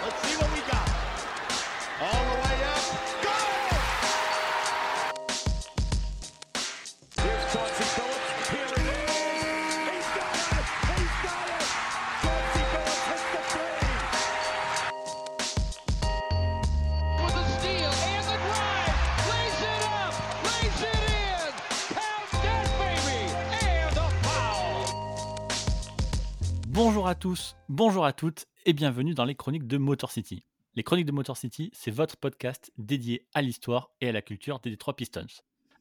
[0.00, 0.47] Let's see what
[27.18, 30.44] tous, bonjour à toutes et bienvenue dans les chroniques de Motor City.
[30.76, 34.60] Les chroniques de Motor City, c'est votre podcast dédié à l'histoire et à la culture
[34.60, 35.26] des Detroit Pistons.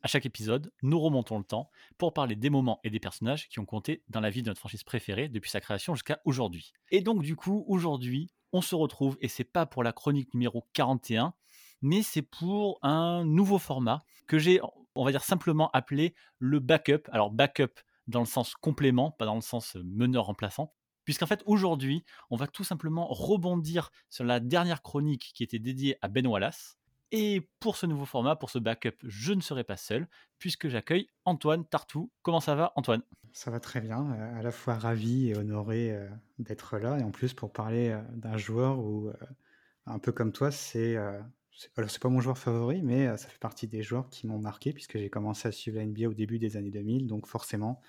[0.01, 1.69] À chaque épisode, nous remontons le temps
[1.99, 4.59] pour parler des moments et des personnages qui ont compté dans la vie de notre
[4.59, 6.73] franchise préférée depuis sa création jusqu'à aujourd'hui.
[6.89, 10.65] Et donc du coup, aujourd'hui, on se retrouve et c'est pas pour la chronique numéro
[10.73, 11.35] 41,
[11.83, 14.59] mais c'est pour un nouveau format que j'ai,
[14.95, 17.03] on va dire simplement appelé le backup.
[17.11, 20.73] Alors backup dans le sens complément, pas dans le sens meneur remplaçant.
[21.07, 25.97] Puisqu'en fait, aujourd'hui, on va tout simplement rebondir sur la dernière chronique qui était dédiée
[26.01, 26.77] à Ben Wallace.
[27.13, 31.07] Et pour ce nouveau format, pour ce backup, je ne serai pas seul, puisque j'accueille
[31.23, 32.11] Antoine Tartou.
[32.23, 33.03] Comment ça va, Antoine?
[33.31, 36.09] Ça va très bien, euh, à la fois ravi et honoré euh,
[36.39, 39.09] d'être là, et en plus pour parler euh, d'un joueur où,
[39.85, 43.69] un peu comme toi, c'est, alors, c'est pas mon joueur favori, mais ça fait partie
[43.69, 46.57] des joueurs qui m'ont marqué puisque j'ai commencé à suivre la NBA au début des
[46.57, 47.79] années 2000, donc forcément,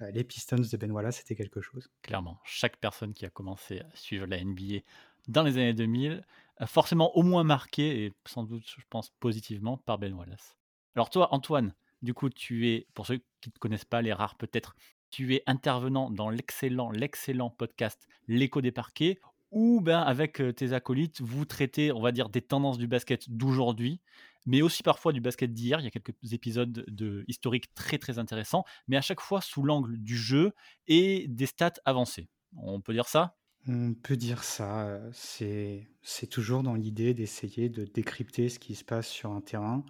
[0.00, 1.90] les Pistons de Ben Wallace, c'était quelque chose.
[2.02, 4.80] Clairement, chaque personne qui a commencé à suivre la NBA
[5.28, 6.24] dans les années 2000
[6.56, 10.56] a forcément au moins marqué, et sans doute, je pense, positivement, par Ben Wallace.
[10.94, 14.12] Alors toi, Antoine, du coup, tu es, pour ceux qui ne te connaissent pas, les
[14.12, 14.76] rares peut-être,
[15.10, 19.18] tu es intervenant dans l'excellent, l'excellent podcast L'écho des parquets,
[19.50, 23.30] où ben, avec euh, tes acolytes, vous traitez, on va dire, des tendances du basket
[23.30, 24.00] d'aujourd'hui,
[24.46, 25.80] mais aussi parfois du basket d'hier.
[25.80, 29.62] Il y a quelques épisodes de historiques très très intéressants, mais à chaque fois sous
[29.62, 30.52] l'angle du jeu
[30.86, 32.28] et des stats avancées.
[32.56, 33.36] On peut dire ça?
[33.66, 35.88] On peut dire ça, euh, c'est,
[36.30, 39.84] toujours dans l'idée d'essayer de décrypter ce qui se passe sur un terrain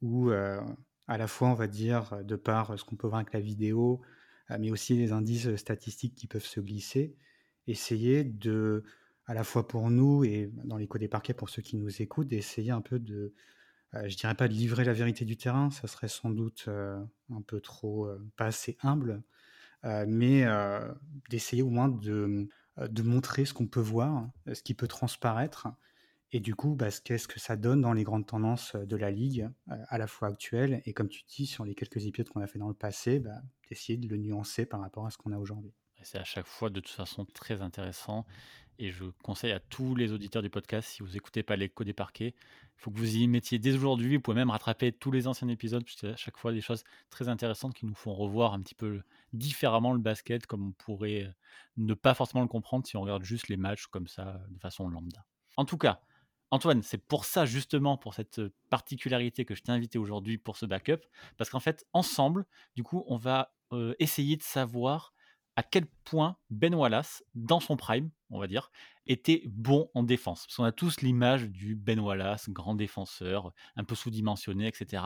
[0.00, 0.60] où, euh,
[1.08, 4.00] à la fois, on va dire, de par ce qu'on peut voir avec la vidéo,
[4.50, 7.16] euh, mais aussi les indices statistiques qui peuvent se glisser,
[7.66, 8.84] essayer de,
[9.26, 12.28] à la fois pour nous et dans l'écho des parquets pour ceux qui nous écoutent,
[12.28, 13.34] d'essayer un peu de,
[13.92, 17.42] je dirais pas de livrer la vérité du terrain, ça serait sans doute euh, un
[17.42, 19.22] peu trop, euh, pas assez humble,
[19.84, 20.92] euh, mais euh,
[21.30, 22.48] d'essayer au moins de,
[22.78, 25.68] euh, de montrer ce qu'on peut voir, euh, ce qui peut transparaître,
[26.32, 28.96] et du coup, bah, ce qu'est-ce que ça donne dans les grandes tendances euh, de
[28.96, 32.28] la ligue, euh, à la fois actuelle, et comme tu dis, sur les quelques épisodes
[32.28, 35.18] qu'on a fait dans le passé, bah, d'essayer de le nuancer par rapport à ce
[35.18, 35.72] qu'on a aujourd'hui.
[36.02, 38.24] C'est à chaque fois de toute façon très intéressant.
[38.82, 41.92] Et je conseille à tous les auditeurs du podcast, si vous n'écoutez pas l'écho des
[41.92, 44.16] parquets, il faut que vous y mettiez dès aujourd'hui.
[44.16, 47.28] Vous pouvez même rattraper tous les anciens épisodes, puisque à chaque fois des choses très
[47.28, 49.02] intéressantes qui nous font revoir un petit peu
[49.34, 51.32] différemment le basket, comme on pourrait euh,
[51.76, 54.88] ne pas forcément le comprendre si on regarde juste les matchs comme ça, de façon
[54.88, 55.26] lambda.
[55.58, 56.00] En tout cas,
[56.50, 60.64] Antoine, c'est pour ça justement, pour cette particularité que je t'ai invité aujourd'hui pour ce
[60.64, 61.02] backup,
[61.36, 65.12] parce qu'en fait, ensemble, du coup, on va euh, essayer de savoir
[65.56, 68.70] à quel point Ben Wallace, dans son prime, on va dire,
[69.06, 70.46] était bon en défense.
[70.46, 75.02] Parce qu'on a tous l'image du Ben Wallace, grand défenseur, un peu sous-dimensionné, etc.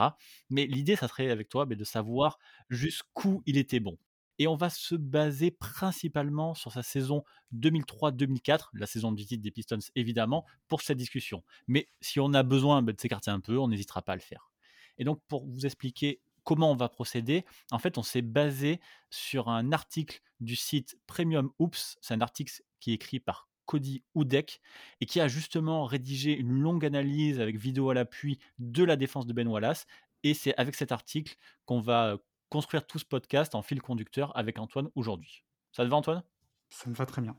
[0.51, 2.39] Mais l'idée, ça serait avec toi ben, de savoir
[2.69, 3.99] jusqu'où il était bon.
[4.39, 7.23] Et on va se baser principalement sur sa saison
[7.55, 11.45] 2003-2004, la saison du titre des Pistons évidemment, pour cette discussion.
[11.69, 14.23] Mais si on a besoin ben, de s'écarter un peu, on n'hésitera pas à le
[14.23, 14.51] faire.
[14.99, 19.49] Et donc pour vous expliquer comment on va procéder, en fait on s'est basé sur
[19.49, 24.61] un article du site Premium Oops, c'est un article qui est écrit par Cody Oudek
[25.01, 29.27] et qui a justement rédigé une longue analyse avec vidéo à l'appui de la défense
[29.27, 29.87] de Ben Wallace.
[30.23, 32.19] Et c'est avec cet article qu'on va euh,
[32.49, 35.45] construire tout ce podcast en fil conducteur avec Antoine aujourd'hui.
[35.73, 36.23] Ça te va Antoine?
[36.71, 37.37] Ça me va très bien.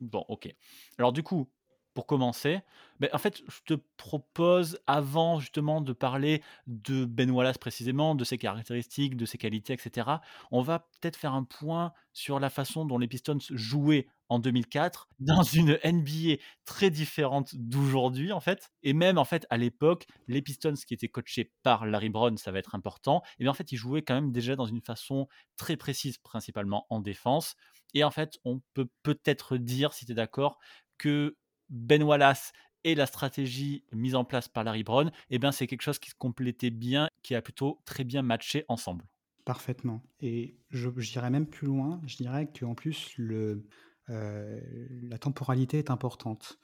[0.00, 0.54] Bon, ok.
[0.98, 1.50] Alors du coup,
[1.96, 2.60] pour commencer,
[3.00, 8.22] ben, en fait, je te propose, avant justement de parler de Ben Wallace précisément, de
[8.22, 10.06] ses caractéristiques, de ses qualités, etc.,
[10.50, 15.08] on va peut-être faire un point sur la façon dont les Pistons jouaient en 2004
[15.20, 16.36] dans une NBA
[16.66, 18.70] très différente d'aujourd'hui en fait.
[18.82, 22.52] Et même en fait à l'époque les Pistons qui étaient coachés par Larry Brown ça
[22.52, 23.22] va être important.
[23.38, 26.86] Et bien en fait ils jouaient quand même déjà dans une façon très précise principalement
[26.90, 27.56] en défense.
[27.94, 30.58] Et en fait on peut peut-être dire si tu es d'accord
[30.98, 31.36] que
[31.68, 32.52] Ben Wallace
[32.84, 36.10] et la stratégie mise en place par Larry Brown, eh ben c'est quelque chose qui
[36.10, 39.04] se complétait bien, qui a plutôt très bien matché ensemble.
[39.44, 40.02] Parfaitement.
[40.20, 43.64] Et je, dirais même plus loin, je dirais qu'en plus, le,
[44.08, 44.60] euh,
[45.02, 46.58] la temporalité est importante.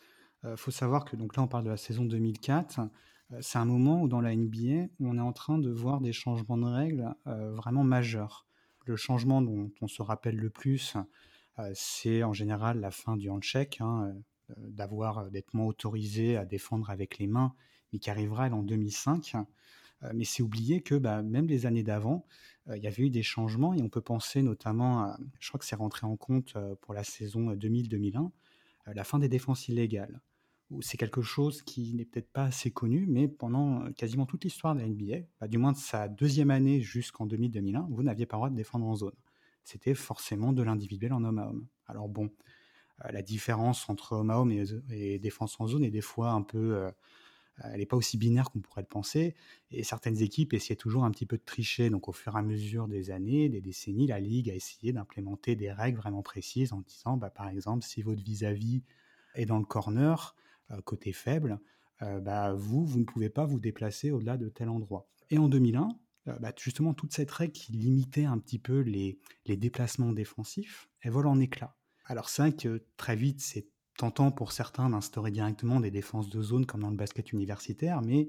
[0.45, 2.81] Il faut savoir que, donc là, on parle de la saison 2004.
[3.33, 6.13] euh, c'est un moment où, dans la NBA, on est en train de voir des
[6.13, 8.47] changements de règles euh, vraiment majeurs.
[8.85, 10.97] Le changement dont on se rappelle le plus,
[11.59, 14.13] euh, c'est en général la fin du handshake, hein,
[14.59, 17.55] d'avoir d'être moins autorisé à défendre avec les mains,
[17.93, 19.35] mais qui arrivera en 2005.
[20.15, 22.25] mais c'est oublié que bah, même les années d'avant,
[22.75, 25.65] il y avait eu des changements et on peut penser notamment à, je crois que
[25.65, 28.31] c'est rentré en compte pour la saison 2000-2001,
[28.87, 30.21] la fin des défenses illégales
[30.81, 34.81] c'est quelque chose qui n'est peut-être pas assez connu, mais pendant quasiment toute l'histoire de
[34.81, 38.51] la NBA, du moins de sa deuxième année jusqu'en 2000-2001, vous n'aviez pas le droit
[38.51, 39.15] de défendre en zone.
[39.65, 41.67] C'était forcément de l'individuel en homme à homme.
[41.87, 42.31] Alors bon,
[43.11, 44.53] la différence entre à homme
[44.91, 46.91] et, défense en zone est des fois un peu
[47.65, 49.35] elle n'est pas aussi binaire qu'on pourrait le penser.
[49.71, 51.91] Et certaines équipes essayaient toujours un petit peu de tricher.
[51.91, 55.55] Donc, au fur et à mesure des années, des décennies, la Ligue a essayé d'implémenter
[55.57, 58.83] des règles vraiment précises en disant, bah, par exemple, si votre vis-à-vis
[59.35, 60.35] est dans le corner,
[60.71, 61.61] euh, côté faible,
[62.03, 65.09] euh, bah, vous, vous ne pouvez pas vous déplacer au-delà de tel endroit.
[65.31, 65.89] Et en 2001,
[66.29, 70.89] euh, bah, justement, toute cette règle qui limitait un petit peu les, les déplacements défensifs,
[71.01, 71.77] elle vole en éclats.
[72.12, 76.43] Alors, c'est vrai que très vite, c'est tentant pour certains d'instaurer directement des défenses de
[76.43, 78.29] zone comme dans le basket universitaire, mais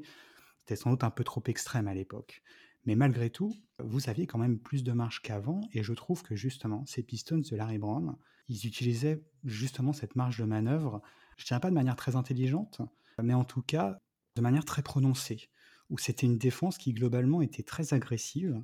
[0.59, 2.43] c'était sans doute un peu trop extrême à l'époque.
[2.85, 6.33] Mais malgré tout, vous aviez quand même plus de marge qu'avant, et je trouve que
[6.33, 8.15] justement, ces Pistons de Larry Brown,
[8.47, 11.01] ils utilisaient justement cette marge de manœuvre,
[11.35, 12.79] je dirais pas de manière très intelligente,
[13.21, 13.97] mais en tout cas
[14.37, 15.49] de manière très prononcée,
[15.89, 18.63] où c'était une défense qui globalement était très agressive,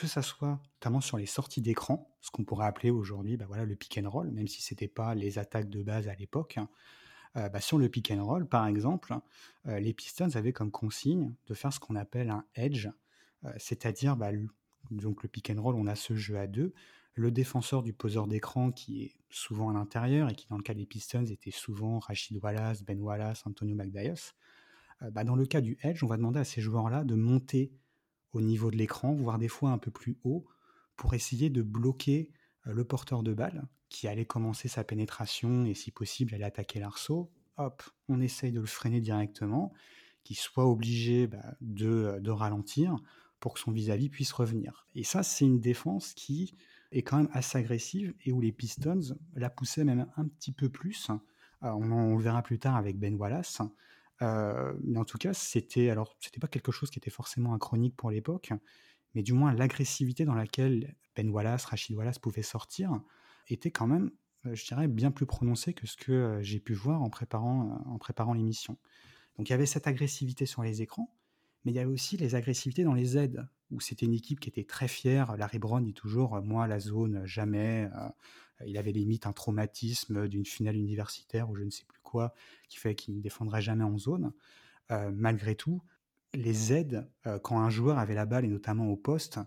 [0.00, 3.64] que ça soit notamment sur les sorties d'écran, ce qu'on pourrait appeler aujourd'hui bah voilà,
[3.64, 6.58] le pick and roll, même si ce n'était pas les attaques de base à l'époque.
[6.58, 6.68] Hein.
[7.36, 9.14] Euh, bah sur le pick and roll, par exemple,
[9.66, 12.88] euh, les Pistons avaient comme consigne de faire ce qu'on appelle un edge,
[13.44, 14.30] euh, c'est-à-dire bah,
[14.90, 16.72] donc le pick and roll, on a ce jeu à deux,
[17.14, 20.74] le défenseur du poseur d'écran qui est souvent à l'intérieur et qui dans le cas
[20.74, 24.34] des Pistons était souvent Rachid Wallace, Ben Wallace, Antonio McDyess.
[25.12, 27.72] Bah dans le cas du edge, on va demander à ces joueurs-là de monter
[28.32, 30.46] au niveau de l'écran, voire des fois un peu plus haut,
[30.96, 32.30] pour essayer de bloquer
[32.66, 36.78] euh, le porteur de balle qui allait commencer sa pénétration et si possible aller attaquer
[36.78, 37.30] l'arceau.
[37.56, 39.72] Hop, on essaye de le freiner directement,
[40.24, 42.96] qu'il soit obligé bah, de, de, ralentir
[43.40, 44.86] pour que son vis-à-vis puisse revenir.
[44.94, 46.54] Et ça, c'est une défense qui
[46.92, 50.68] est quand même assez agressive et où les Pistons la poussaient même un petit peu
[50.68, 51.10] plus.
[51.62, 53.62] on, on, le verra plus tard avec Ben Wallace,
[54.20, 58.10] mais en tout cas, c'était alors c'était pas quelque chose qui était forcément chronique pour
[58.10, 58.52] l'époque,
[59.14, 63.00] mais du moins l'agressivité dans laquelle Ben Wallace, Rachid Wallace pouvaient sortir
[63.48, 64.10] était quand même,
[64.44, 68.34] je dirais, bien plus prononcée que ce que j'ai pu voir en préparant, en préparant
[68.34, 68.78] l'émission.
[69.36, 71.14] Donc il y avait cette agressivité sur les écrans,
[71.64, 74.48] mais il y avait aussi les agressivités dans les aides, où c'était une équipe qui
[74.48, 75.36] était très fière.
[75.36, 77.88] Larry Brown dit toujours, moi la zone, jamais.
[78.66, 82.34] il avait limite un traumatisme d'une finale universitaire ou je ne sais plus quoi
[82.68, 84.32] qui fait qu'il ne défendrait jamais en zone.
[84.90, 85.82] Euh, malgré tout,
[86.34, 89.38] les aides, euh, quand un joueur avait la balle, et notamment au poste,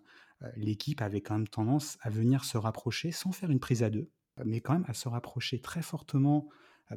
[0.44, 3.90] euh, l'équipe avait quand même tendance à venir se rapprocher sans faire une prise à
[3.90, 4.10] deux,
[4.46, 6.48] mais quand même à se rapprocher très fortement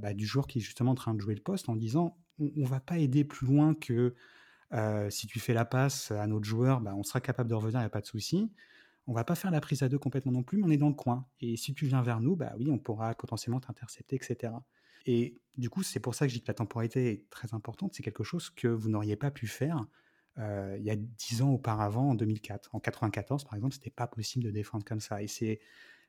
[0.00, 2.50] bah, du joueur qui est justement en train de jouer le poste en disant on,
[2.56, 4.14] ne va pas aider plus loin que
[5.08, 7.82] si tu fais la passe à notre joueur, bah, on sera capable de revenir, il
[7.82, 8.50] n'y a pas de souci.
[9.06, 10.88] On va pas faire la prise à deux complètement non plus, mais on est dans
[10.88, 11.26] le coin.
[11.40, 14.52] Et si tu viens vers nous, bah oui, on pourra potentiellement t'intercepter, etc.
[15.06, 17.94] Et du coup, c'est pour ça que je dis que la temporalité est très importante.
[17.94, 19.86] C'est quelque chose que vous n'auriez pas pu faire
[20.38, 22.70] euh, il y a dix ans auparavant, en 2004.
[22.74, 25.22] En 94, par exemple, c'était pas possible de défendre comme ça.
[25.22, 25.60] Et c'est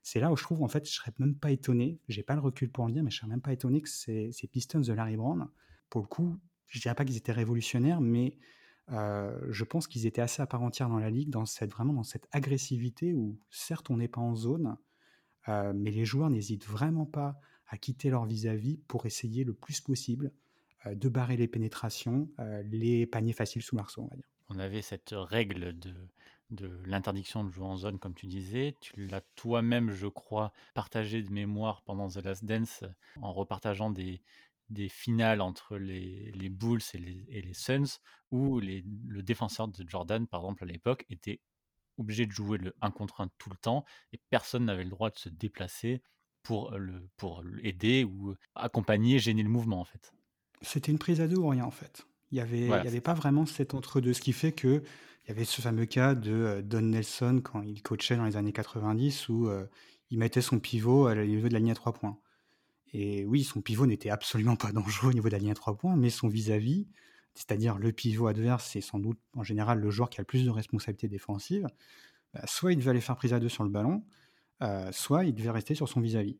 [0.05, 2.39] c'est là où je trouve, en fait, je serais même pas étonné, j'ai pas le
[2.39, 5.17] recul pour le dire, mais je serais même pas étonné que ces, Pistons de Larry
[5.17, 5.49] Brown,
[5.89, 8.37] pour le coup, je dirais pas qu'ils étaient révolutionnaires, mais
[8.91, 11.93] euh, je pense qu'ils étaient assez à part entière dans la ligue, dans cette, vraiment
[11.93, 14.77] dans cette agressivité où, certes, on n'est pas en zone,
[15.47, 19.81] euh, mais les joueurs n'hésitent vraiment pas à quitter leur vis-à-vis pour essayer le plus
[19.81, 20.31] possible
[20.85, 24.29] euh, de barrer les pénétrations, euh, les paniers faciles sous l'arceau, on va dire.
[24.49, 25.93] On avait cette règle de,
[26.51, 28.75] de l'interdiction de jouer en zone, comme tu disais.
[28.79, 32.83] Tu l'as toi-même, je crois, partagé de mémoire pendant The Last Dance
[33.21, 34.21] en repartageant des,
[34.69, 37.99] des finales entre les, les Bulls et les, Suns,
[38.31, 41.39] où les, le défenseur de Jordan, par exemple, à l'époque, était
[41.97, 45.09] obligé de jouer le 1 contre 1 tout le temps et personne n'avait le droit
[45.09, 46.01] de se déplacer
[46.45, 50.13] pour, le, pour aider ou accompagner, gêner le mouvement en fait.
[50.61, 52.07] C'était une prise à deux ou rien en fait.
[52.31, 54.83] Il n'y avait, il y avait pas vraiment cet entre-deux, ce qui fait que
[55.25, 58.53] il y avait ce fameux cas de Don Nelson quand il coachait dans les années
[58.53, 59.49] 90 où
[60.11, 62.17] il mettait son pivot au niveau de la ligne à trois points.
[62.93, 65.75] Et oui, son pivot n'était absolument pas dangereux au niveau de la ligne à trois
[65.75, 66.87] points, mais son vis-à-vis,
[67.33, 70.21] cest à dire le pivot adverse, c'est sans doute en général le joueur qui a
[70.21, 71.67] le plus de responsabilités défensives,
[72.33, 74.03] bah, soit il devait aller faire prise à deux sur le ballon,
[74.61, 76.37] euh, soit il devait rester sur son vis-à-vis.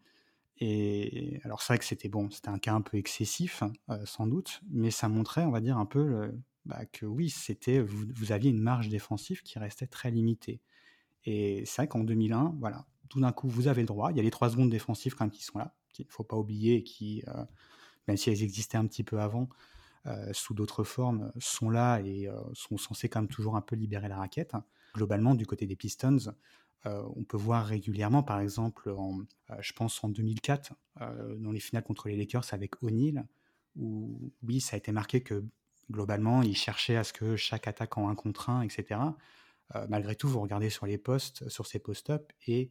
[0.58, 4.26] Et alors c'est vrai que c'était bon, c'était un cas un peu excessif, euh, sans
[4.26, 6.32] doute, mais ça montrait, on va dire, un peu
[6.66, 10.62] bah, que oui, c'était vous, aviez une marge défensive qui restait très limitée.
[11.26, 14.12] Et c'est vrai qu'en 2001, voilà, tout d'un coup, vous avez le droit.
[14.12, 16.24] Il y a les trois secondes défensives quand même qui sont là, qu'il ne faut
[16.24, 17.44] pas oublier, qui, euh,
[18.08, 19.50] même si elles existaient un petit peu avant,
[20.34, 24.18] sous d'autres formes, sont là et sont censées quand même toujours un peu libérer la
[24.18, 24.54] raquette.
[24.94, 26.32] Globalement, du côté des Pistons,
[26.86, 29.22] on peut voir régulièrement, par exemple, en,
[29.60, 30.74] je pense en 2004,
[31.38, 33.28] dans les finales contre les Lakers avec O'Neal,
[33.76, 35.44] où oui, ça a été marqué que
[35.92, 39.00] globalement, ils cherchaient à ce que chaque attaque en un contre un, etc.
[39.90, 42.70] malgré tout, vous regardez sur les postes, sur ces post-up, et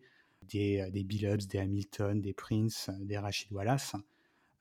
[0.49, 3.95] des, Billups, des Hamilton, des Prince, des Rachid Wallace,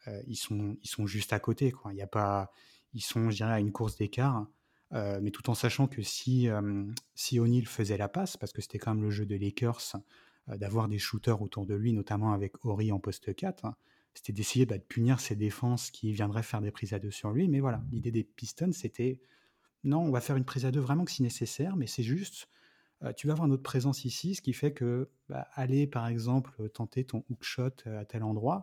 [0.07, 1.71] euh, ils, sont, ils sont juste à côté.
[1.71, 1.93] Quoi.
[1.93, 2.51] Il y a pas,
[2.93, 4.47] ils sont, je dirais, à une course d'écart.
[4.93, 6.47] Euh, mais tout en sachant que si,
[7.15, 9.95] si O'Neill faisait la passe, parce que c'était quand même le jeu des Lakers,
[10.47, 13.65] d'avoir des shooters autour de lui, notamment avec Ori en poste 4,
[14.13, 17.31] c'était d'essayer bah, de punir ses défenses qui viendraient faire des prises à deux sur
[17.31, 17.47] lui.
[17.47, 19.19] Mais voilà, l'idée des Pistons, c'était
[19.83, 22.47] non, on va faire une prise à deux vraiment que si nécessaire, mais c'est juste,
[23.17, 27.03] tu vas avoir notre présence ici, ce qui fait que bah, aller, par exemple, tenter
[27.03, 28.61] ton hook shot à tel endroit,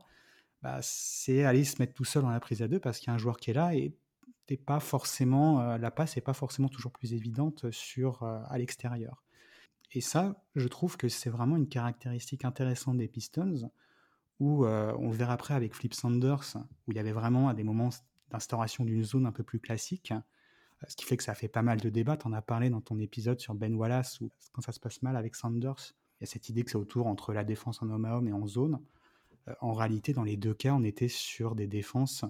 [0.62, 3.10] bah, c'est aller se mettre tout seul dans la prise à deux parce qu'il y
[3.10, 3.94] a un joueur qui est là et
[4.50, 8.58] t'es pas forcément, euh, la passe n'est pas forcément toujours plus évidente sur, euh, à
[8.58, 9.22] l'extérieur.
[9.92, 13.70] Et ça, je trouve que c'est vraiment une caractéristique intéressante des Pistons,
[14.40, 17.54] où euh, on le verra après avec Flip Sanders, où il y avait vraiment à
[17.54, 17.90] des moments
[18.32, 20.12] d'instauration d'une zone un peu plus classique,
[20.88, 22.16] ce qui fait que ça fait pas mal de débats.
[22.16, 25.00] Tu en as parlé dans ton épisode sur Ben Wallace, où quand ça se passe
[25.02, 27.90] mal avec Sanders, il y a cette idée que c'est autour entre la défense en
[27.90, 28.80] homme à homme et en zone.
[29.46, 32.28] Euh, en réalité, dans les deux cas, on était sur des défenses euh,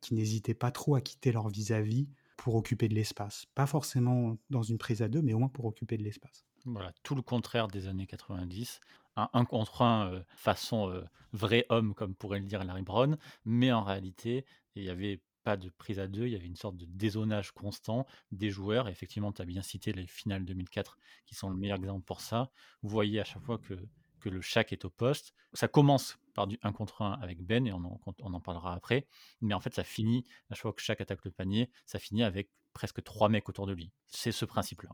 [0.00, 3.46] qui n'hésitaient pas trop à quitter leur vis-à-vis pour occuper de l'espace.
[3.54, 6.44] Pas forcément dans une prise à deux, mais au moins pour occuper de l'espace.
[6.64, 8.80] Voilà, tout le contraire des années 90.
[9.16, 13.82] Un, contre un euh, façon vrai homme, comme pourrait le dire Larry Brown, mais en
[13.82, 16.86] réalité, il n'y avait pas de prise à deux, il y avait une sorte de
[16.86, 18.88] dézonage constant des joueurs.
[18.88, 20.96] effectivement, tu as bien cité les finales 2004
[21.26, 22.50] qui sont le meilleur exemple pour ça.
[22.82, 23.74] Vous voyez à chaque fois que
[24.22, 25.34] que le Shaq est au poste.
[25.52, 29.06] Ça commence par du 1 contre 1 avec Ben, et on en, parlera après.
[29.40, 32.22] Mais en fait, ça finit, à chaque fois que Shaq attaque le panier, ça finit
[32.22, 33.92] avec presque trois mecs autour de lui.
[34.06, 34.90] C'est ce principe-là.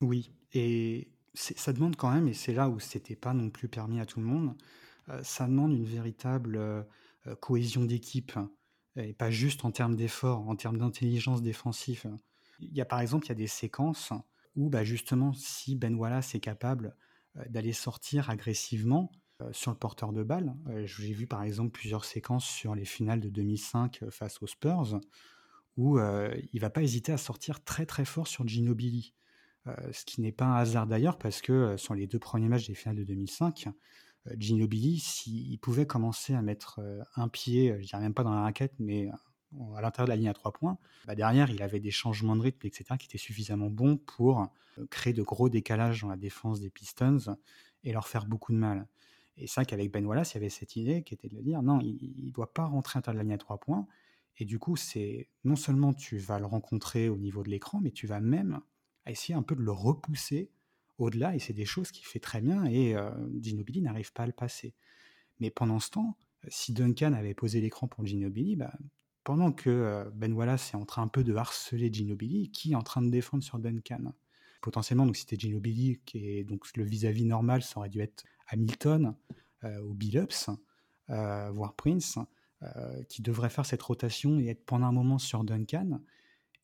[0.00, 4.00] Oui, et ça demande quand même, et c'est là où c'était pas non plus permis
[4.00, 4.56] à tout le monde,
[5.08, 6.82] euh, ça demande une véritable euh,
[7.26, 8.32] euh, cohésion d'équipe,
[8.96, 12.06] et pas juste en termes d'effort, en termes d'intelligence défensive.
[12.58, 14.12] Il y a par exemple, il y a des séquences
[14.54, 16.94] où bah, justement, si Ben Wallace est capable
[17.48, 19.10] d'aller sortir agressivement
[19.42, 20.54] euh, sur le porteur de balle.
[20.68, 25.00] Euh, j'ai vu par exemple plusieurs séquences sur les finales de 2005 face aux Spurs
[25.78, 29.14] où il va pas hésiter à sortir très très fort sur Ginobili.
[29.64, 32.74] ce qui n'est pas un hasard d'ailleurs parce que sur les deux premiers matchs des
[32.74, 33.70] finales de 2005,
[34.36, 36.82] Ginobili, s'il pouvait commencer à mettre
[37.16, 39.08] un pied, je dirais même pas dans la raquette, mais
[39.76, 42.42] à l'intérieur de la ligne à trois points, bah, derrière, il avait des changements de
[42.42, 44.40] rythme, etc., qui étaient suffisamment bons pour
[44.78, 47.36] euh, créer de gros décalages dans la défense des Pistons
[47.84, 48.86] et leur faire beaucoup de mal.
[49.36, 51.62] Et vrai qu'avec Ben Wallace, il y avait cette idée qui était de le dire
[51.62, 53.86] non, il ne doit pas rentrer à l'intérieur de la ligne à trois points.
[54.38, 57.90] Et du coup, c'est non seulement tu vas le rencontrer au niveau de l'écran, mais
[57.90, 58.60] tu vas même
[59.06, 60.50] essayer un peu de le repousser
[60.98, 61.34] au-delà.
[61.34, 62.64] Et c'est des choses qu'il fait très bien.
[62.64, 64.74] Et euh, Ginobili n'arrive pas à le passer.
[65.40, 66.16] Mais pendant ce temps,
[66.48, 68.72] si Duncan avait posé l'écran pour Ginobili, bah,
[69.24, 72.82] pendant que Ben Wallace est en train un peu de harceler Ginobili, qui est en
[72.82, 74.12] train de défendre sur Duncan
[74.60, 79.14] Potentiellement, donc c'était Ginobili, qui est donc le vis-à-vis normal, ça aurait dû être Hamilton
[79.64, 80.50] ou Billups,
[81.08, 82.18] voire Prince,
[83.08, 86.00] qui devrait faire cette rotation et être pendant un moment sur Duncan.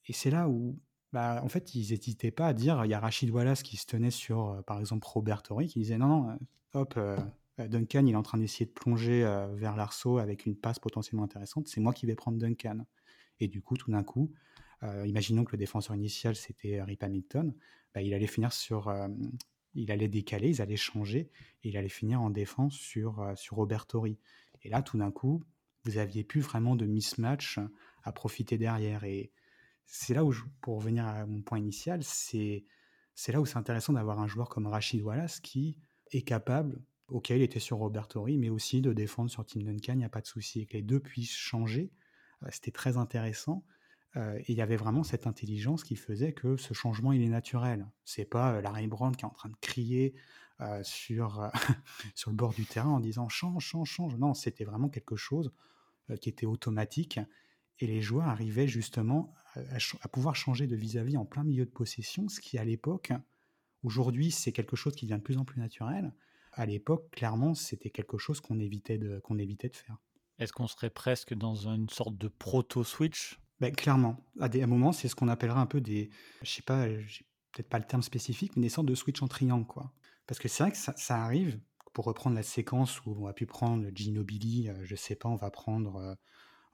[0.06, 0.78] Et c'est là où,
[1.12, 3.86] bah, en fait, ils n'hésitaient pas à dire, il y a Rachid Wallace qui se
[3.86, 6.38] tenait sur, par exemple, Robert Torrey, qui disait non, non,
[6.74, 7.16] hop, euh,
[7.58, 11.24] Duncan, il est en train d'essayer de plonger euh, vers l'arceau avec une passe potentiellement
[11.24, 11.68] intéressante.
[11.68, 12.86] C'est moi qui vais prendre Duncan.
[13.40, 14.32] Et du coup, tout d'un coup,
[14.82, 17.54] euh, imaginons que le défenseur initial c'était Rip Hamilton,
[17.94, 18.92] bah, il allait finir sur,
[19.74, 21.30] il allait décaler, ils allaient changer
[21.62, 24.18] et il allait finir en défense sur sur Robert Torrey.
[24.62, 25.42] Et là, tout d'un coup,
[25.84, 27.58] vous aviez plus vraiment de mismatch
[28.02, 29.04] à profiter derrière.
[29.04, 29.32] Et
[29.86, 32.64] c'est là où, pour revenir à mon point initial, c'est
[33.14, 35.76] c'est là où c'est intéressant d'avoir un joueur comme Rachid Wallace qui
[36.12, 39.94] est capable Ok, il était sur Robert Torrey, mais aussi de défendre sur Tim Duncan,
[39.94, 40.66] il n'y a pas de souci.
[40.66, 41.90] Que les deux puissent changer,
[42.42, 43.64] euh, c'était très intéressant.
[44.16, 47.28] Euh, et il y avait vraiment cette intelligence qui faisait que ce changement, il est
[47.28, 47.86] naturel.
[48.04, 50.14] C'est pas euh, Larry Brown qui est en train de crier
[50.82, 51.48] sur,
[52.16, 54.16] sur le bord du terrain en disant change, change, change.
[54.16, 55.52] Non, c'était vraiment quelque chose
[56.20, 57.20] qui était automatique.
[57.78, 61.70] Et les joueurs arrivaient justement à, pouvoir changer de vis-à-vis -vis en plein milieu de
[61.70, 63.12] possession, ce qui à l'époque,
[63.84, 66.12] aujourd'hui, c'est quelque chose qui devient de plus en plus naturel
[66.52, 69.96] à l'époque, clairement, c'était quelque chose qu'on évitait, de, qu'on évitait de faire.
[70.38, 73.40] Est-ce qu'on serait presque dans une sorte de proto-switch?
[73.60, 74.24] Ben, Clairement.
[74.40, 76.10] À des moments, c'est ce qu'on appellera un peu des.
[76.42, 79.28] Je sais pas, j'ai peut-être pas le terme spécifique, mais des sortes de switch en
[79.28, 79.92] triangle, quoi.
[80.26, 81.60] Parce que c'est vrai que ça, arrive,
[81.92, 85.36] pour reprendre la séquence où on a pu prendre Ginobili, euh, je sais pas, on
[85.36, 85.96] va prendre.
[85.96, 86.14] Euh,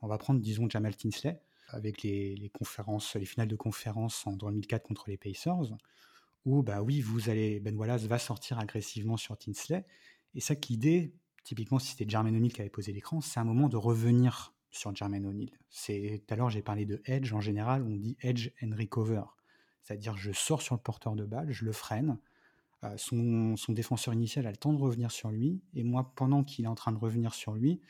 [0.02, 4.32] On va prendre, disons, Jamal Tinsley, avec les, les conférences, les finales de conférence en
[4.36, 5.72] 2004 contre les Pacers,
[6.44, 9.84] où, bah oui, vous allez, Ben Wallace va sortir agressivement sur Tinsley.
[10.34, 13.68] Et ça, l'idée, typiquement, si c'était Jermaine O'Neal qui avait posé l'écran, c'est un moment
[13.68, 15.50] de revenir sur Jermaine O'Neal.
[15.70, 17.32] C'est, tout à l'heure, j'ai parlé de edge.
[17.32, 19.22] En général, on dit edge and recover.
[19.82, 22.18] C'est-à-dire, je sors sur le porteur de balle, je le freine.
[22.84, 25.62] Euh, son, défenseur initial a le temps de revenir sur lui.
[25.74, 27.80] Et moi, pendant qu'il est en train de revenir sur lui,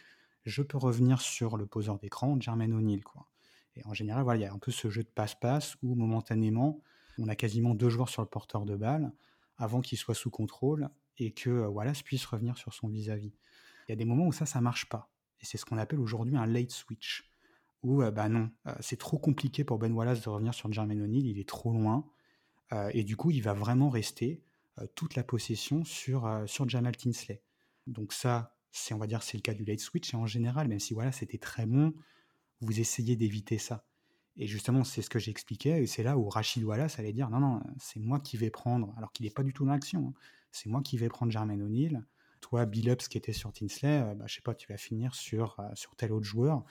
[0.45, 3.01] je peux revenir sur le poseur d'écran, Jermaine.
[3.03, 3.27] Quoi.
[3.77, 6.81] Et en général, voilà, il y a un peu ce jeu de passe-passe où momentanément,
[7.19, 9.13] on a quasiment deux joueurs sur le porteur de balle
[9.57, 13.33] avant qu'il soit sous contrôle et que euh, Wallace puisse revenir sur son vis-à-vis.
[13.89, 15.13] Il y a des moments où ça, ça marche pas.
[15.41, 17.31] Et c'est ce qu'on appelle aujourd'hui un late switch.
[17.83, 21.03] Où, euh, bah non, euh, c'est trop compliqué pour Ben Wallace de revenir sur Jermaine
[21.03, 22.07] O'Neal, il est trop loin.
[22.93, 24.43] et du coup, il va vraiment rester
[24.97, 27.41] toute la possession sur, sur Jamal Tinsley.
[27.87, 30.13] Donc ça, c'est on va dire c'est le cas du late switch.
[30.13, 31.95] Et en général, même si voilà, c'était très bon,
[32.61, 33.87] vous essayez d'éviter ça.
[34.37, 37.39] Et justement, c'est ce que j'expliquais, et c'est là où Rachid Wallace allait dire non,
[37.39, 40.21] non, c'est moi qui vais prendre, alors qu'il n'est pas du tout dans l'action, hein.
[40.51, 42.05] c'est moi qui vais prendre Jermaine O'Neill.
[42.41, 45.59] Toi, Billups qui était sur Tinsley, euh, bah, je sais pas, tu vas finir sur,
[45.61, 46.65] euh, sur tel autre joueur.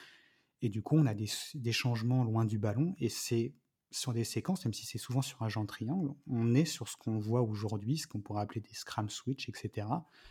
[0.62, 3.53] Et du coup, on a des, des changements loin du ballon, et c'est
[3.91, 6.98] sur des séquences, même si c'est souvent sur un genre triangle, on est sur ce
[6.98, 9.88] qu'on voit aujourd'hui, ce qu'on pourrait appeler des scram switch, etc.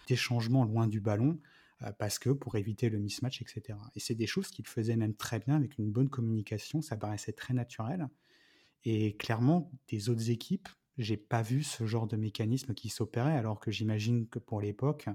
[0.09, 1.39] Des changements loin du ballon,
[1.99, 3.79] parce que pour éviter le mismatch, etc.
[3.95, 7.33] Et c'est des choses qu'il faisait même très bien avec une bonne communication, ça paraissait
[7.33, 8.09] très naturel.
[8.85, 13.61] Et clairement, des autres équipes, j'ai pas vu ce genre de mécanisme qui s'opérait, alors
[13.61, 15.09] que j'imagine que pour l'époque,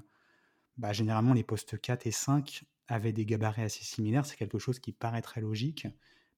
[0.77, 4.25] bah, généralement les postes 4 et 5 avaient des gabarits assez similaires.
[4.25, 5.87] C'est quelque chose qui paraît très logique,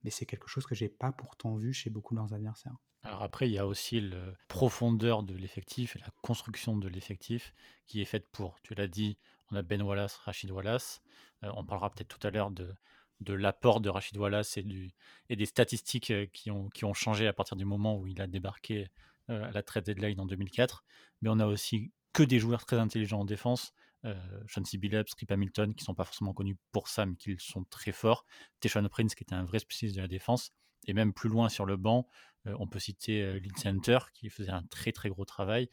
[0.03, 2.75] mais c'est quelque chose que j'ai pas pourtant vu chez beaucoup de leurs adversaires.
[3.03, 7.53] Alors après, il y a aussi la profondeur de l'effectif et la construction de l'effectif
[7.86, 9.17] qui est faite pour, tu l'as dit,
[9.51, 11.01] on a Ben Wallace, Rachid Wallace.
[11.44, 12.74] Euh, on parlera peut-être tout à l'heure de,
[13.22, 17.33] de l'apport de Rachid Wallace et, des statistiques euh, qui ont, qui ont changé à
[17.33, 18.90] partir du moment où il a débarqué
[19.29, 20.83] euh, à la trade deadline en 2004.
[21.22, 23.74] Mais on a aussi que des joueurs très intelligents en défense.
[24.05, 24.16] Euh,
[24.48, 27.92] Chauncey Billups, Rip Hamilton, qui sont pas forcément connus pour ça, mais qui sont très
[27.92, 28.25] forts.
[28.62, 30.53] Teshon Prince, qui était un vrai spécialiste de la défense.
[30.88, 32.07] Et même plus loin sur le banc,
[32.46, 35.70] on peut citer Lynn Center, qui faisait un très très gros travail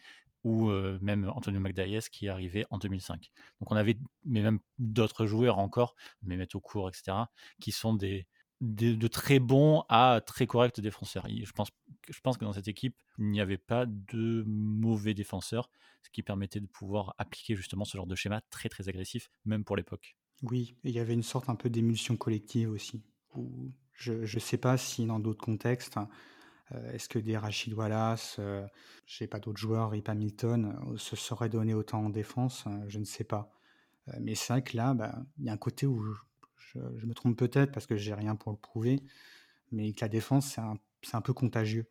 [0.46, 3.32] ou même Antonio Magdaïs qui est arrivé en 2005.
[3.60, 7.16] Donc on avait, mais même d'autres joueurs encore, Mehmet Okur, etc.,
[7.60, 8.28] qui sont des,
[8.60, 11.26] de très bons à très corrects défenseurs.
[11.28, 11.70] Je pense,
[12.08, 15.68] je pense que dans cette équipe, il n'y avait pas de mauvais défenseurs,
[16.04, 19.64] ce qui permettait de pouvoir appliquer justement ce genre de schéma très très agressif, même
[19.64, 20.16] pour l'époque.
[20.42, 23.02] Oui, il y avait une sorte un peu d'émulsion collective aussi.
[23.94, 25.98] je ne sais pas si dans d'autres contextes,
[26.92, 28.66] est-ce que des Rachid Wallace, euh,
[29.06, 32.98] je sais pas d'autres joueurs, Rip Hamilton, euh, se seraient donné autant en défense Je
[32.98, 33.52] ne sais pas.
[34.20, 36.02] mais c'est vrai que là, bah, il y a un côté où
[36.74, 39.02] je, me trompe peut-être parce que j'ai rien pour le prouver,
[39.72, 40.56] mais que la défense,
[41.02, 41.86] c'est un, peu contagieux.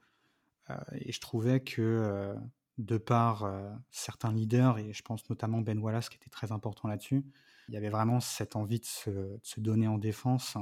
[0.94, 2.36] et je trouvais que
[2.78, 3.50] de par
[3.92, 7.26] certains leaders, et je pense notamment Ben Wallace qui était très important là-dessus,
[7.68, 10.60] il y avait vraiment cette envie de se, donner en défense euh,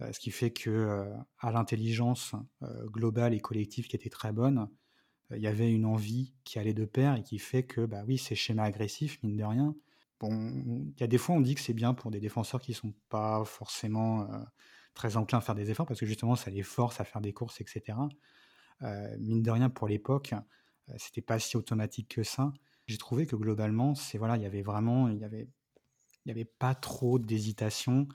[0.00, 4.68] ce qui fait que euh, à l'intelligence euh, globale et collective qui était très bonne,
[5.30, 8.18] il y avait une envie qui allait de pair et qui fait que, bah oui,
[8.18, 9.74] ces schémas agressifs, mine de rien,
[10.20, 10.52] bon,
[10.96, 12.94] il y a des fois on dit que c'est bien pour des défenseurs qui sont
[13.08, 14.28] pas forcément
[14.92, 17.32] très enclins à faire des efforts parce que justement ça les force à faire des
[17.32, 17.98] courses, etc.
[19.18, 20.34] mine de rien, pour l'époque,
[20.98, 22.52] c'était pas si automatique que ça.
[22.86, 25.48] J'ai trouvé que globalement, c'est voilà, il y avait vraiment, il y avait,
[26.24, 28.08] il y avait pas trop d'hésitation.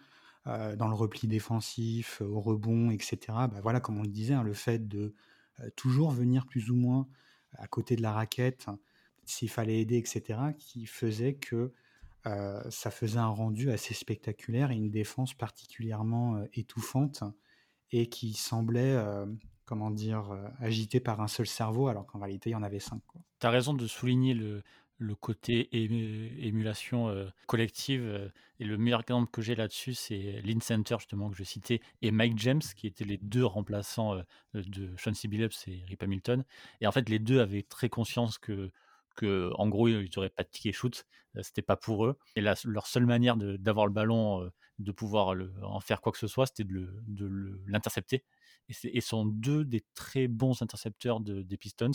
[0.47, 3.17] Euh, dans le repli défensif, euh, au rebond, etc.
[3.27, 5.13] Bah, voilà, comme on le disait, hein, le fait de
[5.59, 7.07] euh, toujours venir plus ou moins
[7.57, 8.67] à côté de la raquette,
[9.25, 11.73] s'il fallait aider, etc., qui faisait que
[12.69, 17.23] ça faisait un rendu assez spectaculaire et une défense particulièrement étouffante
[17.91, 19.03] et qui semblait,
[19.65, 23.01] comment dire, agitée par un seul cerveau, alors qu'en réalité, il y en avait cinq.
[23.39, 24.61] Tu as raison de souligner le,
[24.99, 28.03] le côté émulation euh, collective.
[28.03, 31.81] Euh, et le meilleur exemple que j'ai là-dessus, c'est Lynn Center, justement, que je citais,
[32.01, 35.27] et Mike James, qui étaient les deux remplaçants euh, de Sean C.
[35.27, 36.43] Billups et Rip Hamilton.
[36.81, 38.71] Et en fait, les deux avaient très conscience que,
[39.15, 41.05] que en gros, ils n'auraient pas de ticket shoot.
[41.41, 42.17] C'était pas pour eux.
[42.35, 46.47] Et leur seule manière d'avoir le ballon, de pouvoir en faire quoi que ce soit,
[46.47, 48.23] c'était de l'intercepter
[48.83, 51.91] et, sont deux des très bons intercepteurs des Pistons.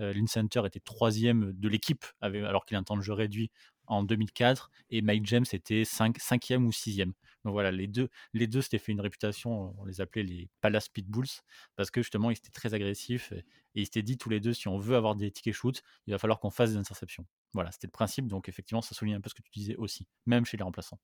[0.00, 3.50] Euh, Lynn Center était troisième de l'équipe alors qu'il a un temps de jeu réduit
[3.86, 7.12] en 2004 et Mike James était cinq, cinquième ou sixième.
[7.44, 10.88] Donc voilà, les deux, les deux s'étaient fait une réputation, on les appelait les Palace
[10.88, 11.42] Pitbulls,
[11.76, 13.44] parce que justement ils étaient très agressifs et,
[13.74, 16.18] ils s'étaient dit tous les deux si on veut avoir des tickets shoot, il va
[16.18, 17.26] falloir qu'on fasse des interceptions.
[17.52, 20.06] Voilà, c'était le principe, donc effectivement ça souligne un peu ce que tu disais aussi,
[20.24, 20.98] même chez les remplaçants.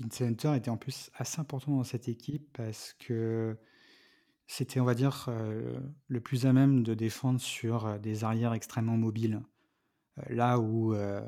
[0.00, 3.56] Lindsay Hunter était en plus assez important dans cette équipe parce que
[4.46, 8.52] c'était, on va dire, euh, le plus à même de défendre sur euh, des arrières
[8.52, 9.42] extrêmement mobiles.
[10.18, 11.22] Euh, là où euh,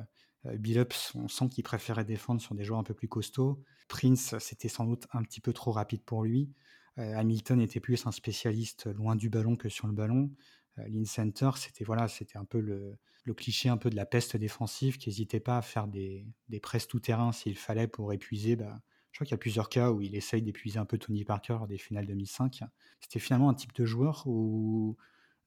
[0.45, 3.63] Billups, on sent qu'il préférait défendre sur des joueurs un peu plus costauds.
[3.89, 6.51] Prince, c'était sans doute un petit peu trop rapide pour lui.
[6.99, 10.31] Hamilton était plus un spécialiste loin du ballon que sur le ballon.
[10.79, 12.99] Euh, Lynn Center, c'était voilà, c'était un peu le,
[13.35, 16.87] cliché un peu de la peste défensive qui n'hésitait pas à faire des, des presses
[16.87, 18.55] tout-terrain s'il fallait pour épuiser.
[18.55, 18.81] Bah,
[19.17, 21.61] je crois qu'il y a plusieurs cas où il essaye d'épuiser un peu Tony Parker
[21.67, 22.61] des finales 2005.
[23.01, 24.99] C'était finalement un type de joueur où,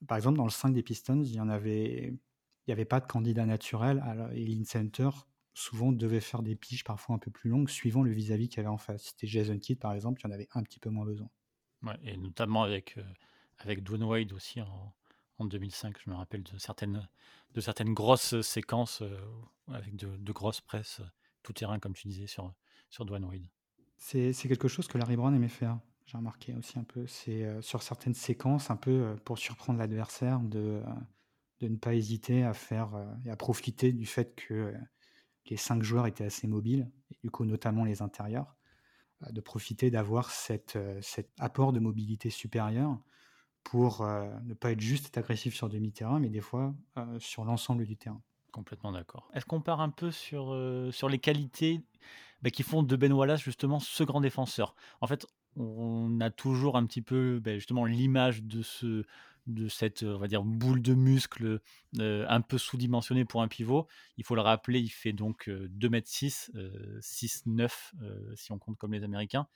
[0.08, 2.20] par exemple, dans le 5 des Pistons, il y en avait, il
[2.68, 4.04] n'y avait pas de candidat naturel.
[4.08, 5.10] Alors, et Lynn Center,
[5.54, 8.60] souvent, devait faire des piges parfois un peu plus longues, suivant le vis-à-vis qu'il y
[8.62, 9.04] avait en face.
[9.04, 11.30] C'était Jason Kidd, par exemple, qui en avait un petit peu moins besoin.
[11.84, 13.04] Ouais, et notamment avec, euh,
[13.60, 14.96] avec Wade aussi en,
[15.40, 15.98] en 2005.
[16.04, 17.08] Je me rappelle de certaines,
[17.54, 19.18] de certaines grosses séquences euh,
[19.74, 21.10] avec de, grosses presses euh,
[21.44, 22.54] tout terrain, comme tu disais, sur,
[22.90, 23.48] sur Dwayne.
[23.98, 25.80] C'est quelque chose que Larry Brown aimait faire.
[26.06, 27.06] J'ai remarqué aussi un peu.
[27.08, 30.82] C'est euh, sur certaines séquences, un peu pour surprendre l'adversaire, de,
[31.60, 32.90] de ne pas hésiter à faire
[33.26, 34.74] et à profiter du fait que
[35.46, 36.90] les cinq joueurs étaient assez mobiles,
[37.24, 38.56] du coup notamment les intérieurs,
[39.30, 40.78] de profiter d'avoir cet
[41.38, 42.98] apport de mobilité supérieure
[43.70, 47.86] pour euh, ne pas être juste agressif sur demi-terrain, mais des fois euh, sur l'ensemble
[47.86, 48.20] du terrain.
[48.52, 49.30] Complètement d'accord.
[49.36, 51.80] Est-ce qu'on part un peu sur, euh, les qualités
[52.42, 54.74] bah, qui font de Ben Wallace justement ce grand défenseur?
[55.02, 59.04] En fait, on a toujours un petit peu bah, justement l'image de ce
[59.50, 61.60] de cette on va dire boule de muscle
[62.00, 63.88] euh, un peu sous-dimensionnée pour un pivot.
[64.18, 67.70] Il faut le rappeler, il fait donc euh, 2m6, euh, 6-9
[68.02, 69.48] euh, si on compte comme les Américains.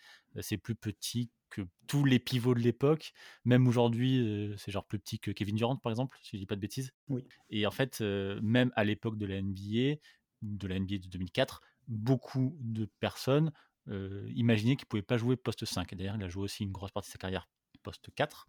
[0.41, 3.13] C'est plus petit que tous les pivots de l'époque.
[3.45, 6.55] Même aujourd'hui, c'est genre plus petit que Kevin Durant par exemple, si je dis pas
[6.55, 6.91] de bêtises.
[7.07, 7.23] Oui.
[7.51, 9.99] Et en fait, même à l'époque de la NBA,
[10.41, 13.51] de la NBA de 2004, beaucoup de personnes
[13.87, 15.93] imaginaient qu'il ne pouvait pas jouer poste 5.
[15.93, 17.47] Et D'ailleurs, il a joué aussi une grosse partie de sa carrière
[17.83, 18.47] poste 4.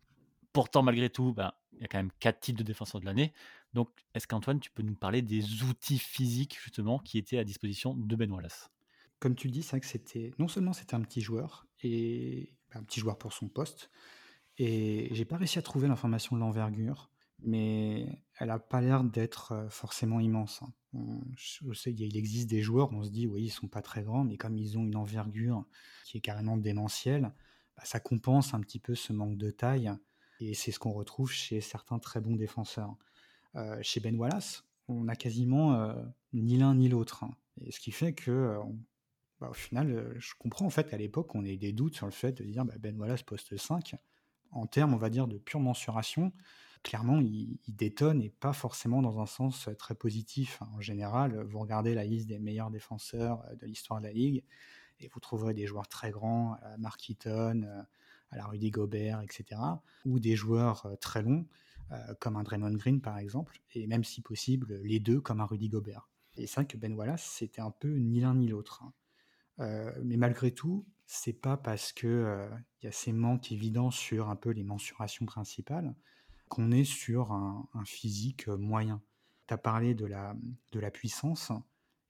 [0.55, 3.33] Pourtant, malgré tout, ben, il y a quand même 4 titres de défenseur de l'année.
[3.75, 7.93] Donc, est-ce qu'Antoine, tu peux nous parler des outils physiques justement qui étaient à disposition
[7.93, 8.71] de Ben Wallace?
[9.19, 12.55] Comme tu le dis, c'est vrai que c'était non seulement c'était un petit joueur et
[12.73, 13.91] un petit joueur pour son poste,
[14.57, 19.53] et j'ai pas réussi à trouver l'information de l'envergure, mais elle a pas l'air d'être
[19.53, 20.63] euh, forcément immense.
[20.63, 20.73] hein.
[21.87, 24.57] Il existe des joueurs, on se dit oui, ils sont pas très grands, mais comme
[24.57, 25.65] ils ont une envergure
[26.05, 27.33] qui est carrément démentielle,
[27.77, 29.91] bah, ça compense un petit peu ce manque de taille,
[30.41, 32.97] et c'est ce qu'on retrouve chez certains très bons défenseurs.
[33.57, 35.95] Euh, chez Ben Wallace, on a quasiment euh,
[36.33, 37.35] ni l'un ni l'autre, hein.
[37.71, 38.59] ce qui fait que euh,
[39.41, 42.13] bah, au final, je comprends en fait qu'à l'époque, on ait des doutes sur le
[42.13, 43.95] fait de dire bah, Ben Wallace poste 5.
[44.51, 46.33] En termes, on va dire, de pure mensuration,
[46.83, 50.59] clairement, il, il détonne et pas forcément dans un sens très positif.
[50.63, 50.69] hein.
[50.77, 54.45] En général, vous regardez la liste des meilleurs défenseurs de l'histoire de la Ligue
[55.01, 57.85] et vous trouverez des joueurs très grands, à Mark Eaton,
[58.31, 59.61] à la Rudy Gobert, etc.
[60.05, 61.47] Ou des joueurs euh, très longs,
[61.93, 65.45] euh, comme un Draymond Green par exemple, et même si possible, les deux comme un
[65.45, 66.09] Rudy Gobert.
[66.37, 68.83] Et c'est vrai que Ben Wallace, c'était un peu ni l'un ni l'autre.
[68.83, 68.93] hein.
[69.61, 72.49] Euh, mais malgré tout, c'est pas parce que euh,
[72.83, 75.95] y a ces manques évidents sur un peu les mensurations principales
[76.49, 79.03] qu'on est sur un, physique moyen.
[79.47, 80.35] Tu as parlé de la,
[80.73, 81.53] de la puissance,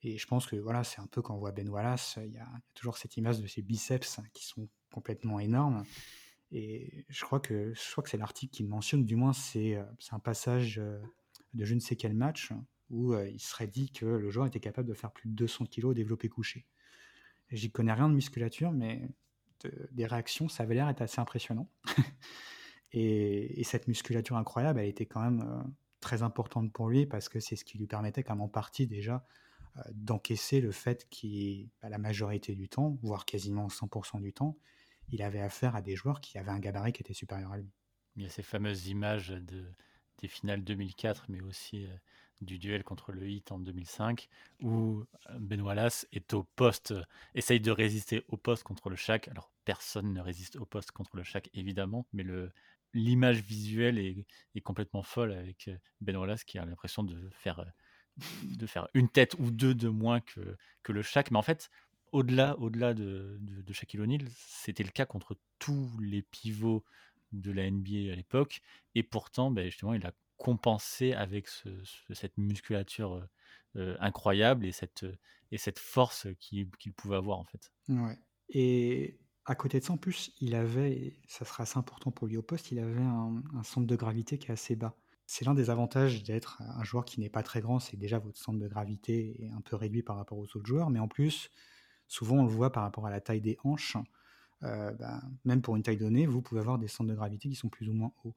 [0.01, 2.35] et je pense que voilà, c'est un peu quand on voit Ben Wallace, il y,
[2.35, 5.83] y a toujours cette image de ses biceps qui sont complètement énormes.
[6.51, 9.83] Et je crois que, je crois que c'est l'article qui mentionne, du moins c'est euh,
[10.11, 11.01] un passage euh,
[11.53, 12.53] de je ne sais quel match
[12.89, 15.65] où euh, il serait dit que le joueur était capable de faire plus de 200
[15.65, 16.65] kg développé couché.
[17.51, 19.09] J'y connais rien de musculature, mais
[19.63, 21.69] de- des réactions, ça avait l'air être assez impressionnant.
[22.93, 27.39] et, et cette musculature incroyable, elle était quand même très importante pour lui parce que
[27.41, 29.25] c'est ce qui lui permettait, comme en partie déjà,
[29.91, 34.57] d'encaisser le fait qu'il, bah, la majorité du temps, voire quasiment 100% du temps,
[35.09, 37.71] il avait affaire à des joueurs qui avaient un gabarit qui était supérieur à lui.
[38.15, 39.65] Il y a ces fameuses images de,
[40.19, 41.95] des finales 2004, mais aussi euh,
[42.41, 44.29] du duel contre le Heat en 2005,
[44.61, 48.95] où euh, Ben Wallace est au poste, euh, essaye de résister au poste contre le
[48.95, 49.27] Shaq.
[49.27, 52.25] Alors, personne ne résiste au poste contre le Shaq, évidemment, mais
[52.93, 55.69] l'image visuelle est, complètement folle avec
[56.01, 57.65] Ben Wallace qui a l'impression de faire,
[58.43, 61.31] de faire une tête ou deux de moins que, que le Shaq.
[61.31, 61.69] Mais en fait,
[62.15, 63.39] au-delà, au-delà de,
[63.71, 66.85] Shaquille O'Neal, c'était le cas contre tous les pivots
[67.33, 68.61] de la NBA à l'époque.
[68.95, 73.25] Et pourtant, ben, justement, il a compensé avec ce- ce- cette musculature euh,
[73.77, 75.17] euh, incroyable et cette, euh,
[75.77, 77.71] force qu'il pouvait avoir, en fait.
[77.89, 78.17] Ouais.
[78.49, 82.27] Et à côté de ça, en plus, il avait, et ça sera assez important pour
[82.27, 84.97] lui au poste, il avait un, un centre de gravité qui est assez bas.
[85.27, 88.37] C'est l'un des avantages d'être un joueur qui n'est pas très grand, c'est déjà votre
[88.37, 91.49] centre de gravité est un peu réduit par rapport aux autres joueurs, mais en plus,
[92.07, 93.97] souvent on le voit par rapport à la taille des hanches.
[94.63, 97.55] euh, bah, même pour une taille donnée, vous pouvez avoir des centres de gravité qui
[97.55, 98.35] sont plus ou moins hauts.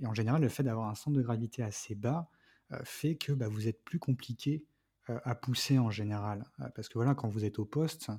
[0.00, 2.30] Et en général, le fait d'avoir un centre de gravité assez bas
[2.72, 4.64] euh, fait que bah, vous êtes plus compliqué
[5.10, 6.44] euh, à pousser en général.
[6.74, 8.10] Parce que voilà, quand vous êtes au poste,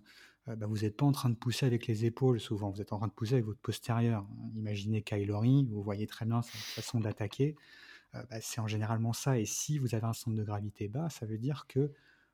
[0.47, 2.97] bah, vous n'êtes pas en train de pousser avec les épaules souvent, vous êtes en
[2.97, 4.25] train de pousser avec votre postérieur.
[4.55, 7.55] Imaginez Kylori, vous voyez très bien sa façon d'attaquer.
[8.41, 9.39] C'est en généralement ça.
[9.39, 11.91] Et si vous avez un centre de gravité bas, ça veut dire que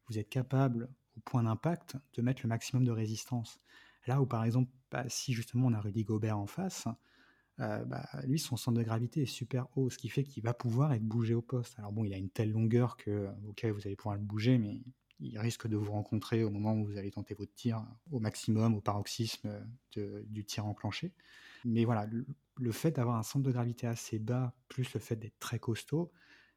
[0.07, 0.89] vous êtes capable,
[1.25, 3.59] point d'impact, de mettre le maximum de résistance.
[4.07, 6.87] Là où, par exemple, bah, si justement on a Rudy Gobert en face,
[7.59, 10.53] euh, bah, lui, son centre de gravité est super haut, ce qui fait qu'il va
[10.53, 11.77] pouvoir être bougé au poste.
[11.79, 14.81] Alors bon, il a une telle longueur que, ok, vous allez pouvoir le bouger, mais
[15.19, 18.75] il risque de vous rencontrer au moment où vous allez tenter votre tir au maximum,
[18.75, 21.13] au paroxysme de- du tir enclenché.
[21.63, 22.27] Mais voilà, le,
[22.57, 26.11] le fait d'avoir un centre de gravité assez bas, plus le fait d'être très costaud,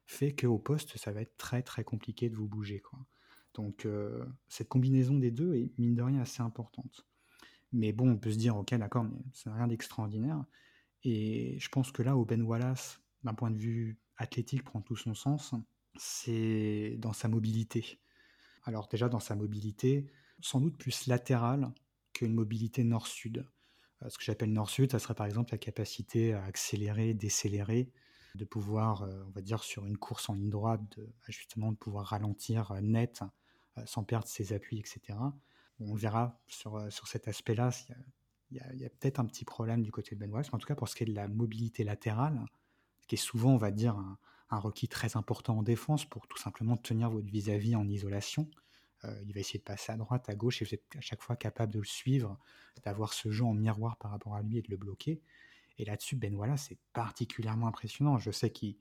[0.05, 2.79] fait qu'au poste, ça va être très très compliqué de vous bouger.
[2.79, 2.99] Quoi.
[3.53, 7.05] Donc euh, cette combinaison des deux est mine de rien assez importante.
[7.73, 10.43] Mais bon, on peut se dire, ok, d'accord, mais c'est rien d'extraordinaire.
[11.03, 14.95] Et je pense que là, où Ben Wallace, d'un point de vue athlétique, prend tout
[14.95, 15.53] son sens,
[15.97, 17.99] c'est dans sa mobilité.
[18.63, 20.11] Alors déjà, dans sa mobilité,
[20.41, 21.71] sans doute plus latérale
[22.13, 23.45] qu'une mobilité nord-sud.
[24.03, 27.91] Euh, Ce que j'appelle nord-sud, ça serait par exemple la capacité à accélérer, décélérer,
[28.35, 31.71] de pouvoir, euh, on va dire, sur une course en ligne droite, de, bah, justement,
[31.71, 33.23] de pouvoir ralentir net
[33.85, 35.17] sans perdre ses appuis, etc.
[35.79, 37.93] On verra sur, euh, sur cet aspect-là a
[38.51, 40.57] il y a, y a peut-être un petit problème du côté de Ben mais en
[40.57, 42.43] tout cas pour ce qui est de la mobilité latérale,
[43.07, 44.17] qui est souvent, on va dire, un,
[44.51, 48.49] un requis très important en défense pour tout simplement tenir votre vis-à-vis en isolation.
[49.05, 51.21] Euh, il va essayer de passer à droite, à gauche, et vous êtes à chaque
[51.21, 52.37] fois capable de le suivre,
[52.83, 55.21] d'avoir ce jeu en miroir par rapport à lui et de le bloquer.
[55.77, 58.17] Et là-dessus, Ben Wallace, c'est particulièrement impressionnant.
[58.17, 58.77] Je sais qu'il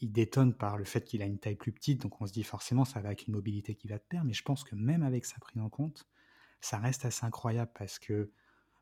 [0.00, 2.42] il détonne par le fait qu'il a une taille plus petite, donc on se dit
[2.42, 5.02] forcément ça va avec une mobilité qui va de pair, mais je pense que même
[5.02, 6.06] avec ça pris en compte,
[6.60, 8.28] ça reste assez incroyable parce que euh,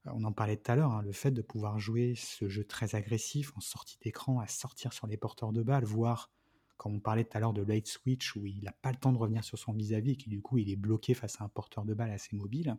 [0.07, 2.95] on en parlait tout à l'heure, hein, le fait de pouvoir jouer ce jeu très
[2.95, 6.31] agressif en sortie d'écran, à sortir sur les porteurs de balles, voire,
[6.77, 9.13] comme on parlait tout à l'heure de late switch, où il n'a pas le temps
[9.13, 11.49] de revenir sur son vis-à-vis et qui du coup il est bloqué face à un
[11.49, 12.77] porteur de balle assez mobile.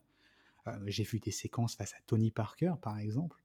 [0.67, 3.41] Euh, J'ai vu des séquences face à Tony Parker, par exemple,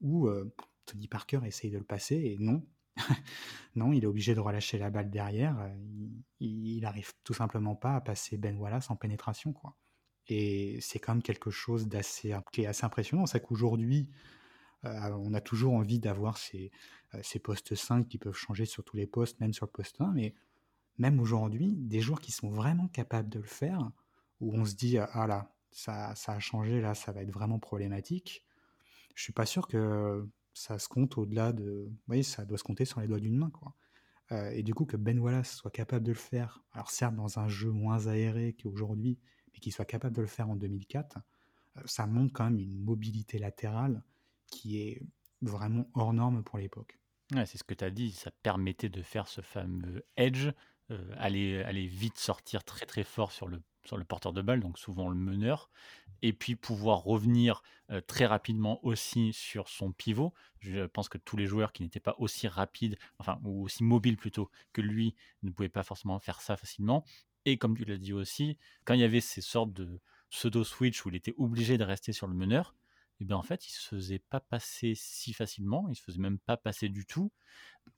[0.00, 0.54] où euh,
[0.86, 2.62] Tony Parker essaye de le passer et non.
[3.76, 5.58] non, il est obligé de relâcher la balle derrière.
[5.60, 5.74] euh,
[6.40, 9.76] Il, il arrive tout simplement pas à passer Ben Wallace en pénétration, quoi.
[10.28, 13.26] Et c'est quand même quelque chose d'assez qui est assez impressionnant.
[13.26, 14.10] C'est qu'aujourd'hui,
[14.84, 16.70] euh, on a toujours envie d'avoir ces,
[17.14, 20.00] euh, ces postes 5 qui peuvent changer sur tous les postes, même sur le poste
[20.00, 20.12] 1.
[20.12, 20.34] Mais
[20.98, 23.90] même aujourd'hui, des joueurs qui sont vraiment capables de le faire,
[24.40, 27.58] où on se dit, ah là, ça, ça a changé, là, ça va être vraiment
[27.58, 28.44] problématique.
[29.14, 31.90] Je suis pas sûr que ça se compte au-delà de.
[32.08, 33.74] Oui, ça doit se compter sur les doigts d'une main, quoi.
[34.32, 37.38] Euh, et du coup, que Ben Wallace soit capable de le faire, alors certes dans
[37.38, 39.18] un jeu moins aéré qu'aujourd'hui,
[39.52, 41.18] mais qu'il soit capable de le faire en 2004,
[41.76, 44.02] euh, ça montre quand même une mobilité latérale
[44.46, 45.02] qui est
[45.40, 46.98] vraiment hors norme pour l'époque.
[47.34, 50.48] Ouais, c'est ce que tu as dit, ça permettait de faire ce fameux edge,
[50.90, 54.60] euh, aller, aller vite sortir très très fort sur le, sur le porteur de balle,
[54.60, 55.70] donc souvent le meneur,
[56.22, 60.34] et puis pouvoir revenir euh, très rapidement aussi sur son pivot.
[60.60, 64.16] Je pense que tous les joueurs qui n'étaient pas aussi rapides, enfin, ou aussi mobiles
[64.16, 67.04] plutôt que lui, ne pouvaient pas forcément faire ça facilement.
[67.44, 71.08] Et comme tu l'as dit aussi, quand il y avait ces sortes de pseudo-switch où
[71.08, 72.74] il était obligé de rester sur le meneur,
[73.20, 76.38] et bien en fait, il se faisait pas passer si facilement, il se faisait même
[76.38, 77.32] pas passer du tout.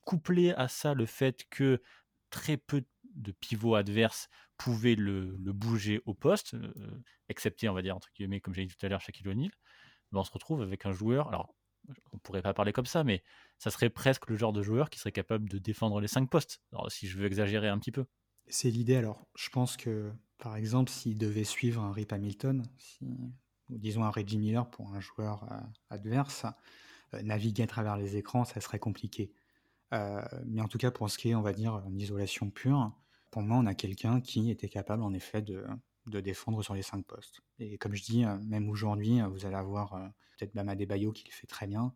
[0.03, 1.83] Couplé à ça, le fait que
[2.31, 2.85] très peu
[3.17, 4.29] de pivots adverses
[4.61, 6.55] pouvaient le, bouger au poste,
[7.29, 9.51] excepté, on va dire, entre guillemets, comme j'ai dit tout à l'heure, Shaquille O'Neal,
[10.13, 11.55] on se retrouve avec un joueur, alors
[12.13, 13.23] on pourrait pas parler comme ça, mais
[13.59, 16.61] ça serait presque le genre de joueur qui serait capable de défendre les cinq postes,
[16.73, 18.05] alors, si je veux exagérer un petit peu.
[18.49, 18.97] C'est l'idée.
[18.97, 22.67] Alors, je pense que, par exemple, s'il devait suivre un Rip Hamilton,
[23.01, 23.33] ou
[23.79, 26.45] disons un Reggie Miller pour un joueur euh, adverse,
[27.15, 29.33] euh, naviguer à travers les écrans, ça serait compliqué.
[29.93, 32.93] Euh, mais en tout cas, pour ce qui est, on va dire, en isolation pure,
[33.31, 35.65] pour moi, on a quelqu'un qui était capable, en effet, de,
[36.07, 37.41] défendre sur les cinq postes.
[37.61, 41.13] Et comme je dis, euh, même aujourd'hui, euh, vous allez avoir euh, peut-être Bama Debayo
[41.13, 41.95] qui le fait très bien.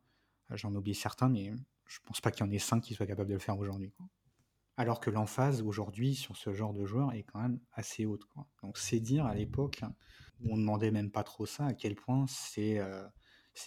[0.50, 1.52] J'en oublie certains, mais
[1.86, 3.92] je pense pas qu'il y en ait cinq qui soient capables de le faire aujourd'hui.
[4.76, 8.28] Alors que l'emphase aujourd'hui sur ce genre de joueur est quand même assez haute.
[8.62, 9.82] Donc c'est dire à l'époque
[10.44, 12.78] on demandait même pas trop ça, à quel point c'est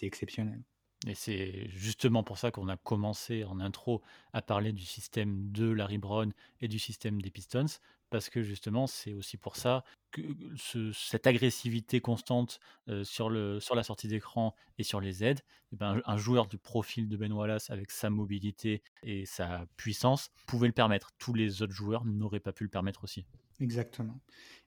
[0.02, 0.62] exceptionnel.
[1.06, 5.70] Et c'est justement pour ça qu'on a commencé en intro à parler du système de
[5.70, 7.66] Larry Brown et du système des Pistons,
[8.10, 10.22] parce que justement, c'est aussi pour ça que
[10.56, 12.58] ce- cette agressivité constante
[12.88, 15.40] euh, sur, le, sur la sortie d'écran et sur les aides,
[15.72, 20.30] eh ben, un joueur du profil de Ben Wallace avec sa mobilité et sa puissance
[20.46, 21.12] pouvait le permettre.
[21.18, 23.24] Tous les autres joueurs n'auraient pas pu le permettre aussi.
[23.60, 24.20] Exactement.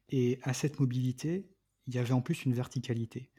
[0.10, 1.50] Et à cette mobilité,
[1.88, 3.32] il y avait en plus une verticalité.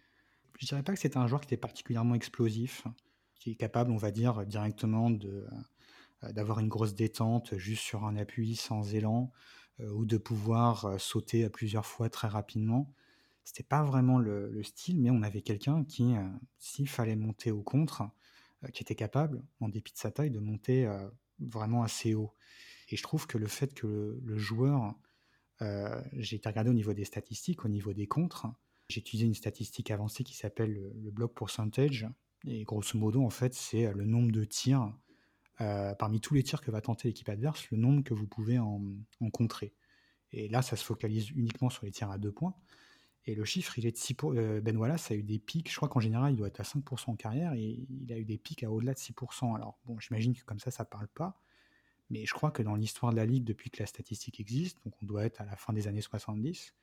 [0.62, 2.86] Je dirais pas que c'était un joueur qui était particulièrement explosif,
[3.34, 8.14] qui est capable, on va dire, directement euh, d'avoir une grosse détente juste sur un
[8.14, 9.32] appui sans élan,
[9.80, 12.94] euh, ou de pouvoir euh, sauter à plusieurs fois très rapidement.
[13.42, 16.14] C'était pas vraiment le, le style, mais on avait quelqu'un qui,
[16.58, 18.04] s'il fallait monter au contre,
[18.72, 20.88] qui était capable, en dépit de sa taille, de monter
[21.40, 22.32] vraiment assez haut.
[22.88, 24.94] Et je trouve que le fait que le, joueur,
[26.12, 28.46] j'ai été regardé au niveau des statistiques, au niveau des contres,
[28.88, 32.06] j'ai utilisé une statistique avancée qui s'appelle le, le block percentage.
[32.46, 34.92] Et grosso modo, en fait, c'est le nombre de tirs,
[35.60, 38.58] euh, parmi tous les tirs que va tenter l'équipe adverse, le nombre que vous pouvez
[38.58, 38.82] en,
[39.20, 39.74] en contrer.
[40.32, 42.54] Et là, ça se focalise uniquement sur les tirs à deux points.
[43.26, 44.32] Et le chiffre, il est de 6 pour...
[44.32, 46.64] euh, Ben Wallace a eu des pics, je crois qu'en général, il doit être à
[46.64, 49.54] 5% en carrière, et il a eu des pics à au-delà de 6%.
[49.54, 51.40] Alors, bon, j'imagine que comme ça, ça parle pas.
[52.10, 54.94] Mais je crois que dans l'histoire de la Ligue, depuis que la statistique existe, donc
[55.02, 56.74] on doit être à la fin des années 70,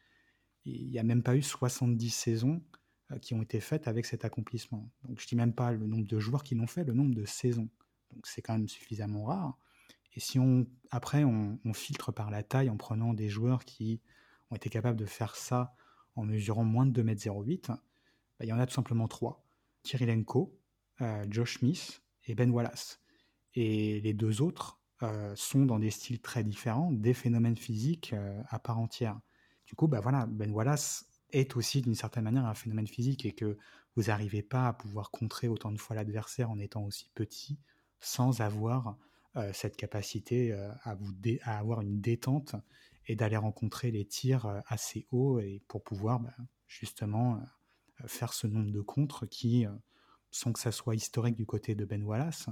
[0.70, 2.62] il n'y a même pas eu 70 saisons
[3.12, 4.90] euh, qui ont été faites avec cet accomplissement.
[5.04, 7.26] Donc je dis même pas le nombre de joueurs qui l'ont fait, le nombre de
[7.26, 7.70] saisons.
[8.14, 9.58] Donc c'est quand même suffisamment rare.
[10.16, 14.02] Et si on après on, filtre par la taille en prenant des joueurs qui
[14.50, 15.76] ont été capables de faire ça
[16.16, 17.78] en mesurant moins de 2m08, bah,
[18.42, 19.46] il y en a tout simplement trois.
[19.84, 20.58] Kirilenko,
[21.02, 23.00] euh, Josh Smith et Ben Wallace.
[23.56, 28.14] Et les deux autres euh, sont dans des styles très différents, des phénomènes physiques
[28.50, 29.20] à part entière.
[29.70, 33.56] Du coup, bah Ben Wallace est aussi d'une certaine manière un phénomène physique et que
[33.96, 37.60] vous n'arrivez pas à pouvoir contrer autant de fois l'adversaire en étant aussi petit
[38.00, 38.98] sans avoir
[39.36, 42.56] euh, cette capacité euh, à, vous à avoir une détente
[43.06, 46.34] et d'aller rencontrer les tirs euh, assez hauts et pour pouvoir bah,
[46.66, 47.40] justement
[48.08, 49.66] faire ce nombre de contres qui,
[50.32, 52.48] sans que ça soit historique du côté de Ben Wallace,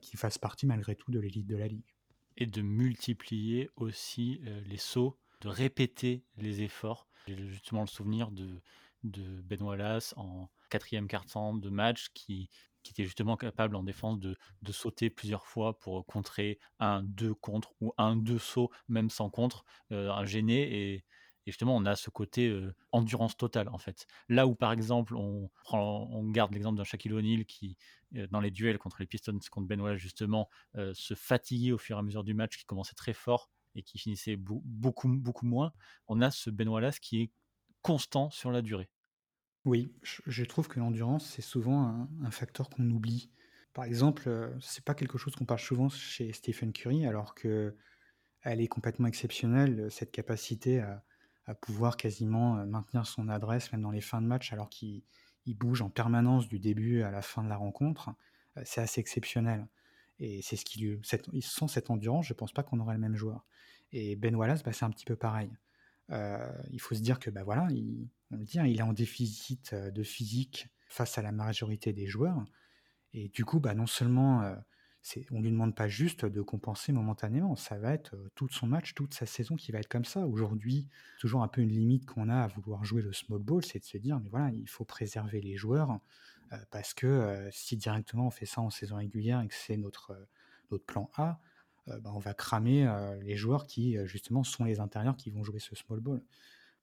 [0.00, 1.94] qui fasse partie malgré tout de l'élite de la ligue.
[2.36, 7.08] et de multiplier aussi les sauts, de répéter les efforts.
[7.26, 8.60] J'ai justement le souvenir de,
[9.04, 12.50] de Ben Wallace en quatrième quart-temps de match qui,
[12.88, 14.36] était justement capable en défense de,
[14.70, 19.64] sauter plusieurs fois pour contrer un, deux contre ou un, deux sauts, même sans contre,
[19.90, 20.92] euh, un gêné.
[20.92, 21.04] Et,
[21.46, 24.06] justement, on a ce côté euh, endurance totale, en fait.
[24.28, 27.76] Là où, par exemple, on, prend, garde l'exemple d'un Shaquille O'Neal qui,
[28.14, 30.48] euh, dans les duels contre les Pistons, contre Ben Wallace, justement,
[30.92, 33.98] se fatiguait au fur et à mesure du match, qui commençait très fort et qui
[33.98, 35.72] finissait beaucoup, beaucoup moins.
[36.08, 37.30] On a ce Ben Wallace qui est
[37.82, 38.88] constant sur la durée.
[39.64, 43.30] Oui, je, trouve que l'endurance, c'est souvent un, facteur qu'on oublie.
[43.74, 47.76] Par exemple, euh, c'est pas quelque chose qu'on parle souvent chez Stephen Curry, alors que
[48.42, 51.02] elle est complètement exceptionnelle, euh, cette capacité à,
[51.60, 55.02] pouvoir quasiment euh, maintenir son adresse, même dans les fins de match, alors qu'il
[55.46, 58.10] il bouge en permanence du début à la fin de la rencontre.
[58.64, 59.66] C'est assez exceptionnel.
[60.18, 61.00] Et c'est ce qui lui.
[61.40, 63.44] Sans cette endurance, je pense pas qu'on aurait le même joueur.
[63.92, 65.50] Et Ben Wallace, bah, c'est un petit peu pareil.
[66.10, 68.82] Euh, il faut se dire que bah voilà, il, on le dit, hein, il est
[68.82, 72.44] en déficit euh, de physique face à la majorité des joueurs.
[73.12, 74.54] Et du coup, bah, non seulement euh,
[75.30, 79.14] on lui demande pas juste de compenser momentanément, ça va être tout son match, toute
[79.14, 80.26] sa saison qui va être comme ça.
[80.26, 83.78] Aujourd'hui, toujours un peu une limite qu'on a à vouloir jouer le small ball, c'est
[83.78, 86.00] de se dire, mais voilà, il faut préserver les joueurs
[86.70, 90.12] parce que euh, si directement on fait ça en saison régulière et que c'est notre,
[90.12, 90.24] euh,
[90.70, 91.40] notre plan A,
[91.88, 95.30] euh, bah, on va cramer euh, les joueurs qui euh, justement sont les intérieurs qui
[95.30, 96.22] vont jouer ce small ball.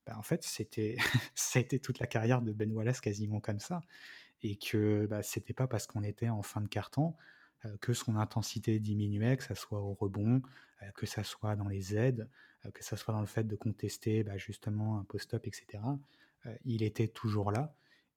[0.06, 0.98] Bah, en fait, c'était
[1.36, 3.82] ça toute la carrière de Ben Wallace quasiment comme ça.
[4.42, 7.16] Et que bah, c'était pas parce qu'on était en fin de carton
[7.66, 10.42] euh, que son intensité diminuait, que ça soit au rebond,
[10.82, 12.30] euh, que ça soit dans les aides,
[12.66, 15.82] euh, que ça soit dans le fait de contester bah, justement un post-up, etc.
[16.46, 17.74] Euh, il était toujours là.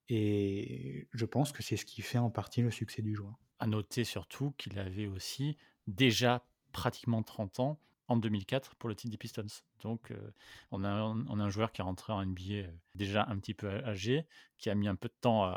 [0.09, 3.35] Et je pense que c'est ce qui fait en partie le succès du joueur.
[3.59, 9.11] À noter surtout qu'il avait aussi déjà pratiquement 30 ans en 2004 pour le titre
[9.11, 9.47] des Pistons.
[9.83, 10.31] Donc euh,
[10.71, 13.55] on, a, on a un joueur qui est rentré en NBA euh, déjà un petit
[13.55, 14.27] peu âgé,
[14.59, 15.51] qui a mis un peu de temps à,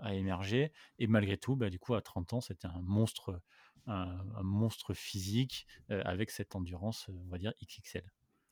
[0.00, 3.40] à- à émerger, et malgré tout, bah, du coup à 30 ans, c'était un monstre,
[3.86, 8.10] un, un monstre physique euh, avec cette endurance, on va dire XXL.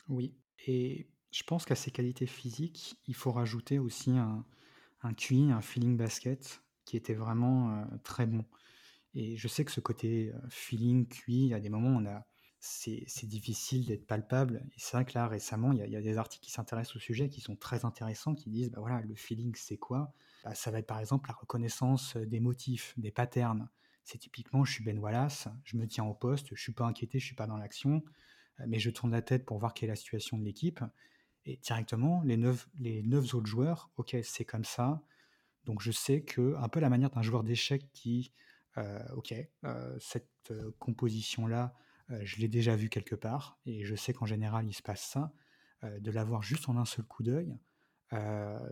[0.09, 0.35] Oui,
[0.67, 4.45] et je pense qu'à ses qualités physiques, il faut rajouter aussi un,
[5.03, 8.45] un QI, un feeling basket qui était vraiment euh, très bon.
[9.15, 12.07] Et je sais que ce côté euh, feeling, QI, à des moments, on
[12.61, 14.67] c'est, difficile d'être palpable.
[14.75, 17.29] Et c'est vrai que là, récemment, il y, a- des articles qui s'intéressent au sujet
[17.29, 20.13] qui sont très intéressants, qui disent, bah voilà, le feeling, c'est quoi?
[20.45, 23.69] Bah, Ça va être par exemple la reconnaissance des motifs, des patterns.
[24.05, 27.19] C'est typiquement, je suis Ben Wallace, je me tiens au poste, je suis pas inquiété,
[27.19, 28.03] je suis pas dans l'action,
[28.61, 30.81] euh, mais je tourne la tête pour voir quelle est la situation de l'équipe.
[31.47, 35.03] Et directement, les neuf, les neuf autres joueurs, ok, c'est comme ça.
[35.65, 38.33] Donc je sais que, un peu la manière d'un joueur d'échecs qui,
[38.79, 39.35] euh, ok,
[39.65, 41.75] euh, cette euh, composition-là,
[42.23, 45.33] je l'ai déjà vue quelque part, et je sais qu'en général, il se passe ça.
[45.83, 47.59] De l'avoir juste en un seul coup d'œil,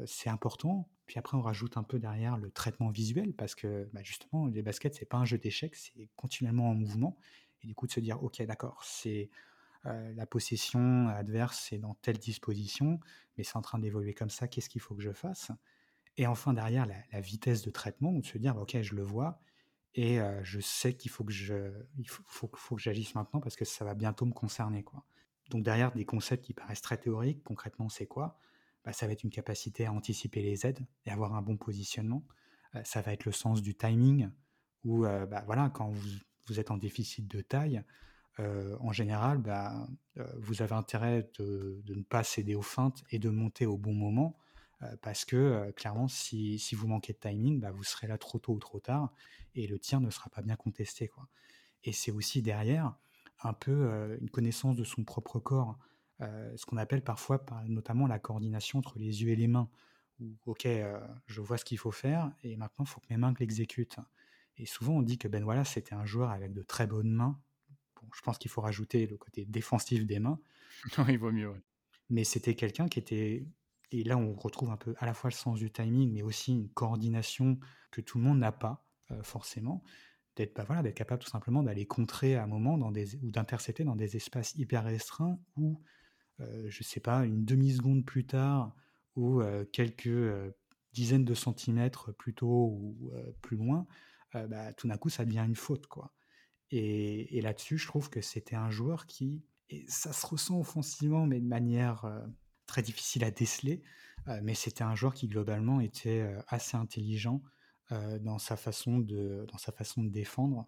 [0.06, 0.88] c'est important.
[1.04, 4.62] Puis après, on rajoute un peu derrière le traitement visuel parce que bah, justement, les
[4.62, 7.18] baskets, c'est pas un jeu d'échecs, c'est continuellement en mouvement.
[7.62, 9.30] Et du coup, de se dire, ok, d'accord, c'est
[9.84, 13.00] la possession adverse, c'est dans telle disposition,
[13.36, 15.50] mais c'est en train d'évoluer comme ça, qu'est-ce qu'il faut que je fasse?
[16.16, 19.40] Et enfin, derrière, la, vitesse de traitement, de se dire, ok, je le vois,
[19.94, 22.22] et euh, je sais qu'il faut que je, il faut,
[22.54, 24.84] faut, que j'agisse maintenant parce que ça va bientôt me concerner.
[25.50, 28.38] Donc derrière des concepts qui paraissent très théoriques, concrètement, c'est quoi?
[28.84, 32.26] Bah, ça va être une capacité à anticiper les aides et avoir un bon positionnement.
[32.74, 34.30] Euh, ça va être le sens du timing,
[34.84, 37.82] où euh, bah, voilà, quand vous, êtes en déficit de taille,
[38.38, 39.86] en général, bah,
[40.38, 44.36] vous avez intérêt de, ne pas céder aux feintes et de monter au bon moment,
[45.02, 48.58] parce que clairement, si, vous manquez de timing, bah, vous serez là trop tôt ou
[48.58, 49.12] trop tard,
[49.54, 51.10] et le tir ne sera pas bien contesté.
[51.84, 52.96] Et c'est aussi derrière
[53.42, 55.78] un peu une connaissance de son propre corps.
[56.20, 59.68] Ce qu'on appelle parfois notamment la coordination entre les yeux et les mains.
[60.20, 60.68] Où, ok,
[61.26, 63.98] je vois ce qu'il faut faire et maintenant il faut que mes mains l'exécutent.
[64.56, 67.40] Et souvent on dit que Ben voilà c'était un joueur avec de très bonnes mains.
[68.04, 70.40] Bon, je pense qu'il faut rajouter le côté défensif des mains.
[70.98, 71.54] Non, il vaut mieux.
[72.10, 73.46] Mais c'était quelqu'un qui était
[73.90, 76.52] et là on retrouve un peu à la fois le sens du timing, mais aussi
[76.52, 77.58] une coordination
[77.90, 79.82] que tout le monde n'a pas euh, forcément
[80.36, 83.30] d'être bah voilà, d'être capable tout simplement d'aller contrer à un moment dans des, ou
[83.30, 85.80] d'intercepter dans des espaces hyper restreints où
[86.40, 88.74] euh, je sais pas, une demi-seconde plus tard
[89.14, 90.52] ou euh, quelques
[90.92, 93.86] dizaines de centimètres plus tôt ou plus loin,
[94.32, 95.86] bah, tout d'un coup, ça devient une faute.
[95.86, 96.12] quoi.
[96.76, 101.40] Et, là-dessus, je trouve que c'était un joueur qui, et ça se ressent offensivement, mais
[101.40, 102.04] de manière
[102.66, 103.80] très difficile à déceler,
[104.42, 107.42] mais c'était un joueur qui globalement était assez intelligent
[107.90, 110.66] dans, sa façon de, dans sa façon de défendre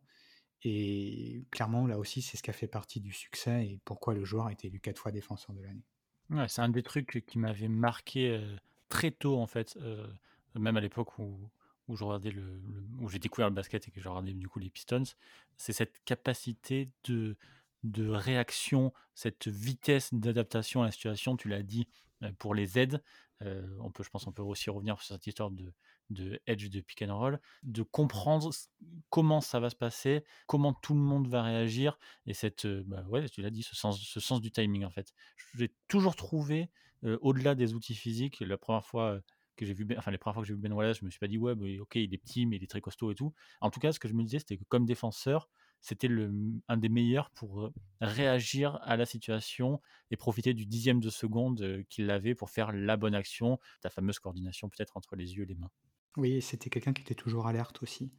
[0.63, 4.25] et clairement, là aussi, c'est ce qui a fait partie du succès et pourquoi le
[4.25, 5.85] joueur a été élu quatre fois défenseur de l'année.
[6.49, 8.41] C'est un des trucs qui m'avait marqué
[8.89, 9.79] très tôt, en fait,
[10.55, 11.51] même à l'époque où,
[11.89, 12.63] où, le,
[13.01, 15.05] où j'ai découvert le basket et que j'ai regardé du coup les Pistons.
[15.57, 17.37] C'est cette capacité de,
[17.85, 21.87] de réaction, cette vitesse d'adaptation à la situation, tu l'as dit,
[22.39, 23.03] pour les aides.
[23.41, 25.73] on peut, je pense, on peut aussi revenir sur cette histoire de,
[26.11, 28.51] de edge de pick and roll, de comprendre
[29.11, 33.29] comment ça va se passer, comment tout le monde va réagir, et cette, bah ouais,
[33.29, 35.13] tu l'as dit, ce sens, ce sens du timing en fait.
[35.57, 36.71] J'ai toujours trouvé,
[37.03, 39.21] au-delà des outils physiques, la première fois
[39.57, 41.11] que j'ai vu, ben, enfin les premières fois que j'ai vu Ben Wallace, je me
[41.11, 43.15] suis pas dit ouais, bah, ok, il est petit, mais il est très costaud et
[43.15, 43.33] tout.
[43.61, 45.49] En tout cas, ce que je me disais, c'était que comme défenseur,
[45.81, 46.09] c'était
[46.69, 49.81] un des meilleurs pour réagir à la situation
[50.11, 54.19] et profiter du dixième de seconde qu'il avait pour faire la bonne action, ta fameuse
[54.19, 55.71] coordination peut-être entre les yeux et les mains.
[56.17, 58.11] Oui, c'était quelqu'un qui était toujours alerte aussi.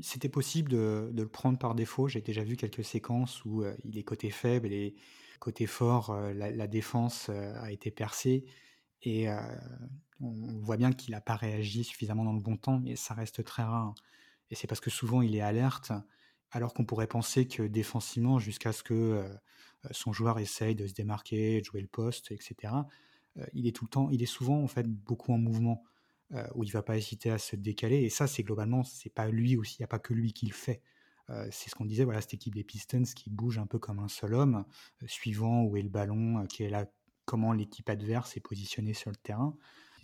[0.00, 2.08] C'était possible de, le prendre par défaut.
[2.08, 4.96] J'ai déjà vu quelques séquences où il est côté faible et
[5.38, 8.46] côté fort, la, défense a été percée.
[9.02, 9.28] Et
[10.20, 13.44] on voit bien qu'il n'a pas réagi suffisamment dans le bon temps, mais ça reste
[13.44, 13.94] très rare.
[14.50, 15.92] Et c'est parce que souvent il est alerte,
[16.50, 19.24] alors qu'on pourrait penser que défensivement, jusqu'à ce que
[19.90, 22.72] son joueur essaye de se démarquer, de jouer le poste, etc.,
[23.52, 25.82] il est tout le temps, il est souvent en fait beaucoup en mouvement.
[26.56, 27.98] Où il va pas hésiter à se décaler.
[27.98, 30.46] Et ça, c'est globalement, c'est pas lui aussi, il n'y a pas que lui qui
[30.46, 30.82] le fait.
[31.52, 34.08] C'est ce qu'on disait, voilà, cette équipe des Pistons qui bouge un peu comme un
[34.08, 34.64] seul homme,
[35.06, 36.86] suivant où est le ballon, qui est là,
[37.26, 39.54] comment l'équipe adverse est positionnée sur le terrain.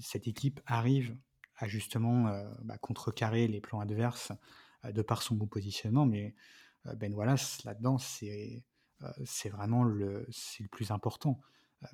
[0.00, 1.16] Cette équipe arrive
[1.56, 2.24] à justement
[2.62, 4.32] bah, contrecarrer les plans adverses
[4.84, 6.34] de par son bon positionnement, mais
[6.96, 8.64] Ben Wallace, là-dedans, c'est
[9.48, 10.26] vraiment le
[10.70, 11.40] plus important.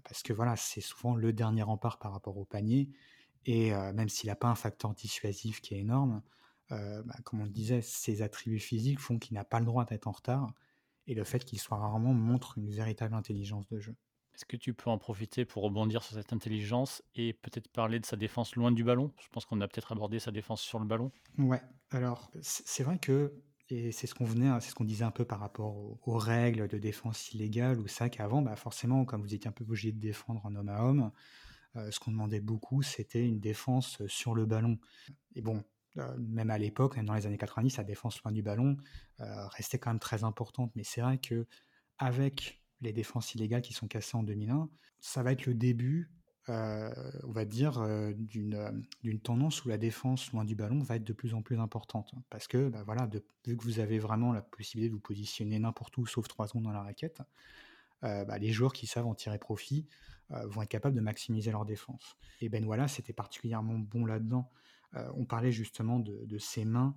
[0.05, 2.91] parce que voilà, c'est souvent le dernier rempart par rapport au panier.
[3.47, 6.23] Et même s'il n'a pas un facteur dissuasif qui est énorme,
[6.71, 10.07] bah, comme on le disait, ses attributs physiques font qu'il n'a pas le droit d'être
[10.07, 10.53] en retard.
[11.07, 13.97] Et le fait qu'il soit rarement montre une véritable intelligence de jeu.
[14.39, 18.07] Est-ce que tu peux en profiter pour rebondir sur cette intelligence et peut-être parler de
[18.07, 19.13] sa défense loin du ballon?
[19.21, 21.11] Je pense qu'on a peut-être abordé sa défense sur le ballon.
[21.39, 21.61] Ouais,
[21.91, 23.33] alors c'est vrai que,
[23.69, 25.75] et c'est ce qu'on venait, c'est ce qu'on disait un peu par rapport
[26.07, 29.65] aux, règles de défense illégale, ou ça qu'avant, bah forcément, comme vous étiez un peu
[29.65, 31.11] obligé de défendre en homme à homme,
[31.75, 34.79] euh, ce qu'on demandait beaucoup, c'était une défense euh, sur le ballon.
[35.35, 35.65] Et bon,
[35.97, 38.77] euh, même à l'époque, même dans les années 90, la défense loin du ballon
[39.19, 40.71] restait quand même très importante.
[40.77, 41.49] Mais c'est vrai que
[41.99, 44.69] avec les défenses illégales qui sont cassées en 2001,
[45.01, 46.11] ça va être le début,
[46.49, 51.35] on va dire, d'une tendance où la défense loin du ballon va être de plus
[51.35, 52.15] en plus importante.
[52.31, 53.09] Parce que, bah, voilà,
[53.47, 56.65] vu que vous avez vraiment la possibilité de vous positionner n'importe où, sauf trois secondes
[56.65, 57.21] dans la raquette,
[58.03, 59.87] bah, les joueurs qui savent en tirer profit
[60.33, 62.17] euh, vont être capables de maximiser leur défense.
[62.43, 64.51] Et Ben Wallace c'était particulièrement bon là-dedans.
[64.95, 66.95] Euh, on parlait justement de, ses mains,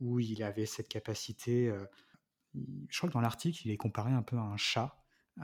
[0.00, 1.68] où il avait cette capacité.
[1.68, 1.84] Euh,
[2.54, 4.96] je crois que dans l'article, il est comparé un peu à un chat.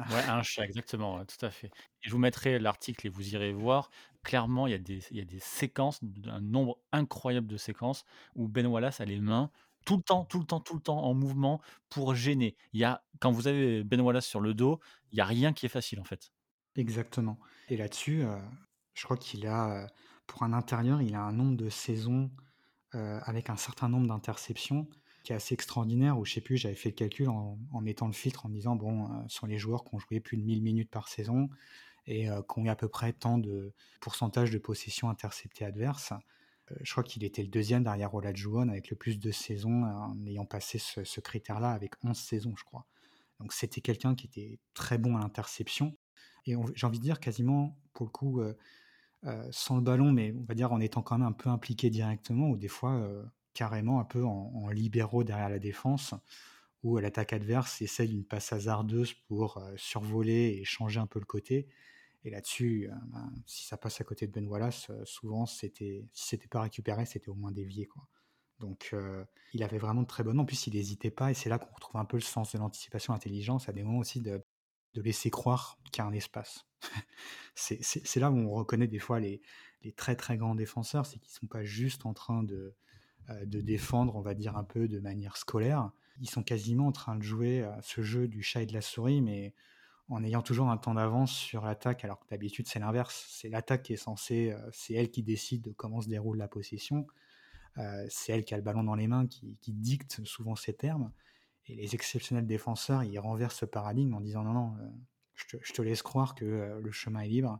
[0.06, 1.70] Ouais, un chat, exactement, tout à fait.
[2.00, 3.90] Je vous mettrai l'article et vous irez voir.
[4.22, 4.74] Clairement, il y
[5.20, 9.50] a des séquences, un nombre incroyable de séquences où Ben Wallace a les mains
[9.86, 12.56] tout le temps, tout le temps, tout le temps en mouvement pour gêner.
[12.72, 14.80] Y a quand vous avez Ben Wallace sur le dos,
[15.10, 16.30] il y a rien qui est facile, en fait.
[16.76, 17.38] Exactement.
[17.68, 18.38] Et là-dessus, heu,
[18.94, 19.86] je crois qu'il a, heu,
[20.26, 22.30] pour un intérieur, il a un nombre de saisons,
[22.94, 24.88] heu, avec un certain nombre d'interceptions
[25.24, 28.12] qui est assez extraordinaire où je sais plus, j'avais fait le calcul en mettant le
[28.14, 30.90] filtre en disant: «Bon, heu, sur les joueurs qui ont joué plus de 1000 minutes
[30.90, 31.50] par saison
[32.06, 36.12] et heu, qui ont eu à peu près tant de pourcentage de possession interceptée adverse»,
[36.72, 40.26] heu, je crois qu'il était le deuxième derrière Olajuwon avec le plus de saisons en
[40.26, 42.86] ayant passé ce ce critère-là avec 11 saisons, je crois.
[43.40, 45.96] Donc c'était quelqu'un qui était très bon à l'interception
[46.46, 48.56] et j'ai envie de dire quasiment pour le coup, heu,
[49.50, 52.50] sans le ballon, mais on va dire en étant quand même un peu impliqué directement
[52.50, 52.92] ou des fois,
[53.54, 56.14] carrément un peu en en libéraux derrière la défense,
[56.82, 61.24] où l'attaque adverse essaye une passe hasardeuse pour, heu, survoler et changer un peu le
[61.26, 61.68] côté
[62.24, 66.08] et là-dessus, heu, ben, si ça passe à côté de Ben Wallace, heu, souvent c'était
[66.12, 68.08] si c'était pas récupéré, c'était au moins dévié, quoi.
[68.60, 68.94] Donc
[69.52, 71.72] il avait vraiment de très bonnes en plus il hésitait pas et c'est là qu'on
[71.74, 74.44] retrouve un peu le sens de l'anticipation, l'intelligence, à des moments aussi de
[74.94, 76.66] de laisser croire qu'il y a un espace.
[77.54, 79.42] C'est là où on reconnaît des fois les
[79.82, 82.74] les très, très grands défenseurs, c'est qu'ils sont pas juste en train de,
[83.44, 85.90] de défendre, on va dire un peu de manière scolaire.
[86.20, 88.80] Ils sont quasiment en train de jouer à ce jeu du chat et de la
[88.80, 89.54] souris, mais
[90.08, 93.26] en ayant toujours un temps d'avance sur l'attaque, alors que d'habitude c'est l'inverse.
[93.30, 96.48] C'est l'attaque qui est censée, heu, c'est elle qui décide de comment se déroule la
[96.48, 97.06] possession.
[98.08, 101.12] C'est elle qui a le ballon dans les mains, qui dicte souvent ses termes
[101.66, 104.76] et les exceptionnels défenseurs, ils renversent ce paradigme en disant: «Non, non,
[105.34, 107.58] je te laisse croire que, le chemin est libre»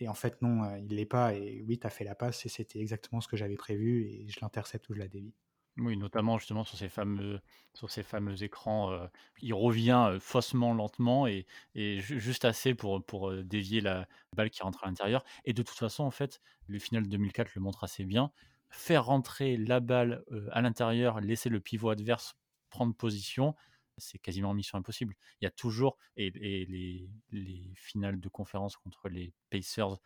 [0.00, 2.44] et en fait non, heu, il l'est pas et oui, tu as fait la passe
[2.46, 5.34] et c'était exactement ce que j'avais prévu et je l'intercepte ou je la dévie.
[5.78, 7.40] Oui, notamment justement sur ces fameux
[7.74, 9.08] sur ces fameux écrans, heu,
[9.40, 14.50] il revient, heu, faussement lentement et et ju juste assez pour, pour, dévier la balle
[14.50, 17.84] qui rentre à l'intérieur et de toute façon, en fait, le final 2004 le montre
[17.84, 18.32] assez bien.
[18.68, 22.34] Faire rentrer la balle, à l'intérieur, laisser le pivot adverse
[22.68, 23.54] prendre position,
[24.00, 25.14] c'est quasiment mission impossible.
[25.40, 29.98] Il y a toujours et et les les finales de conférence contre les Pacers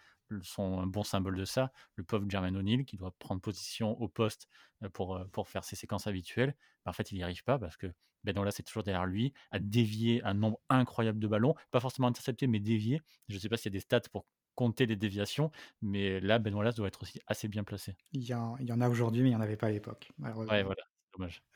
[0.43, 1.73] sont un bon symbole de ça.
[1.97, 4.49] Le pauvre Jermaine O'Neal qui doit prendre position au poste
[4.83, 6.57] euh, pour, euh, pour faire ses séquences habituelles.
[6.85, 7.93] Bah, en fait, il n'y arrive pas parce que
[8.25, 12.09] Ben Wallace est toujours derrière lui, a dévié un nombre incroyable de ballons, pas forcément
[12.09, 13.01] intercepté, mais dévié.
[13.29, 15.51] Je ne sais pas s'il y a des stats pour compter les déviations,
[15.83, 17.97] mais là, Ben Wallace doit être aussi assez bien placé.
[18.13, 19.71] Il y en il y en a aujourd'hui, mais il y en avait pas à
[19.71, 20.94] l'époque, Ouais, voilà, c'est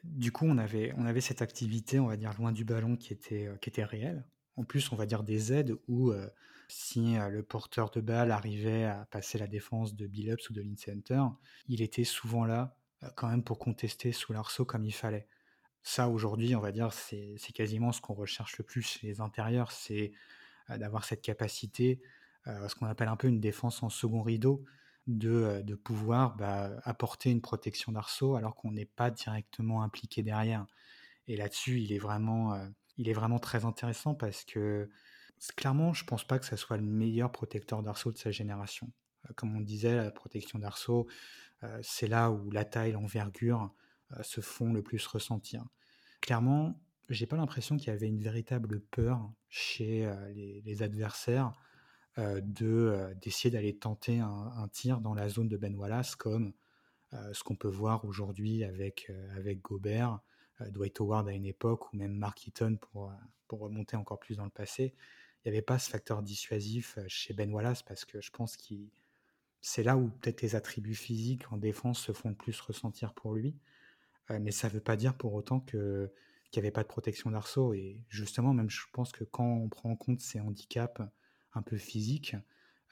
[0.05, 3.13] Du coup, on avait on avait cette activité, on va dire, loin du ballon qui
[3.13, 4.29] était, heu, qui était réelle.
[4.57, 6.31] En plus, on va dire des aides où, heu,
[6.69, 10.63] si, heu, le porteur de balle arrivait à passer la défense de Billups ou de
[10.63, 11.23] Lincenter,
[11.67, 12.77] il était souvent là,
[13.17, 15.29] quand même pour contester sous l'arceau comme il fallait.
[15.83, 19.73] Ça, aujourd'hui, on va dire, c'est quasiment ce qu'on recherche le plus chez les intérieurs,
[19.73, 20.13] c'est,
[20.69, 22.01] d'avoir cette capacité,
[22.47, 24.65] ce qu'on appelle un peu une défense en second rideau,
[25.09, 30.67] de, pouvoir, bah, apporter une protection d'arceau alors qu'on n'est pas directement impliqué derrière
[31.29, 32.59] et là-dessus, il est vraiment,
[32.97, 34.89] il est vraiment très intéressant parce que
[35.57, 38.91] clairement, je pense pas que ça soit le meilleur protecteur d'arceau de sa génération.
[39.37, 41.07] Comme on disait, la protection d'arceau,
[41.83, 43.71] c'est là où la taille, l'envergure,
[44.23, 45.67] se font le plus ressentir.
[46.23, 46.81] Clairement,
[47.11, 51.53] j'ai pas l'impression qu'il y avait une véritable peur chez, les adversaires,
[52.17, 56.53] de, heu, d'essayer d'aller tenter un tir dans la zone de Ben Wallace comme,
[57.13, 60.21] heu, ce qu'on peut voir aujourd'hui avec, avec Gobert,
[60.61, 63.13] Dwight Howard à une époque ou même Mark Eaton pour,
[63.47, 64.95] pour remonter encore plus dans le passé.
[65.45, 68.91] Il y avait pas ce facteur dissuasif, chez Ben Wallace parce que je pense qu'il
[69.61, 73.35] c'est là où peut-être les attributs physiques en défense se font le plus ressentir pour
[73.35, 73.57] lui.
[74.31, 76.11] Mais ça veut pas dire pour autant qu'il
[76.55, 79.91] y avait pas de protection d'arceau et justement, même je pense que quand on prend
[79.91, 81.01] en compte ses handicaps
[81.59, 82.37] un peu physiques,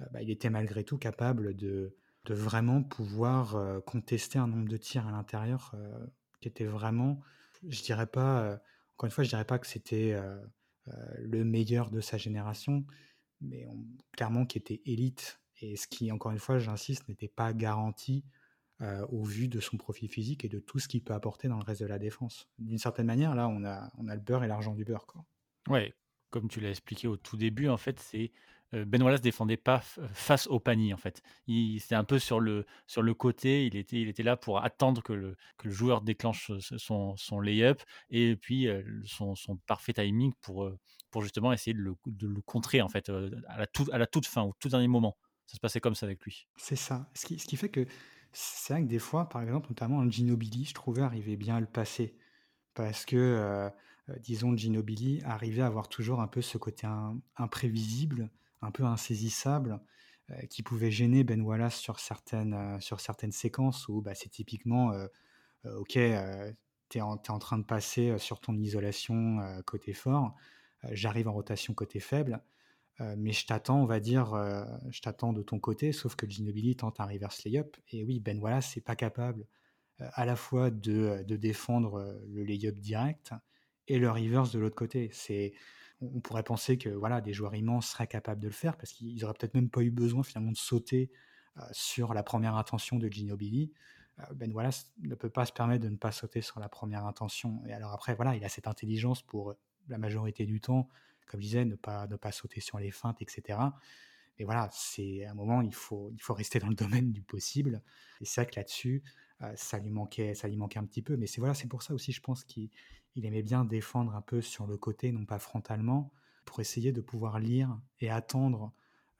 [0.01, 1.97] heu, bah, il était malgré tout capable de
[2.29, 7.21] vraiment pouvoir, heu, contester un nombre de tirs à l'intérieur, heu, qui était vraiment,
[7.69, 8.61] je dirais pas,
[8.95, 10.17] encore une fois, je dirais pas que c'était,
[11.19, 12.87] le meilleur de sa génération,
[13.41, 13.69] mais
[14.13, 18.25] clairement qui était élite et ce qui, encore une fois, j'insiste, n'était pas garanti
[19.11, 21.65] au vu de son profil physique et de tout ce qu'il peut apporter dans le
[21.65, 22.49] reste de la défense.
[22.59, 25.25] D'une certaine manière, là, on a on a le beurre et l'argent du beurre, quoi.
[25.69, 25.95] Ouais,
[26.31, 28.33] comme tu l'as expliqué au tout début, en fait, c'est,
[28.73, 31.23] Ben Wallace défendait pas f face au panier, en fait.
[31.47, 34.63] Il c'était un peu sur le sur le côté, il était il était là pour
[34.63, 38.67] attendre que le que le joueur déclenche, heu, son son lay-up et puis,
[39.05, 40.69] son son parfait timing pour,
[41.11, 44.07] pour justement essayer de le de le contrer, en fait, à la toute à la
[44.07, 45.17] toute fin, au tout dernier moment.
[45.47, 46.47] Ça se passait comme ça avec lui.
[46.57, 47.09] C'est ça.
[47.15, 47.87] Ce qui ce qui fait que
[48.33, 51.61] c'est vrai que des fois, par exemple, notamment un Ginobili, je trouvais arrivait bien à
[51.61, 52.19] le passer
[52.75, 53.71] parce que,
[54.21, 56.87] disons Ginobili arrivait à avoir toujours un peu ce côté
[57.37, 58.31] imprévisible,
[58.67, 59.81] un peu insaisissable,
[60.51, 64.93] qui pouvait gêner Ben Wallace sur certaines, sur certaines séquences où bah, c'est typiquement,
[65.65, 65.99] ok,
[66.89, 70.35] tu es, en train de passer sur ton isolation côté fort,
[70.91, 72.43] j'arrive en rotation côté faible,
[73.17, 74.35] mais je t'attends, on va dire,
[74.91, 78.41] je t'attends de ton côté, sauf que Ginobili tente un reverse layup, et oui, Ben
[78.41, 79.47] Wallace n'est pas capable
[79.99, 83.33] à la fois de, de défendre le layup direct
[83.89, 85.09] et le reverse de l'autre côté.
[85.13, 85.55] C'est
[86.01, 89.21] on pourrait penser que voilà, des joueurs immenses seraient capables de le faire parce qu'ils
[89.21, 91.11] n'auraient peut-être même pas eu besoin finalement de sauter
[91.73, 93.73] sur la première intention de Ginobili.
[94.35, 97.63] ben Wallace ne peut pas se permettre de ne pas sauter sur la première intention.
[97.67, 99.55] Et alors après, voilà, il a cette intelligence pour
[99.89, 100.89] la majorité du temps,
[101.27, 103.59] comme je disais, ne pas, ne pas sauter sur les feintes, etc.
[104.39, 107.83] Mais voilà, c'est un moment, il faut, il faut rester dans le domaine du possible.
[108.21, 109.03] Et c'est vrai que là-dessus,
[109.55, 111.17] ça lui manquait, ça lui manquait un petit peu.
[111.17, 112.71] Mais c'est voilà, c'est pour ça aussi, je pense qu'il
[113.15, 116.13] il aimait bien défendre un peu sur le côté, non pas frontalement,
[116.45, 118.73] pour essayer de pouvoir lire et attendre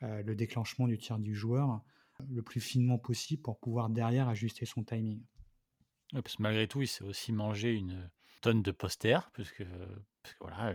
[0.03, 1.83] euh, le déclenchement du tir du joueur
[2.31, 5.23] le plus finement possible pour pouvoir derrière ajuster son timing.
[6.13, 8.11] parce malgré tout, il s'est aussi mangé une
[8.41, 9.65] tonne de posters, parce que,
[10.41, 10.75] voilà,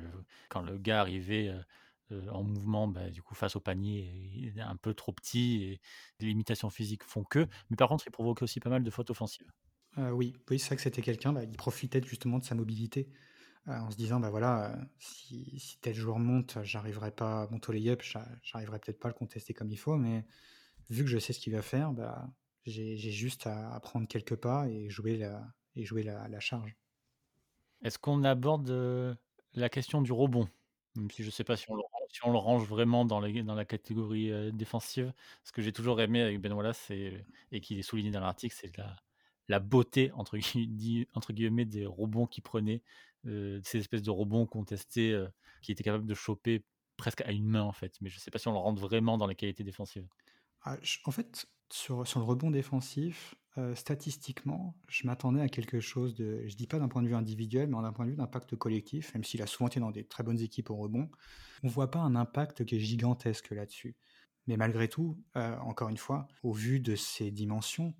[0.50, 1.52] quand le gars arrivait
[2.12, 5.64] euh, en mouvement, bah, du coup, face au panier, il est un peu trop petit
[5.64, 5.82] et
[6.20, 7.47] les limitations physiques font que.
[7.70, 9.51] Mais par contre, il provoquait aussi pas mal de fautes offensives.
[9.97, 13.09] Euh, oui, oui c'est vrai que c'était quelqu'un, bah, il profitait justement de sa mobilité,
[13.68, 18.01] euh, en se disant, bah voilà, si, tel joueur monte, j'arriverai pas, mon layup,
[18.41, 20.26] j'arriverai peut-être pas à le contester comme il faut, mais
[20.89, 22.30] vu que je sais ce qu'il va faire, bah,
[22.66, 25.45] j'ai juste à, prendre quelques pas et jouer la,
[25.76, 26.78] et jouer la, charge.
[27.84, 29.18] Est-ce qu'on aborde
[29.53, 30.47] la question du rebond?
[30.95, 31.84] Même si je ne sais pas si on, le,
[32.24, 35.14] on le range vraiment dans, la catégorie défensive.
[35.43, 38.55] Ce que j'ai toujours aimé avec Ben Wallace, et, et qui est souligné dans l'article,
[38.57, 38.78] c'est
[39.47, 42.82] la, beauté entre, guillemets des rebonds qu'il prenait,
[43.28, 45.28] euh, ces espèces de rebonds contestés euh,
[45.62, 46.64] qui étaient capables de choper
[46.97, 47.95] presque à une main en fait.
[48.01, 50.07] Mais je ne sais pas si on le rentre vraiment dans les qualités défensives.
[50.64, 56.16] Ah, en fait, sur, sur le rebond défensif, euh, statistiquement, je m'attendais à quelque chose
[56.16, 58.56] de, je dis pas d'un point de vue individuel, mais d'un point de vue d'impact
[58.56, 61.10] collectif, même s'il a souvent été dans des très bonnes équipes au rebond,
[61.64, 63.95] on voit pas un impact qui est gigantesque là-dessus.
[64.47, 67.93] Mais malgré tout, encore une fois, au vu de ses dimensions,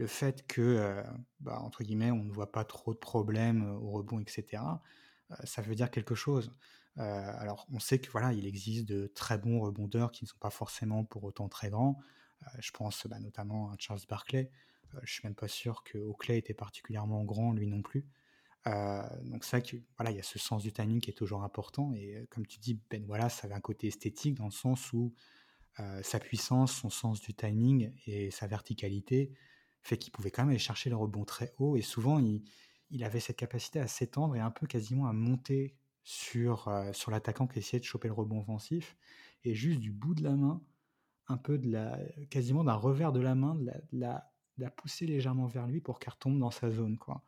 [0.00, 1.02] le fait que, euh,
[1.40, 4.62] bah, entre guillemets, on ne voit pas trop de problèmes euh, au rebond, etc.,
[5.30, 6.52] euh, ça veut dire quelque chose.
[6.96, 10.50] alors, on sait que voilà, il existe de très bons rebondeurs qui ne sont pas
[10.50, 11.98] forcément pour autant très grands.
[12.58, 14.50] je pense bah, notamment à Charles Barkley.
[15.02, 18.06] Je suis même pas sûr que Oakley était particulièrement grand, lui non plus.
[18.66, 21.42] donc c'est vrai que voilà, il y a ce sens du timing qui est toujours
[21.44, 21.92] important.
[21.94, 25.14] Et comme tu dis, Ben voilà, ça avait un côté esthétique dans le sens où
[26.02, 29.32] sa puissance, son sens du timing et sa verticalité
[29.82, 33.20] fait qu'il pouvait quand même aller chercher le rebond très haut et souvent il, avait
[33.20, 37.58] cette capacité à s'étendre et un peu quasiment à monter sur, euh, sur l'attaquant qui
[37.58, 38.96] essayait de choper le rebond offensif
[39.44, 40.60] et juste du bout de la main,
[41.28, 41.98] un peu de la,
[42.30, 44.29] quasiment d'un revers de la main, de la,
[44.68, 47.22] pousser légèrement vers lui pour qu'il retombe dans sa zone quoi.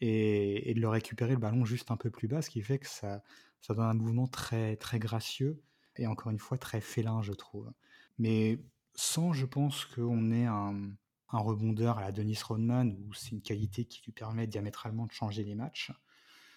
[0.00, 2.88] Et, de le récupérer le ballon juste un peu plus bas, ce qui fait que
[2.88, 3.22] ça,
[3.60, 5.62] ça donne un mouvement très, très gracieux
[5.96, 7.70] et encore une fois très félin, je trouve.
[8.18, 8.58] Mais
[8.94, 10.90] sans, je pense qu'on ait un,
[11.32, 15.12] un rebondeur à la Dennis Rodman, où c'est une qualité qui lui permet diamétralement de
[15.12, 15.92] changer les matchs.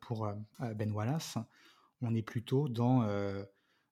[0.01, 0.33] Pour euh,
[0.75, 1.37] Ben Wallace,
[2.01, 3.03] on est plutôt dans...
[3.03, 3.43] Euh,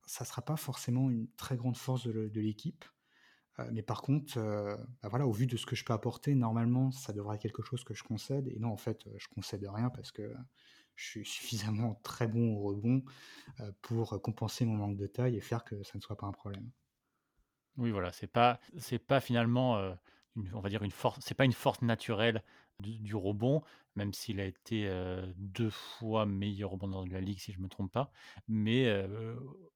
[0.06, 2.84] ça ne sera pas forcément une très grande force de l'équipe,
[3.72, 4.40] mais par contre,
[5.02, 7.62] bah voilà, au vu de ce que je peux apporter, normalement, ça devrait être quelque
[7.62, 8.48] chose que je concède.
[8.48, 10.34] Et non, en fait, je concède rien parce que
[10.96, 11.26] je suis
[11.74, 13.04] suffisamment très bon au rebond
[13.82, 16.70] pour compenser mon manque de taille et faire que ça ne soit pas un problème.
[17.78, 19.96] Oui, voilà, c'est pas, c'est pas finalement
[20.54, 22.44] on va dire une force, c'est pas une force naturelle
[22.80, 23.62] du, rebond,
[23.96, 24.90] même s'il a été
[25.38, 28.12] deux fois meilleur rebondeur de la ligue, si je me trompe pas.
[28.48, 28.92] Mais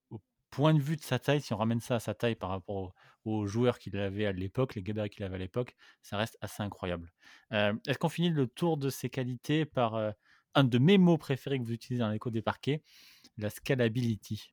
[0.10, 0.20] au
[0.58, 2.96] point de vue de sa taille, si on ramène ça à sa taille par rapport
[3.26, 6.64] aux, joueurs qu'il avait à l'époque, les gabarits qu'il avait à l'époque, ça reste assez
[6.64, 7.14] incroyable.
[7.52, 10.14] Est-ce qu'on finit le tour de ses qualités par
[10.56, 12.82] un de mes mots préférés que vous utilisez dans l'écho des parquets,
[13.38, 14.52] la scalability?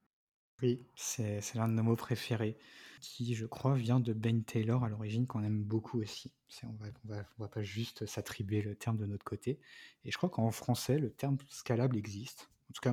[0.60, 2.58] Oui, c'est l'un de nos mots préférés,
[3.00, 6.34] qui, je crois, vient de Ben Taylor à l'origine, qu'on aime beaucoup aussi.
[6.64, 6.76] On
[7.06, 9.58] va, va pas juste s'attribuer le terme de notre côté.
[10.04, 12.50] Et je crois qu'en français, le terme scalable existe.
[12.68, 12.92] En tout cas,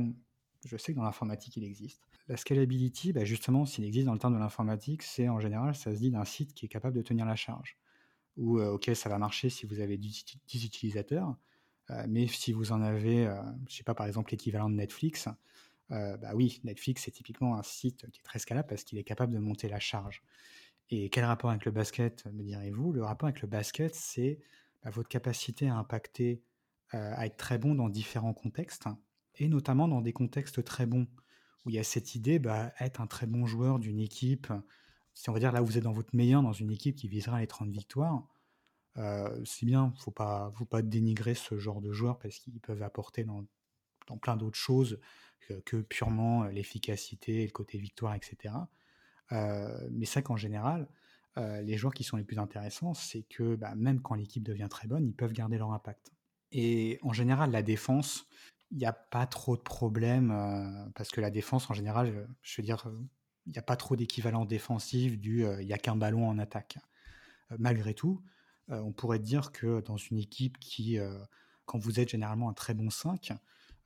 [0.64, 2.08] je sais que dans l'informatique, il existe.
[2.32, 5.94] La scalability, bah, justement, s'il existe dans le terme de l'informatique, c'est en général, ça
[5.94, 7.78] se dit d'un site qui est capable de tenir la charge.
[8.38, 11.36] Ou, euh, ok, ça va marcher si vous avez 10, utilisateurs,
[11.90, 13.36] euh, mais si vous en avez, euh,
[13.68, 15.28] je sais pas, par exemple, l'équivalent de Netflix,
[15.92, 19.04] euh, bah oui, Netflix, c'est typiquement un site qui est très scalable parce qu'il est
[19.04, 20.24] capable de monter la charge.
[20.90, 22.94] Et quel rapport avec le basket, me direz-vous?
[22.94, 24.40] Le rapport avec le basket, c'est
[24.86, 26.42] bah, votre capacité à impacter,
[26.92, 28.88] à être très bon dans différents contextes,
[29.36, 31.08] et notamment dans des contextes très bons,
[31.66, 34.52] où il y a cette idée, bah, être un très bon joueur d'une équipe,
[35.14, 37.08] si on va dire là où vous êtes dans votre meilleur, dans une équipe qui
[37.08, 38.28] visera les 30 victoires,
[38.98, 42.84] euh, c'est bien, faut pas, faut pas dénigrer ce genre de joueurs parce qu'ils peuvent
[42.84, 43.46] apporter dans,
[44.22, 45.00] plein d'autres choses
[45.66, 48.54] que, purement l'efficacité, le côté victoire, etc.
[49.32, 50.88] Euh, mais ça qu'en général,
[51.38, 54.68] euh, les joueurs qui sont les plus intéressants, c'est que bah, même quand l'équipe devient
[54.70, 56.12] très bonne, ils peuvent garder leur impact.
[56.52, 58.28] Et en général, la défense,
[58.72, 62.62] il n'y a pas trop de problèmes euh, parce que la défense, en général, je
[62.62, 62.90] veux dire,
[63.46, 66.78] il n'y a pas trop d'équivalent défensif du il n'y a qu'un ballon en attaque.
[67.58, 68.22] malgré tout,
[68.70, 70.98] on pourrait dire que dans une équipe qui,
[71.66, 73.34] quand vous êtes généralement un très bon 5,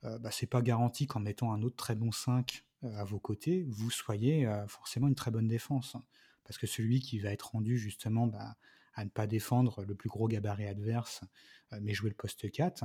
[0.02, 3.90] bah, c'est pas garanti qu'en mettant un autre très bon 5 à vos côtés, vous
[3.90, 5.96] soyez forcément une très bonne défense.
[6.44, 8.56] Parce que celui qui va être rendu justement bah,
[8.94, 11.22] à ne pas défendre le plus gros gabarit adverse,
[11.80, 12.84] mais jouer le poste 4,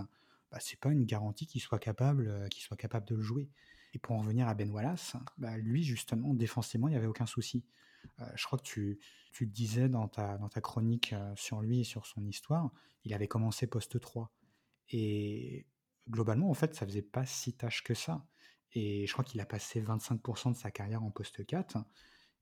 [0.52, 3.50] bah, c'est pas une garantie qu'il soit, capable, qu'il soit capable de le jouer.
[3.94, 7.26] Et pour en revenir à Ben Wallace, bah, lui justement, défensivement, il n'y avait aucun
[7.26, 7.64] souci.
[8.36, 9.00] je crois que tu,
[9.32, 12.72] tu disais dans ta, dans ta chronique sur lui et sur son histoire,
[13.04, 14.32] il avait commencé poste 3.
[14.90, 15.66] Et
[16.10, 18.26] globalement, en fait, ça faisait pas si tâche que ça.
[18.74, 21.78] Et je crois qu'il a passé 25% de sa carrière en poste 4.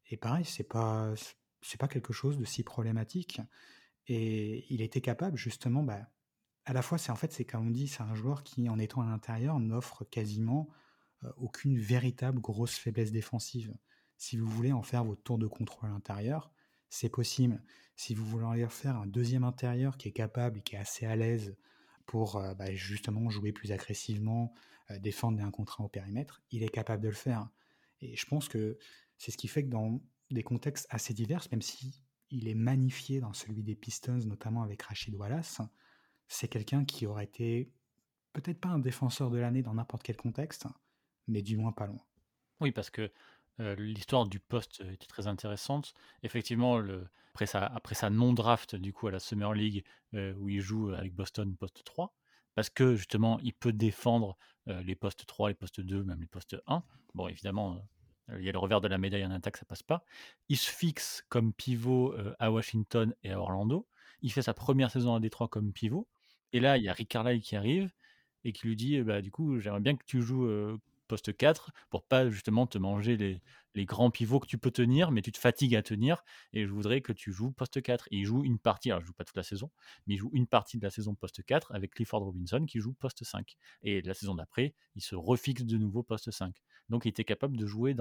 [0.07, 1.13] Et pareil, c'est pas
[1.61, 3.41] c'est pas quelque chose de si problématique.
[4.07, 6.09] Et il était capable justement, bah,
[6.69, 8.77] à la fois, c'est en fait, c'est comme on dit, c'est un joueur qui, en
[8.77, 10.69] étant à l'intérieur, n'offre quasiment
[11.37, 13.75] aucune véritable grosse faiblesse défensive.
[14.17, 16.51] Si vous voulez en faire votre tour de contrôle intérieur,
[16.89, 17.63] c'est possible.
[17.95, 21.07] Si vous voulez en faire un deuxième intérieur qui est capable et qui est assez
[21.07, 21.57] à l'aise
[22.05, 24.53] pour bah, justement jouer plus agressivement,
[24.99, 27.49] défendre un contrat au périmètre, il est capable de le faire.
[27.99, 28.77] Et je pense que
[29.17, 33.21] c'est ce qui fait que dans des contextes assez divers, même si il est magnifié
[33.21, 35.61] dans celui des Pistons, notamment avec Rachid Wallace,
[36.29, 37.69] c'est quelqu'un qui aurait été
[38.31, 40.67] peut-être pas un défenseur de l'année dans n'importe quel contexte,
[41.27, 41.99] mais du moins pas loin.
[42.61, 43.11] Oui, parce que
[43.57, 45.93] l'histoire du poste était très intéressante.
[46.23, 46.81] Effectivement,
[47.33, 47.45] après
[47.95, 52.15] sa, non-draft du coup à la Summer League, où il joue avec Boston poste 3,
[52.55, 56.55] parce que justement, il peut défendre les postes 3, les postes 2, même les postes
[56.67, 56.83] 1.
[57.15, 57.81] Bon, évidemment,
[58.37, 60.05] il y a le revers de la médaille en attaque, ça passe pas.
[60.47, 63.87] Il se fixe comme pivot à Washington et à Orlando.
[64.21, 66.07] Il fait sa première saison à Détroit comme pivot.
[66.53, 67.91] Et là, il y a Rick Carlisle qui arrive
[68.43, 70.47] et qui lui dit bah, Du coup, j'aimerais bien que tu joues
[71.09, 73.41] poste 4 pour pas justement te manger les,
[73.85, 76.23] grands pivots que tu peux tenir, mais tu te fatigues à tenir.
[76.51, 78.07] Et je voudrais que tu joues poste 4.
[78.11, 79.71] Et il joue une partie, alors je joue pas toute la saison,
[80.05, 82.93] mais il joue une partie de la saison poste 4 avec Clifford Robinson qui joue
[82.93, 83.55] poste 5.
[83.83, 86.55] Et la saison d'après, il se refixe de nouveau poste 5.
[86.89, 87.95] Donc il était capable de jouer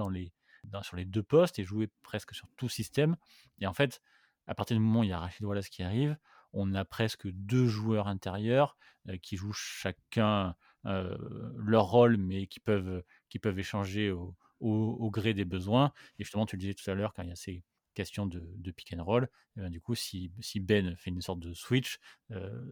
[0.83, 3.15] sur les deux postes et jouer presque sur tout système.
[3.59, 4.01] Et en fait,
[4.47, 6.17] à partir du moment où il y a Rachid Wallace qui arrive,
[6.53, 8.77] on a presque deux joueurs intérieurs
[9.21, 15.45] qui jouent chacun leur rôle, mais qui peuvent, qui peuvent échanger au, au, gré des
[15.45, 15.91] besoins.
[16.17, 18.41] Et justement, tu le disais tout à l'heure, quand il y a ces questions de,
[18.55, 21.53] de pick and roll, eh ben, du coup, si, si, Ben fait une sorte de
[21.53, 21.99] switch,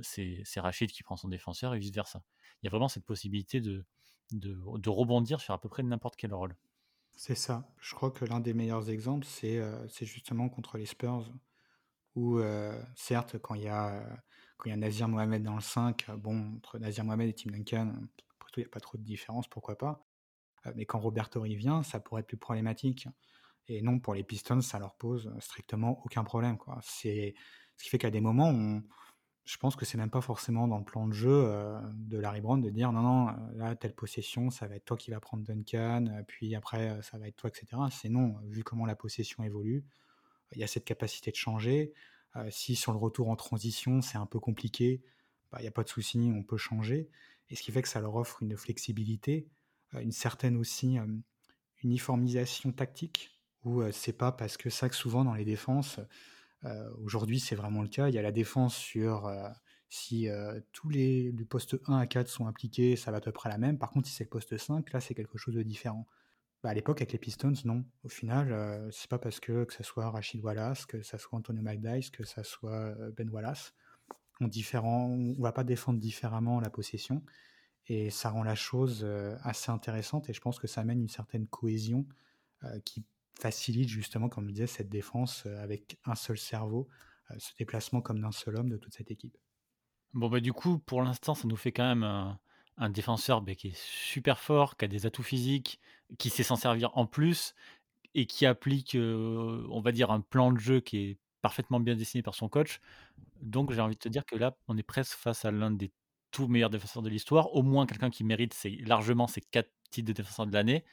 [0.01, 2.23] c'est Rachid qui prend son défenseur et vice-versa.
[2.61, 3.85] Il y a vraiment cette possibilité de,
[4.31, 6.55] de, de rebondir sur à peu près n'importe quel rôle.
[7.15, 7.67] C'est ça.
[7.79, 11.25] Je crois que l'un des meilleurs exemples, c'est justement contre les Spurs,
[12.17, 12.41] où
[12.95, 14.03] certes, quand il y a
[14.57, 17.51] quand il y a Nazir Mohamed dans le 5, bon, entre Nazir Mohamed et Tim
[17.51, 17.93] Duncan,
[18.55, 20.03] il n'y a pas trop de différence, pourquoi pas.
[20.75, 23.07] Mais quand Roberto vient, ça pourrait être plus problématique.
[23.67, 26.57] Et non, pour les Pistons, ça leur pose strictement aucun problème.
[26.81, 28.81] Ce qui fait qu'à des moments,
[29.45, 31.53] je pense que c'est même pas forcément dans le plan de jeu
[31.93, 35.11] de Larry Brown de dire non, non, là, telle possession, ça va être toi qui
[35.11, 37.79] vas prendre Duncan, puis après, ça va être toi, etc.
[37.91, 39.85] C'est non, vu comment la possession évolue,
[40.53, 41.93] il y a cette capacité de changer.
[42.35, 45.01] Euh, si sur le retour en transition, c'est un peu compliqué,
[45.51, 47.09] bah, il n'y a pas de souci, on peut changer.
[47.49, 49.47] Et ce qui fait que ça leur offre une flexibilité,
[49.93, 51.05] euh, une certaine aussi euh,
[51.83, 53.31] uniformisation tactique,
[53.63, 55.99] où c'est pas parce que ça que souvent dans les défenses,
[57.03, 59.29] aujourd'hui c'est vraiment le cas, il y a la défense sur
[59.89, 60.29] si
[60.71, 63.57] tous les du poste 1 à 4 sont appliqués, ça va à peu près la
[63.57, 63.77] même.
[63.77, 66.07] Par contre, si c'est le poste 5, là c'est quelque chose de différent.
[66.63, 67.85] Bah, à l'époque, avec les Pistons, non.
[68.03, 71.37] Au final, euh, c'est pas parce que, que ce soit Rachid Wallace, que ça soit
[71.37, 73.73] Antonio McDyess, que ça soit euh, Ben Wallace.
[74.39, 77.23] On on va pas défendre différemment la possession.
[77.87, 80.29] Et ça rend la chose euh, assez intéressante.
[80.29, 82.05] Et je pense que ça amène une certaine cohésion
[82.85, 83.05] qui
[83.39, 86.87] facilite justement, comme je disais, cette défense avec un seul cerveau,
[87.37, 89.37] ce déplacement comme d'un seul homme de toute cette équipe.
[90.15, 92.35] Bon, bah, du coup, pour l'instant, ça nous fait quand même
[92.77, 95.79] un, défenseur bah, qui est super fort, qui a des atouts physiques,
[96.17, 97.55] qui sait s'en servir en plus
[98.15, 102.23] et qui applique, on va dire, un plan de jeu qui est parfaitement bien dessiné
[102.23, 102.81] par son coach.
[103.41, 105.91] Donc j'ai envie de te dire que là, on est presque face à l'un des
[106.31, 108.55] tout meilleur défenseur de l'histoire, au moins quelqu'un qui mérite
[108.85, 110.83] largement ses 4 titres de défenseur de l'année.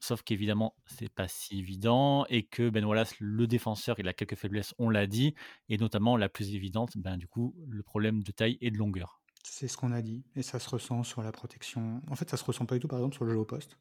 [0.00, 4.36] Sauf qu'évidemment, c'est pas si évident et que Ben Wallace, le défenseur, il a quelques
[4.36, 5.34] faiblesses, on l'a dit,
[5.68, 9.20] et notamment la plus évidente, ben, du coup, le problème de taille et de longueur.
[9.42, 12.02] C'est ce qu'on a dit, et ça se ressent sur la protection.
[12.08, 13.78] En fait, ça se ressent pas du tout, par exemple, sur le jeu au poste,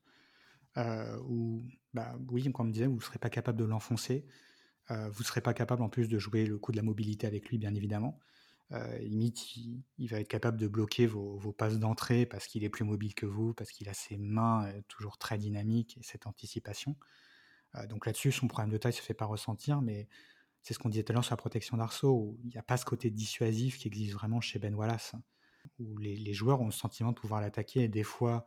[0.78, 4.26] euh, où, bah, oui, comme on me disait, vous ne serez pas capable de l'enfoncer,
[4.92, 7.28] euh, vous ne serez pas capable en plus de jouer le coup de la mobilité
[7.28, 8.20] avec lui, bien évidemment.
[8.72, 12.70] Euh, limite, il, va être capable de bloquer vos, vos passes d'entrée parce qu'il est
[12.70, 16.28] plus mobile que vous, parce qu'il a ses mains euh, toujours très dynamiques et cette
[16.28, 16.96] anticipation.
[17.90, 20.08] Donc là-dessus, son problème de taille se fait pas ressentir, mais
[20.64, 22.64] c'est ce qu'on disait tout à l'heure sur la protection d'arceau, où il n'y a
[22.64, 25.14] pas ce côté dissuasif qui existe vraiment chez Ben Wallace,
[25.80, 28.46] où les, joueurs ont le sentiment de pouvoir l'attaquer des fois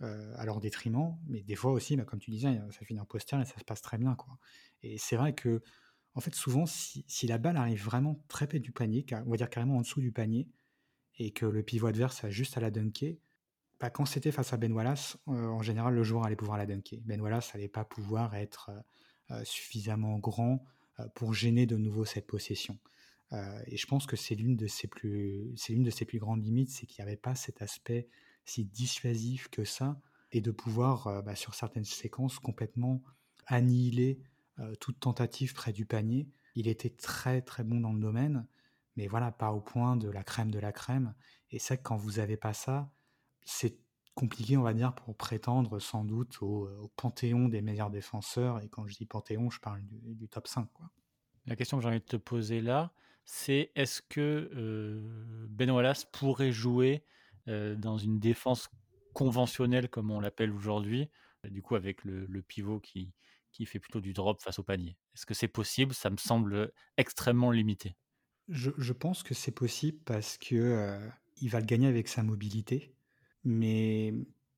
[0.00, 3.44] à leur détriment, mais des fois aussi, bah, comme tu disais, ça finit en et
[3.44, 4.16] ça se passe très bien.
[4.82, 5.62] Et c'est vrai que
[6.14, 9.48] en fait, souvent, si, la balle arrive vraiment très près du panier, on va dire
[9.48, 10.48] carrément en dessous du panier,
[11.18, 13.16] et que le pivot adverse a juste à la dunker,
[13.80, 16.66] bah, quand c'était face à Ben Wallace, euh, en général, le joueur allait pouvoir la
[16.66, 17.00] dunker.
[17.04, 18.80] Ben Wallace n'allait pas pouvoir être euh,
[19.32, 20.64] euh, suffisamment grand
[21.14, 22.78] pour gêner de nouveau cette possession.
[23.66, 25.54] Et je pense que c'est l'une de ses plus,
[26.14, 28.08] grandes limites, c'est qu'il n'y avait pas cet aspect
[28.44, 30.00] si dissuasif que ça,
[30.32, 33.02] et de pouvoir, bah, sur certaines séquences, complètement
[33.46, 34.18] annihiler
[34.58, 36.28] euh, toute tentative près du panier.
[36.54, 38.46] Il était très très bon dans le domaine,
[38.96, 41.14] mais voilà, pas au point de la crème de la crème.
[41.50, 42.90] Et que quand vous n'avez pas ça,
[43.44, 43.78] c'est
[44.14, 48.60] compliqué, on va dire, pour prétendre sans doute au, panthéon des meilleurs défenseurs.
[48.62, 50.68] Et quand je dis panthéon, je parle du, top 5.
[50.74, 50.90] Quoi.
[51.46, 52.92] La question que j'ai envie de te poser là,
[53.24, 57.04] c'est est-ce que euh, Ben Wallace pourrait jouer
[57.46, 58.70] dans une défense
[59.14, 61.08] conventionnelle, comme on l'appelle aujourd'hui,
[61.50, 63.12] du coup avec le pivot qui,
[63.50, 64.96] qui fait plutôt du drop face au panier?
[65.14, 65.92] Est-ce que c'est possible?
[65.92, 67.96] Ça me semble extrêmement limité.
[68.48, 70.98] Je, pense que c'est possible parce que
[71.48, 72.94] va le gagner avec sa mobilité,
[73.44, 74.14] mais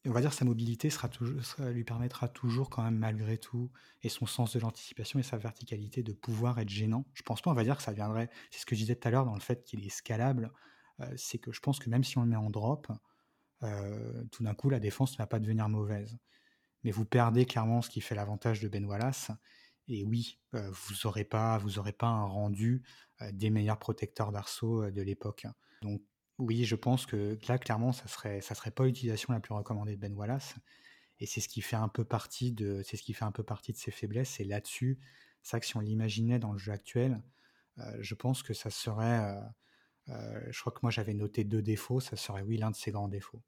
[0.06, 3.70] on va dire sa mobilité sera toujours, lui permettra toujours quand même malgré tout
[4.02, 7.06] et son sens de l'anticipation et sa verticalité de pouvoir être gênant.
[7.14, 8.28] Je pense pas, on va dire que ça viendrait.
[8.50, 10.52] C'est ce que je disais tout à l'heure dans le fait qu'il est scalable.
[11.00, 12.88] Euh, c'est que je pense que même si on le met en drop,
[13.62, 16.18] euh, tout d'un coup la défense ne va pas devenir mauvaise
[16.82, 19.30] mais vous perdez clairement ce qui fait l'avantage de Ben Wallace.
[19.88, 22.82] Et oui, euh, vous n'aurez pas, vous aurez pas un rendu
[23.32, 25.46] des meilleurs protecteurs d'arceau euh, de l'époque.
[25.82, 26.02] Donc
[26.38, 29.96] oui, je pense que là, clairement, ça serait, ça serait pas l'utilisation la plus recommandée
[29.96, 30.54] de Ben Wallace.
[31.20, 33.44] Et c'est ce qui fait un peu partie de, c'est ce qui fait un peu
[33.44, 34.40] partie de ses faiblesses.
[34.40, 34.98] Et là-dessus,
[35.42, 37.22] c'est vrai que si on l'imaginait dans le jeu actuel,
[38.00, 39.34] je pense que ça serait,
[40.08, 43.08] je crois que moi j'avais noté deux défauts, ça serait oui l'un de ses grands
[43.08, 43.42] défauts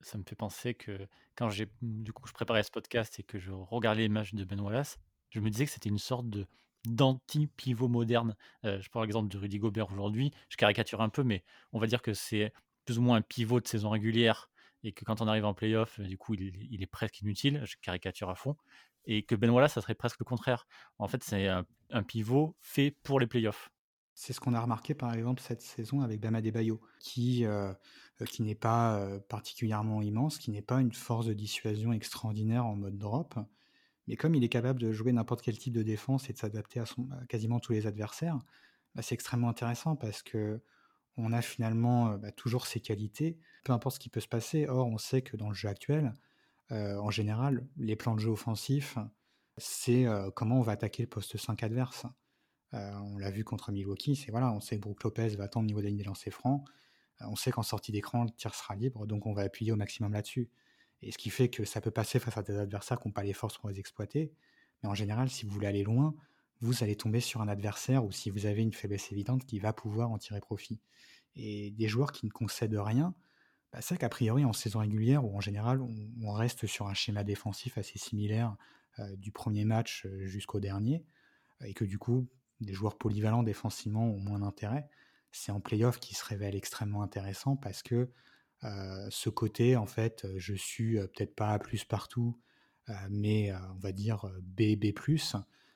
[0.00, 3.38] ça me fait penser que quand j'ai du coup je préparais ce podcast et que
[3.38, 4.98] je regardais les matchs de Ben Wallace,
[5.30, 6.46] je me disais que c'était une sorte de
[6.88, 8.36] d'anti-pivot moderne.
[8.64, 11.86] Euh, je prends l'exemple de Rudy Gobert aujourd'hui, je caricature un peu, mais on va
[11.86, 12.52] dire que c'est
[12.84, 14.48] plus ou moins un pivot de saison régulière
[14.82, 18.30] et que quand on arrive en playoff, du coup, il, est presque inutile, je caricature
[18.30, 18.56] à fond,
[19.04, 20.66] et que Ben Wallace, ça serait presque le contraire.
[20.98, 23.70] En fait, c'est un, pivot fait pour les playoffs.
[24.14, 27.72] C'est ce qu'on a remarqué par exemple cette saison avec Bama Bayo, qui, euh,
[28.26, 32.74] qui n'est pas euh, particulièrement immense, qui n'est pas une force de dissuasion extraordinaire en
[32.74, 33.34] mode drop,
[34.08, 36.80] mais comme il est capable de jouer n'importe quel type de défense et de s'adapter
[36.80, 36.84] à,
[37.28, 38.38] quasiment tous les adversaires,
[38.94, 40.60] bah, c'est extrêmement intéressant parce que
[41.16, 44.66] on a finalement bah, toujours ses qualités, peu importe ce qui peut se passer.
[44.66, 46.12] Or, on sait que dans le jeu actuel,
[46.70, 48.98] en général, les plans de jeu offensifs,
[49.56, 50.06] c'est
[50.36, 52.06] comment on va attaquer le poste 5 adverse.
[52.74, 55.64] Euh, on l'a vu contre Milwaukee, c'est voilà, on sait que Brook Lopez va attendre
[55.64, 56.64] au niveau des lignes des lancers francs.
[57.22, 59.76] Euh, on sait qu'en sortie d'écran, le tir sera libre, donc on va appuyer au
[59.76, 60.50] maximum là-dessus.
[61.02, 63.22] Et ce qui fait que ça peut passer face à des adversaires qui n'ont pas
[63.22, 64.32] les forces pour les exploiter.
[64.82, 66.14] Mais en général, si vous voulez aller loin,
[66.60, 69.72] vous allez tomber sur un adversaire ou si vous avez une faiblesse évidente qui va
[69.72, 70.80] pouvoir en tirer profit.
[71.36, 73.14] Et des joueurs qui ne concèdent rien,
[73.72, 77.22] bah c'est qu'a priori en saison régulière ou en général, on, reste sur un schéma
[77.22, 78.56] défensif assez similaire
[78.98, 81.04] euh, du premier match jusqu'au dernier,
[81.64, 82.28] et que du coup,
[82.60, 84.88] des joueurs polyvalents défensivement ont moins d'intérêt.
[85.30, 88.06] C'est en playoff qui se révèle extrêmement intéressant parce que euh,
[88.62, 92.38] ce côté, en fait, je suis peut-être pas A plus partout,
[93.10, 94.92] mais on va dire B, B+.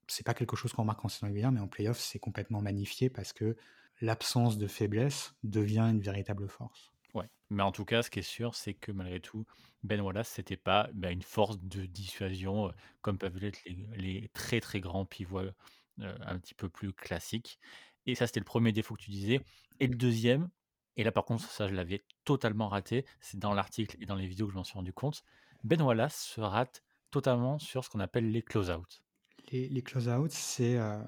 [0.09, 3.09] C'est pas quelque chose qu'on remarque en saison régulière, mais en playoff, c'est complètement magnifié
[3.09, 3.57] parce que
[4.01, 6.91] l'absence de faiblesse devient une véritable force.
[7.15, 9.47] Ouais, mais en tout cas, ce qui est sûr, c'est que malgré tout,
[9.85, 13.61] Ben Wallace, c'était pas bah, une force de dissuasion comme peuvent l'être
[13.97, 15.51] les, très très grands pivots
[15.99, 17.59] un petit peu plus classique.
[18.07, 19.41] Et ça, c'était le premier défaut que tu disais.
[19.79, 20.49] Et le deuxième,
[20.97, 24.27] et là par contre, ça je l'avais totalement raté, c'est dans l'article et dans les
[24.27, 25.23] vidéos que je m'en suis rendu compte,
[25.65, 29.03] Ben Wallace se rate totalement sur ce qu'on appelle les close-out.
[29.51, 31.03] Les, les close-out, c'est euh,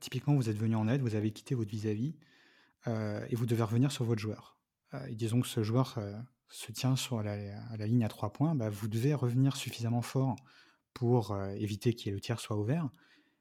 [0.00, 2.16] typiquement vous êtes venu en aide, vous avez quitté votre vis-à-vis
[2.86, 4.58] euh, et vous devez revenir sur votre joueur.
[4.94, 6.16] euh, et disons que ce joueur euh,
[6.48, 7.36] se tient sur la,
[7.76, 10.36] la ligne à trois points, bah, vous devez revenir suffisamment fort
[10.94, 12.88] pour éviter qu'il le tir soit ouvert.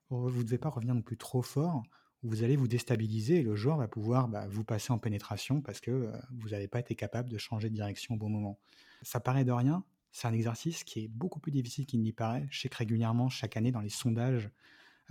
[0.10, 1.82] Vous ne devez pas revenir non plus trop fort,
[2.24, 5.80] vous allez vous déstabiliser et le joueur va pouvoir bah, vous passer en pénétration parce
[5.80, 8.60] que euh, vous n'avez pas été capable de changer de direction au bon moment.
[9.04, 12.48] Ça paraît de rien, c'est un exercice qui est beaucoup plus difficile qu'il n'y paraît.
[12.50, 14.50] Je sais que régulièrement, chaque année, dans les sondages,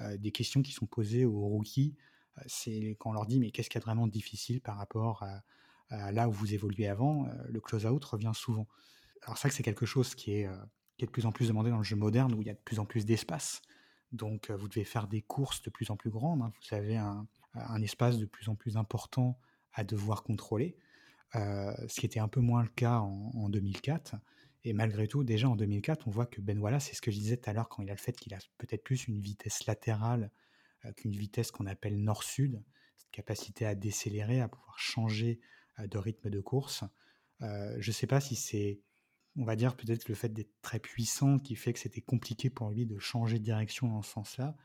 [0.01, 1.95] euh, des questions qui sont posées aux rookies,
[2.39, 5.43] euh, c'est quand on leur dit mais qu'est-ce qui est vraiment difficile par rapport à,
[6.11, 8.67] là où vous évoluez avant, le close-out revient souvent.
[9.23, 10.49] Alors que c'est quelque chose qui est,
[10.97, 12.55] qui est de plus en plus demandé dans le jeu moderne où il y a
[12.55, 13.63] de plus en plus d'espace.
[14.13, 16.43] Donc euh, vous devez faire des courses de plus en plus grandes.
[16.43, 16.53] hein.
[16.61, 17.27] Vous avez un,
[17.83, 19.39] espace de plus en plus important
[19.73, 20.77] à devoir contrôler,
[21.35, 24.17] euh, ce qui était un peu moins le cas en, en 2004.
[24.65, 27.19] Et malgré tout, déjà en 2004, on voit que Ben Wallace, c'est ce que je
[27.19, 29.67] disais tout à l'heure quand il a le fait qu'il a peut-être plus une vitesse
[29.67, 30.31] latérale
[30.85, 32.63] euh, qu'une vitesse qu'on appelle nord-sud,
[32.97, 35.41] cette capacité à décélérer, à pouvoir changer
[35.79, 36.85] de rythme de course.
[37.41, 38.81] Je ne sais pas si c'est,
[39.37, 42.71] on va dire, peut-être le fait d'être très puissant qui fait que c'était compliqué pour
[42.71, 44.57] lui de changer de direction dans ce sens-là,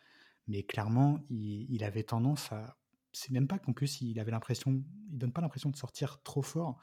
[0.48, 2.78] mais clairement, il, avait tendance à.
[3.14, 6.42] C'est même pas qu'en plus il avait l'impression, il donne pas l'impression de sortir trop
[6.42, 6.80] fort.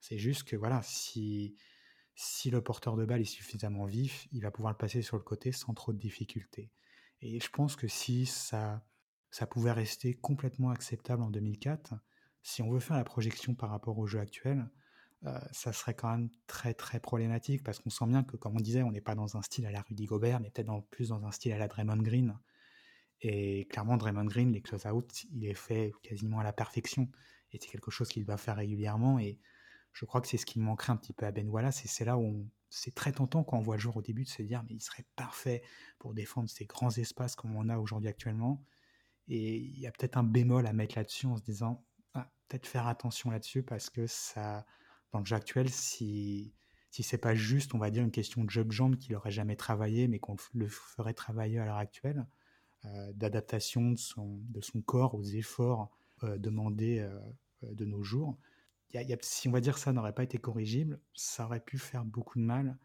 [0.00, 1.56] C'est juste que voilà, si
[2.14, 5.22] si le porteur de balle est suffisamment vif, il va pouvoir le passer sur le
[5.22, 6.70] côté sans trop de difficultés.
[7.20, 8.84] Et je pense que si ça,
[9.30, 11.94] ça pouvait rester complètement acceptable en 2004,
[12.42, 14.68] si on veut faire la projection par rapport au jeu actuel,
[15.52, 18.82] ça serait quand même très très problématique parce qu'on sent bien que, comme on disait,
[18.82, 21.30] on n'est pas dans un style à la Rudy Gobert, mais peut-être plus dans un
[21.30, 22.36] style à la Draymond Green.
[23.20, 27.08] Et clairement, Draymond Green, les close-out, il est fait quasiment à la perfection.
[27.52, 29.20] Et c'est quelque chose qu'il doit faire régulièrement.
[29.20, 29.38] Et
[29.92, 31.84] je crois que c'est ce qui manquerait un petit peu à Ben Wallace.
[31.84, 34.28] Et c'est là où c'est très tentant quand on voit le joueur au début de
[34.28, 35.62] se dire, mais il serait parfait
[36.00, 38.64] pour défendre ces grands espaces comme on a aujourd'hui actuellement.
[39.28, 42.66] Et il y a peut-être un bémol à mettre là-dessus en se disant, ah, peut-être
[42.66, 44.66] faire attention là-dessus parce que ça,
[45.12, 46.52] dans le jeu actuel, si,
[46.90, 49.30] si c'est pas juste, on va dire, une question de jeu de jambes qu'il aurait
[49.30, 52.26] jamais travaillé, mais qu'on le ferait travailler à l'heure actuelle,
[52.84, 55.90] euh, d'adaptation de son, de son corps aux efforts
[56.24, 57.18] euh, demandés euh,
[57.62, 58.36] de nos jours.
[59.22, 62.44] Si on va dire ça n'aurait pas été corrigible, ça aurait pu faire beaucoup de
[62.44, 62.76] mal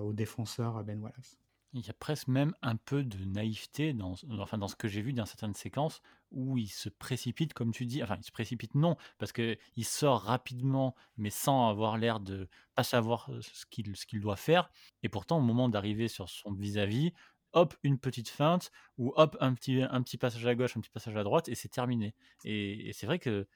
[0.00, 1.38] au défenseur Ben Wallace.
[1.72, 5.26] Il y a presque même un peu de naïveté dans, ce que j'ai vu dans
[5.26, 6.00] certaines séquences
[6.30, 8.02] où il se précipite, comme tu dis.
[8.02, 12.82] Enfin, il se précipite, non, parce qu'il sort rapidement, mais sans avoir l'air de pas
[12.82, 14.70] savoir euh, ce qu'il doit faire.
[15.02, 17.12] Et pourtant, au moment d'arriver sur son vis-à-vis,
[17.52, 21.24] hop, une petite feinte, ou hop, un petit, passage à gauche, un petit passage à
[21.24, 22.14] droite, et c'est terminé.
[22.44, 23.46] Et, c'est vrai que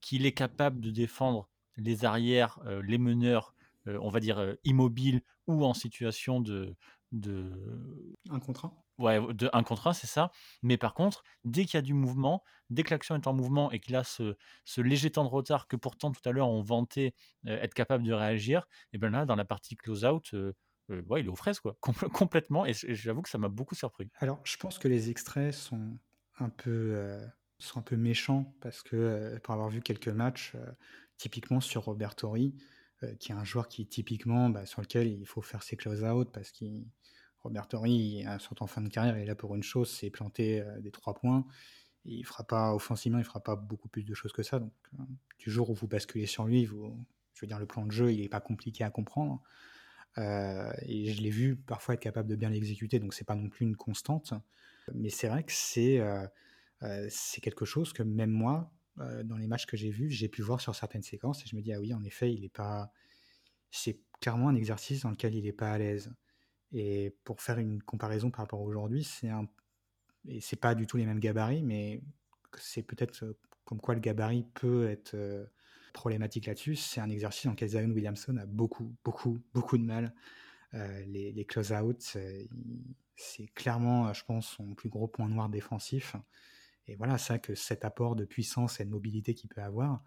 [0.00, 3.54] qu'il est capable de défendre les arrières, euh, les meneurs,
[3.86, 6.74] euh, on va dire immobiles ou en situation de,
[7.12, 10.30] de Un contre un Ouais, de 1 contre 1, c'est ça.
[10.62, 13.70] Mais par contre, dès qu'il y a du mouvement, dès que l'action est en mouvement
[13.72, 16.62] et qu'il a ce, ce léger temps de retard que pourtant tout à l'heure on
[16.62, 17.14] vantait
[17.46, 20.52] euh, être capable de réagir, et bien là, dans la partie close-out, euh,
[20.90, 21.76] euh, ouais, il est aux fraises, quoi.
[21.82, 22.66] Compl- complètement.
[22.66, 24.08] Et, j'avoue que ça m'a beaucoup surpris.
[24.18, 25.98] Alors, je pense que les extraits sont
[26.38, 27.18] un peu,
[27.58, 30.54] sont un peu méchants parce que, pour avoir vu quelques matchs,
[31.16, 32.52] typiquement sur Robert Torrey,
[33.18, 36.50] qui est un joueur qui, typiquement, bah, sur lequel il faut faire ses close-out parce
[36.50, 36.84] qu'il.
[37.42, 40.60] Robert Torrey, surtout en fin de carrière, il est là pour une chose, c'est planter
[40.60, 41.44] euh, des trois points.
[42.04, 44.60] Et il fera pas, offensivement, il fera pas beaucoup plus de choses que ça.
[44.60, 45.02] Donc, euh,
[45.40, 46.74] du jour où vous basculez sur lui, je
[47.40, 49.42] veux dire, le plan de jeu, il n'est pas compliqué à comprendre.
[50.18, 53.48] Euh, et je l'ai vu parfois être capable de bien l'exécuter, donc c'est pas non
[53.48, 54.34] plus une constante.
[54.94, 56.26] Mais c'est vrai que euh,
[56.82, 60.28] euh, c'est quelque chose que même moi, euh, dans les matchs que j'ai vus, j'ai
[60.28, 62.52] pu voir sur certaines séquences et je me dis ah oui, en effet, il est
[62.52, 62.92] pas.
[63.70, 66.12] C'est clairement un exercice dans lequel il n'est pas à l'aise.
[66.72, 69.48] Et pour faire une comparaison par rapport à aujourd'hui, c'est un
[70.28, 72.02] et c'est pas du tout les mêmes gabarits, mais
[72.58, 75.46] c'est peut-être euh, comme quoi le gabarit peut être euh,
[75.92, 76.76] problématique là-dessus.
[76.76, 80.14] C'est un exercice dans lequel Zion Williamson a beaucoup, beaucoup, beaucoup de mal.
[80.74, 82.00] Les, les close-out,
[83.14, 86.16] c'est clairement, je pense, son plus gros point noir défensif.
[86.86, 90.02] Et voilà, ça que cet apport de puissance et de mobilité qu'il peut avoir,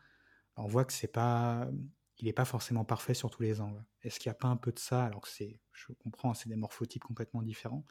[0.57, 1.69] on voit que c'est pas,
[2.17, 3.84] il n'est pas forcément parfait sur tous les angles.
[4.01, 6.49] Est-ce qu'il n'y a pas un peu de ça, alors que c'est, je comprends, c'est
[6.49, 7.86] des morphotypes complètement différents,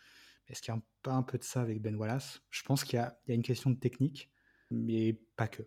[0.49, 2.43] est-ce qu'il n'y a pas un peu de ça avec Ben Wallace?
[2.51, 4.30] Je pense qu'il y a, il y a une question de technique,
[4.70, 5.62] mais pas que.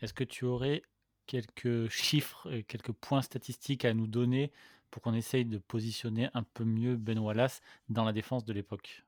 [0.00, 0.82] Est-ce que tu aurais
[1.26, 4.52] quelques chiffres, quelques points statistiques à nous donner
[4.90, 9.04] pour qu'on essaye de positionner un peu mieux Ben Wallace dans la défense de l'époque?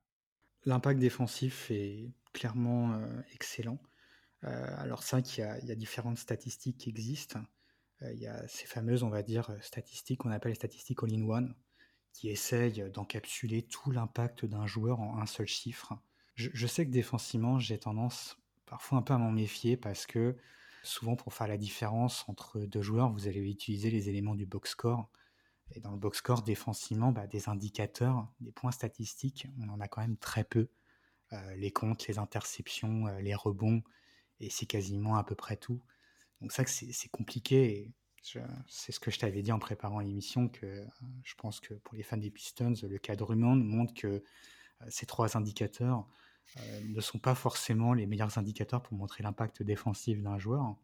[0.64, 3.78] L'impact défensif est clairement euh, excellent.
[4.44, 7.40] Euh, alors c'est vrai qu'il y a, il y a différentes statistiques qui existent.
[8.02, 11.54] Euh, il y a ces fameuses, on va dire, statistiques qu'on appelle les statistiques all-in-one,
[12.12, 15.94] qui essayent d'encapsuler tout l'impact d'un joueur en un seul chiffre.
[16.34, 20.36] Je, je sais que défensivement, j'ai tendance parfois un peu à m'en méfier parce que
[20.84, 24.72] Souvent, pour faire la différence entre deux joueurs, vous allez utiliser les éléments du box
[24.72, 25.08] score.
[25.72, 29.88] Et dans le box score, défensivement, bah, des indicateurs, des points statistiques, on en a
[29.88, 30.68] quand même très peu.
[31.34, 33.82] Euh, les comptes, les interceptions, euh, les rebonds,
[34.40, 35.82] et c'est quasiment à peu près tout.
[36.40, 37.92] Donc ça, c'est compliqué.
[38.66, 40.84] C'est ce que je t'avais dit en préparant l'émission, que euh,
[41.22, 44.22] je pense que pour les fans des Pistons, le cas de Drummond montre que
[44.88, 46.06] ces trois indicateurs
[46.84, 50.76] ne sont pas forcément les meilleurs indicateurs pour montrer l'impact défensif d'un joueur.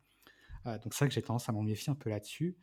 [0.65, 2.57] donc ça que j'ai tendance à m'en méfier un peu là-dessus.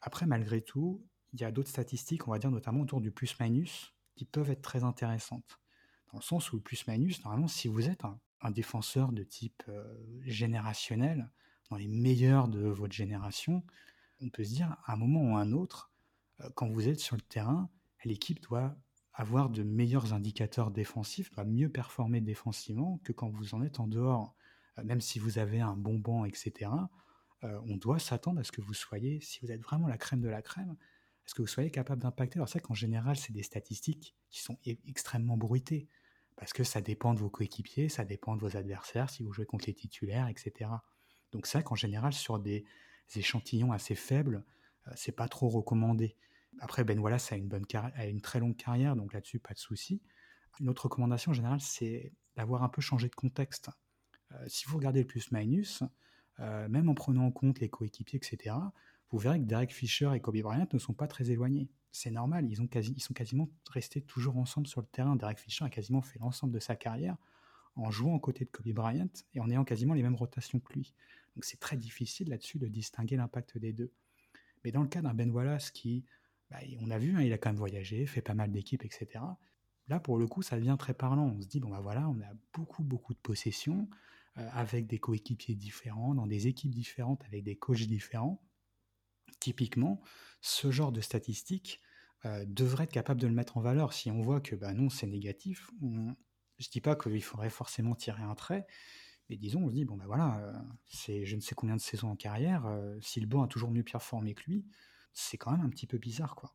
[0.00, 3.94] Après, malgré tout, il y a d'autres statistiques, on va dire notamment autour du plus-minus,
[4.16, 5.58] qui peuvent être très intéressantes.
[6.14, 9.82] Dans le sens où le plus-minus, normalement, si vous êtes un, défenseur de type euh,
[10.22, 11.28] générationnel,
[11.70, 13.64] dans les meilleurs de votre génération,
[14.20, 15.90] on peut se dire, à un moment ou à un autre,
[16.38, 17.68] euh, quand vous êtes sur le terrain,
[18.04, 18.76] l'équipe doit
[19.12, 23.88] avoir de meilleurs indicateurs défensifs, doit mieux performer défensivement que quand vous en êtes en
[23.88, 24.36] dehors.
[24.78, 26.70] Euh, même si vous avez un bon banc, etc.,
[27.42, 30.30] on doit s'attendre à ce que vous soyez, si vous êtes vraiment la crème de
[30.30, 30.78] la crème,
[31.26, 34.40] est-ce que vous soyez capable d'impacter Alors c'est vrai qu'en général, c'est des statistiques qui
[34.40, 35.88] sont e-, extrêmement bruitées,
[36.36, 39.46] parce que ça dépend de vos coéquipiers, ça dépend de vos adversaires, si vous jouez
[39.46, 40.70] contre les titulaires, etc.
[41.32, 42.64] Donc vrai qu'en général, sur des
[43.14, 44.44] échantillons assez faibles,
[44.88, 46.16] euh, c'est pas trop recommandé.
[46.60, 49.58] Après, Ben Wallace a une, bonne a une très longue carrière, donc là-dessus, pas de
[49.58, 50.02] souci.
[50.60, 53.70] Une autre recommandation en général, c'est d'avoir un peu changé de contexte.
[54.32, 55.82] Euh, si vous regardez le plus-minus,
[56.40, 58.56] euh, même en prenant en compte les coéquipiers, etc.,
[59.10, 61.68] vous verrez que Derek Fisher et Kobe Bryant ne sont pas très éloignés.
[61.96, 65.14] C'est normal, ils, ont quasi, ils sont quasiment restés toujours ensemble sur le terrain.
[65.14, 67.16] Derek Fisher a quasiment fait l'ensemble de sa carrière
[67.76, 70.72] en jouant aux côtés de Kobe Bryant et en ayant quasiment les mêmes rotations que
[70.72, 70.92] lui.
[71.36, 73.92] Donc c'est très difficile là-dessus de distinguer l'impact des deux.
[74.64, 76.04] Mais dans le cas d'un Ben Wallace qui,
[76.50, 79.24] bah, on a vu, hein, il a quand même voyagé, fait pas mal d'équipes, etc.
[79.86, 81.28] Là, pour le coup, ça devient très parlant.
[81.28, 83.88] On se dit, bon, bah voilà, on a beaucoup, beaucoup de possessions,
[84.38, 88.42] euh, avec des coéquipiers différents, dans des équipes différentes, avec des coachs différents
[89.44, 90.00] typiquement,
[90.40, 91.78] ce genre de statistiques
[92.24, 93.92] euh, devrait être capable de le mettre en valeur.
[93.92, 96.14] Si on voit que bah, non, c'est négatif, je ne
[96.72, 98.66] dis pas qu'il faudrait forcément tirer un trait,
[99.28, 101.80] mais disons, on se dit, bon ben voilà, euh, c'est je ne sais combien de
[101.82, 104.64] saisons en carrière, euh, si le bon a toujours mieux performé que lui,
[105.12, 106.54] c'est quand même un petit peu bizarre, quoi.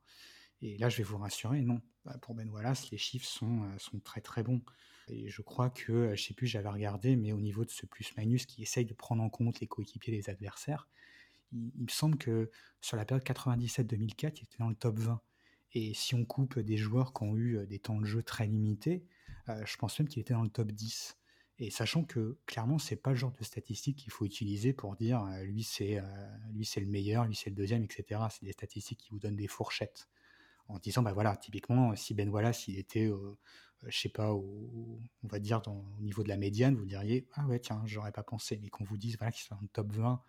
[0.62, 1.80] Et là, je vais vous rassurer, non.
[2.06, 4.62] Bah, pour Ben Wallace, les chiffres sont, sont très très bons.
[5.08, 8.48] Et je crois que, je sais plus, j'avais regardé, mais au niveau de ce plus-minus
[8.48, 10.88] qui essaye de prendre en compte les coéquipiers des adversaires,
[11.52, 12.50] il, me semble que
[12.82, 15.22] sur la période 97-2004, il était dans le top 20.
[15.74, 18.48] Et si on coupe des joueurs qui ont eu euh, des temps de jeu très
[18.48, 19.06] limités,
[19.50, 21.18] euh, je pense même qu'il était dans le top 10.
[21.60, 25.24] Et sachant que clairement, c'est pas le genre de statistique qu'il faut utiliser pour dire
[25.26, 26.02] euh, lui c'est
[26.54, 28.22] lui c'est le meilleur, lui c'est le deuxième, etc.
[28.32, 30.08] C'est des statistiques qui vous donnent des fourchettes
[30.70, 33.12] en disant bah voilà typiquement si Ben Wallace il était
[33.88, 37.60] je sais pas on va dire au niveau de la médiane vous diriez ah ouais
[37.60, 40.22] tiens j'aurais pas pensé mais qu'on vous dise voilà qu'il soit dans le top 20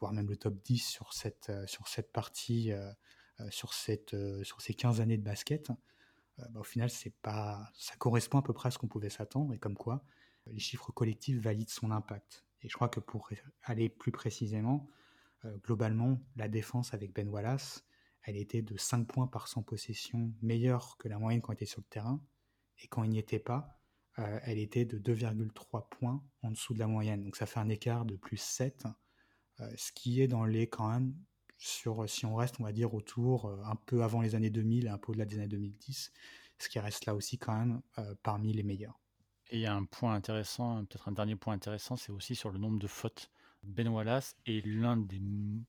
[0.00, 2.92] voire même le top 10 sur cette, euh, sur cette partie, euh,
[3.40, 5.70] euh, sur, cette, sur ces 15 années de basket,
[6.38, 6.90] bah, au final,
[7.22, 10.04] pas, ça correspond à peu près à ce qu'on pouvait s'attendre, et comme quoi
[10.46, 12.44] les chiffres collectifs valident son impact.
[12.62, 13.30] Et je crois que pour
[13.62, 14.86] aller plus précisément,
[15.64, 17.84] globalement, la défense avec Ben Wallace,
[18.22, 21.66] elle était de 5 points par 100 possessions, meilleure que la moyenne quand elle était
[21.66, 22.22] sur le terrain.
[22.78, 23.80] Et quand il n'y était pas,
[24.16, 27.24] elle était de 2,3 points en dessous de la moyenne.
[27.24, 28.90] Donc ça fait un écart de plus 7 euh,
[29.76, 31.14] ce qui est dans les quand même
[31.58, 34.86] sur si on reste on va dire autour euh, un peu avant les années 2000
[34.86, 36.12] et un peu au-delà des années 2010
[36.58, 38.98] ce qui reste là aussi quand même euh, parmi les meilleurs.
[39.50, 42.50] Et il y a un point intéressant, peut-être un dernier point intéressant, c'est aussi sur
[42.50, 43.30] le nombre de fautes.
[43.62, 45.20] Ben Wallace est l'un des,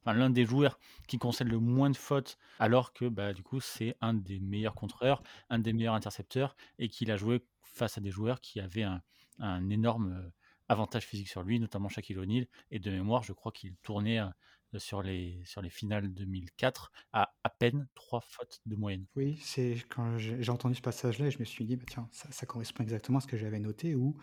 [0.06, 3.96] l'un des joueurs qui concède le moins de fautes, alors que bah, du coup c'est
[4.02, 8.12] un des meilleurs contreurs, un des meilleurs intercepteurs, et qu'il a joué face à des
[8.12, 9.02] joueurs qui avaient un,
[9.40, 10.32] un énorme
[10.70, 12.48] avantage physique sur lui, notamment Shaquille O'Neal.
[12.72, 14.30] Et de mémoire, je crois qu'il tournait euh,
[14.78, 19.06] sur les, sur les finales 2004 à à peine trois fautes de moyenne.
[19.16, 22.84] Oui, c'est quand j'ai entendu ce passage-là, je me suis dit, bah tiens, ça, correspond
[22.84, 24.18] exactement à ce que j'avais noté, où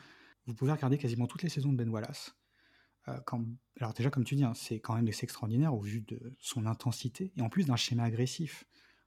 [0.46, 2.36] vous pouvez regarder quasiment toutes les saisons de Ben Wallace.
[3.08, 3.42] Euh, quand,
[3.80, 6.66] alors déjà, comme tu dis, hein, c'est quand même assez extraordinaire au vu de son
[6.66, 8.64] intensité, et en plus d'un schéma agressif.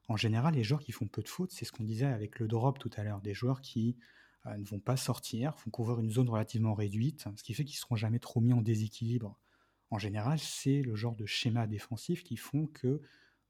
[0.09, 2.47] En général, les joueurs qui font peu de fautes, c'est ce qu'on disait avec le
[2.47, 3.97] drop tout à l'heure, des joueurs qui
[4.57, 7.81] ne vont pas sortir, vont couvrir une zone relativement réduite, ce qui fait qu'ils ne
[7.81, 9.37] seront jamais trop mis en déséquilibre.
[9.89, 13.01] En général, c'est le genre de schéma défensif qui font que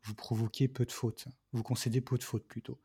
[0.04, 2.80] vous provoquez peu de fautes, vous concédez peu de fautes plutôt.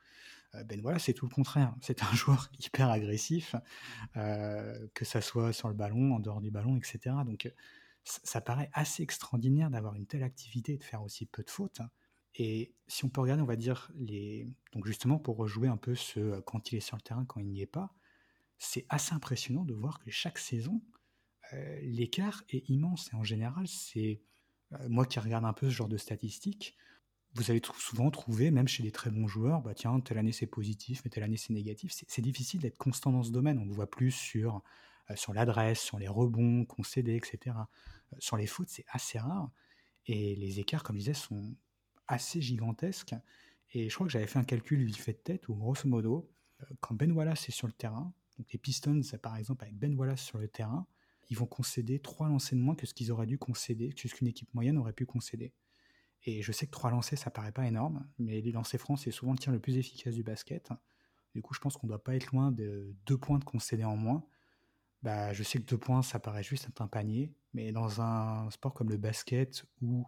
[0.54, 1.74] Euh, ben voilà, c'est tout le contraire.
[1.80, 3.54] C'est un joueur hyper agressif,
[4.16, 7.14] euh, que ça soit sur le ballon, en dehors du ballon, etc.
[7.24, 7.52] Donc
[8.04, 11.80] ça paraît assez extraordinaire d'avoir une telle activité et de faire aussi peu de fautes.
[12.34, 13.92] Et si on peut regarder, on va dire,
[14.72, 17.46] donc justement pour rejouer un peu ce quand il est sur le terrain, quand il
[17.46, 17.94] n'y est pas,
[18.62, 20.80] c'est assez impressionnant de voir que chaque saison,
[21.52, 23.10] euh, l'écart est immense.
[23.12, 24.22] Et en général, c'est
[24.72, 26.76] euh, moi qui regarde un peu ce genre de statistiques,
[27.34, 30.46] vous allez souvent trouver, même chez des très bons joueurs, bah tiens, telle année c'est
[30.46, 31.92] positif, mais telle année c'est négatif.
[32.06, 33.58] C'est difficile d'être constant dans ce domaine.
[33.58, 34.62] On le voit plus sur,
[35.10, 37.56] euh, sur l'adresse, sur les rebonds concédés, etc.
[38.18, 39.50] sur les fautes, c'est assez rare.
[40.06, 41.56] Et les écarts, comme je disais, sont
[42.06, 43.14] assez gigantesques.
[43.72, 46.30] Et je crois que j'avais fait un calcul vite fait de tête où, grosso modo,
[46.80, 50.22] quand Ben Wallace est sur le terrain, donc les Pistons, par exemple, avec Ben Wallace
[50.22, 50.86] sur le terrain,
[51.28, 54.14] ils vont concéder trois lancers de moins que ce qu'ils auraient dû concéder, que ce
[54.14, 55.54] qu'une équipe moyenne aurait pu concéder.
[56.24, 59.10] Et je sais que trois lancers, ça paraît pas énorme, mais les lancers francs, c'est
[59.10, 60.70] souvent le tir le plus efficace du basket.
[61.34, 63.96] Du coup, je pense qu'on doit pas être loin de deux points de concéder en
[63.96, 64.24] moins.
[65.02, 68.72] Bah, je sais que deux points, ça paraît juste un panier, mais dans un sport
[68.72, 70.06] comme le basket, où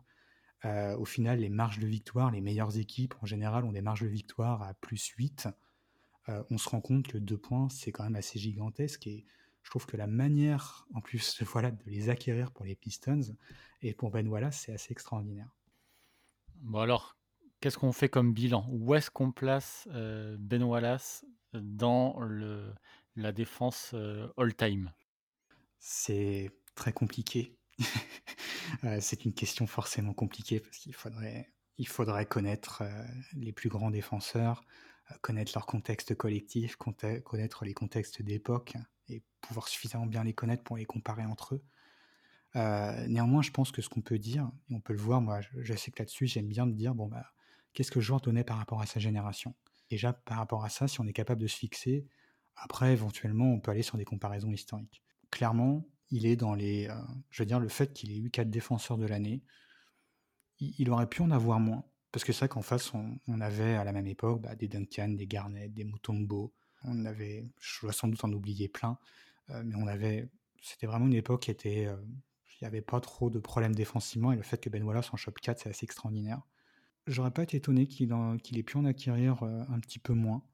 [0.64, 4.02] euh, au final, les marges de victoire, les meilleures équipes en général ont des marges
[4.02, 5.48] de victoire à plus 8,
[6.28, 9.06] euh, on se rend compte que deux points, c'est quand même assez gigantesque.
[9.06, 9.24] Et
[9.62, 13.36] je trouve que la manière, en plus, voilà, de les acquérir pour les Pistons
[13.82, 15.54] et pour Ben Wallace, c'est assez extraordinaire.
[16.56, 17.16] Bon alors,
[17.60, 18.66] qu'est-ce qu'on fait comme bilan?
[18.70, 22.72] Où est-ce qu'on place euh, Ben Wallace dans le,
[23.16, 24.92] la défense euh, all-time?
[25.78, 27.58] C'est très compliqué.
[29.00, 32.82] c'est une question forcément compliquée parce qu'il faudrait, il faudrait connaître
[33.34, 34.64] les plus grands défenseurs,
[35.20, 38.74] connaître leur contexte collectif, connaître les contextes d'époque
[39.08, 41.64] et pouvoir suffisamment bien les connaître pour les comparer entre eux.
[42.56, 45.40] Euh, néanmoins, je pense que ce qu'on peut dire, et on peut le voir, moi
[45.40, 47.26] je, sais que là-dessus j'aime bien de dire, bon bah,
[47.72, 49.54] qu'est-ce que joueur donnait par rapport à sa génération?
[49.90, 52.06] Déjà, par rapport à ça, si on est capable de se fixer,
[52.56, 55.02] après éventuellement on peut aller sur des comparaisons historiques.
[55.30, 56.88] Clairement, il est dans les...
[56.88, 56.94] Euh,
[57.30, 59.42] je veux dire, le fait qu'il ait eu quatre défenseurs de l'année,
[60.60, 61.84] il, aurait pu en avoir moins.
[62.14, 65.08] Parce que c'est vrai qu'en face, on, avait à la même époque bah, des Duncan,
[65.08, 66.54] des Garnett, des Mutombo.
[66.84, 69.00] On avait, je dois sans doute en oublier plein,
[69.50, 70.28] euh, mais on avait,
[70.62, 71.96] c'était vraiment une époque qui était, euh,
[72.52, 75.16] il n'y avait pas trop de problèmes défensivement et le fait que Ben Wallace en
[75.16, 76.40] chope 4, c'est assez extraordinaire.
[77.08, 80.44] J'aurais pas été étonné qu'il ait pu en acquérir euh, un petit peu moins.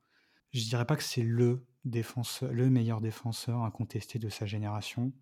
[0.55, 5.13] Je dirais pas que c'est le défenseur, le meilleur défenseur incontesté de sa génération.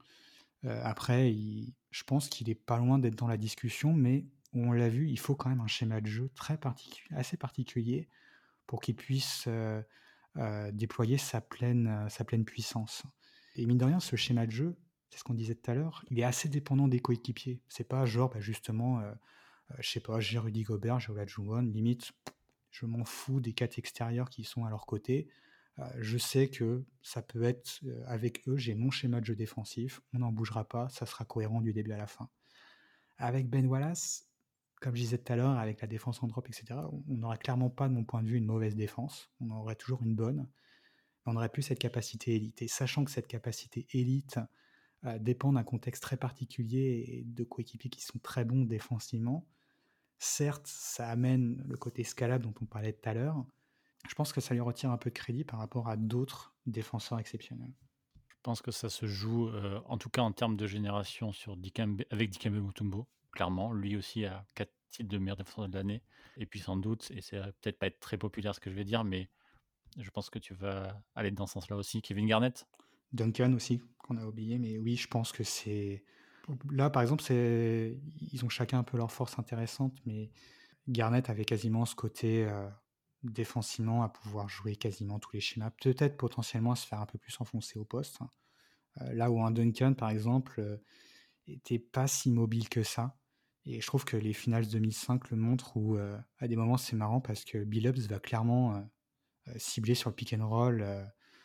[0.63, 1.35] après,
[1.91, 5.19] je pense qu'il est pas loin d'être dans la discussion, mais on l'a vu, il
[5.19, 6.31] faut quand même un schéma de jeu
[7.11, 8.09] assez particulier
[8.67, 9.83] pour qu'il puisse euh,
[10.37, 13.03] euh, déployer sa pleine, euh, sa pleine puissance.
[13.57, 14.77] Et mine de rien, ce schéma de jeu,
[15.11, 17.61] c'est ce qu'on disait tout à l'heure, il est assez dépendant des coéquipiers.
[17.69, 19.03] C'est pas genre, bah, justement,
[19.79, 22.13] je sais pas, j'ai Rudy Gobert, j'ai Olajuwon, limite,
[22.71, 25.29] je m'en fous des quatre extérieurs qui sont à leur côté.
[25.97, 30.19] je sais que ça peut être avec eux, j'ai mon schéma de jeu défensif, on
[30.19, 32.29] n'en bougera pas, ça sera cohérent du début à la fin.
[33.17, 34.28] Avec Ben Wallace,
[34.81, 37.71] comme je disais tout à l'heure, avec la défense en drop, etc., on n'aurait clairement
[37.71, 39.31] pas, de mon point de vue, une mauvaise défense.
[39.41, 40.49] On aurait toujours une bonne.
[41.27, 42.63] on n'aurait plus cette capacité élite.
[42.63, 44.39] Et sachant que cette capacité élite
[45.05, 49.47] euh, dépend d'un contexte très particulier et de coéquipiers qui sont très bons défensivement,
[50.19, 53.45] certes, ça amène le côté scalable dont on parlait tout à l'heure.
[54.09, 57.19] Je pense que ça lui retire un peu de crédit par rapport à d'autres défenseurs
[57.19, 57.73] exceptionnels.
[58.29, 61.53] Je pense que ça se joue, euh, en tout cas en termes de génération, sur
[62.11, 63.73] avec Dikembe Mutombo clairement.
[63.73, 66.03] Lui aussi a quatre titres de meilleur défenseur de l'année.
[66.37, 68.85] Et puis sans doute, et c'est peut-être pas être très populaire ce que je vais
[68.85, 69.29] dire, mais
[69.97, 72.03] je pense que tu vas aller dans ce sens-là aussi.
[72.03, 72.67] Kevin Garnett?
[73.13, 76.05] Duncan aussi, qu'on a oublié, mais oui, je pense que c'est.
[76.71, 77.99] Là, par exemple, c'est
[78.33, 80.31] ils ont chacun un peu leur force intéressante, mais
[80.89, 82.69] Garnett avait quasiment ce côté euh,
[83.23, 85.71] défensivement à pouvoir jouer quasiment tous les schémas.
[85.71, 88.21] Peut-être potentiellement à se faire un peu plus enfoncer au poste.
[88.21, 88.31] Hein.
[89.03, 90.77] Euh, là où un Duncan, par exemple, euh,
[91.47, 93.18] était pas si mobile que ça.
[93.71, 96.97] Et je trouve que les finales 2005 le montrent où, euh, à des moments, c'est
[96.97, 98.81] marrant parce que Billups va clairement euh,
[99.49, 100.83] euh, cibler sur le pick and roll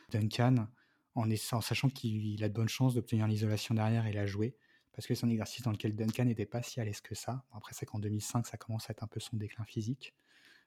[0.09, 0.67] Duncan
[1.15, 4.55] en, sachant qu'il a de bonnes chances d'obtenir l'isolation derrière et la jouer.
[4.93, 7.43] Parce que c'est un exercice dans lequel Duncan n'était pas si à l'aise que ça.
[7.51, 10.15] Après, c'est qu'en 2005, ça commence à être un peu son déclin physique,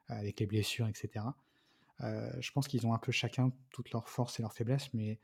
[0.09, 1.25] avec les blessures, etc.
[2.01, 5.19] je pense qu'ils ont un peu chacun toutes leurs forces et leurs faiblesses, mais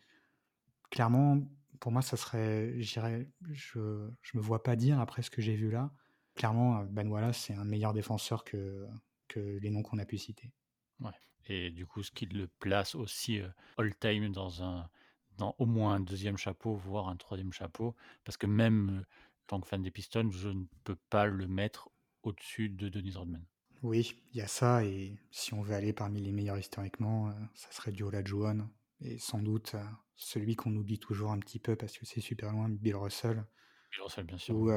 [0.90, 1.42] clairement,
[1.78, 5.70] pour moi, ça serait, je, je me vois pas dire après ce que j'ai vu
[5.70, 5.92] là.
[6.34, 8.86] Clairement, Ben Wallace, c'est un meilleur défenseur que,
[9.28, 10.52] que les noms qu'on a pu citer.
[11.00, 11.10] Ouais.
[11.46, 14.88] Et du coup, ce qui le place aussi euh, all-time dans un,
[15.36, 17.94] dans au moins un deuxième chapeau, voire un troisième chapeau,
[18.24, 21.46] parce que même euh, en tant que fan des Pistons, je ne peux pas le
[21.48, 21.90] mettre
[22.22, 23.44] au-dessus de Dennis Rodman.
[23.82, 27.32] Oui, il y a ça, et si on veut aller parmi les meilleurs historiquement, euh,
[27.54, 28.68] ça serait du Olajuwon,
[29.00, 29.74] et sans doute
[30.14, 33.44] celui qu'on oublie toujours un petit peu parce que c'est super loin, Bill Russell.
[33.93, 34.56] Bill Russell, bien sûr.
[34.56, 34.70] Ou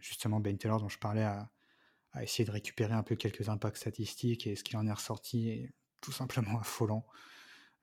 [0.00, 1.50] justement Ben Taylor, dont je parlais, a,
[2.20, 5.72] essayé de récupérer un peu quelques impacts statistiques et ce qui en est ressorti est
[6.00, 7.06] tout simplement affolant.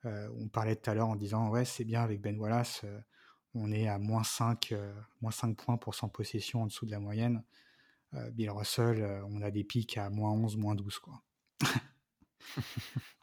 [0.04, 2.84] on parlait tout à l'heure en disant ouais c'est bien avec Ben Wallace,
[3.54, 4.74] on est à moins 5,
[5.20, 7.42] moins 5 points pour 100 possessions en dessous de la moyenne.
[8.32, 10.98] Bill Russell, on a des pics à moins 11, moins 12.
[10.98, 11.22] Quoi.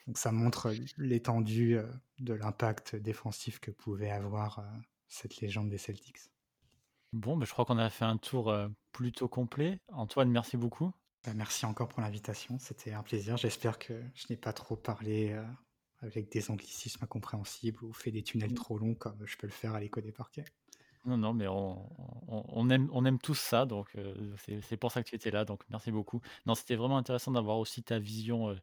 [0.07, 1.79] Donc ça montre l'étendue
[2.19, 4.63] de l'impact défensif que pouvait avoir
[5.07, 6.19] cette légende des Celtics.
[7.13, 8.53] Bon, bah, je crois qu'on a fait un tour
[8.91, 9.79] plutôt complet.
[9.91, 10.91] Antoine, merci beaucoup.
[11.23, 13.37] Bah, merci encore pour l'invitation, c'était un plaisir.
[13.37, 15.37] J'espère que je n'ai pas trop parlé
[16.01, 19.73] avec des anglicismes incompréhensibles ou fait des tunnels trop longs comme je peux le faire
[19.73, 20.45] à l'écho des parquets.
[21.05, 23.95] Non, non, mais on, aime, on aime tous ça, donc
[24.37, 26.21] c'est pour ça que tu étais là, donc merci beaucoup.
[26.45, 28.55] Non, c'était vraiment intéressant d'avoir aussi ta vision,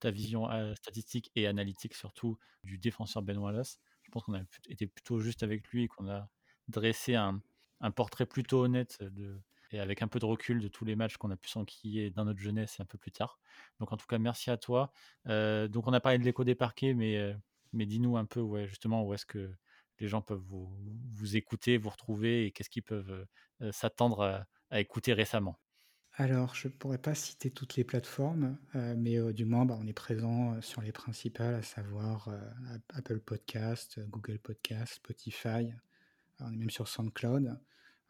[0.00, 3.78] ta vision statistique et analytique surtout du défenseur Ben Wallace.
[4.02, 6.28] Je pense qu'on a été plutôt juste avec lui et qu'on a
[6.68, 7.40] dressé un,
[7.90, 9.02] portrait plutôt honnête
[9.72, 12.24] et avec un peu de recul de tous les matchs qu'on a pu s'enquiller dans
[12.24, 13.40] notre jeunesse et un peu plus tard.
[13.80, 14.92] Donc en tout cas, merci à toi.
[15.26, 17.34] donc on a parlé de l'écho des parquets, mais,
[17.72, 19.50] mais dis-nous un peu justement où est-ce que
[19.98, 23.26] les gens peuvent vous, écouter, vous retrouver et qu'est-ce qu'ils peuvent
[23.70, 25.58] s'attendre à, écouter récemment?
[26.16, 29.94] Alors, je ne pourrais pas citer toutes les plateformes, mais du moins, bah, on est
[29.94, 32.28] présent sur les principales, à savoir
[32.90, 35.72] Apple Podcast, Google Podcast, Spotify.
[36.40, 37.58] on est même sur SoundCloud.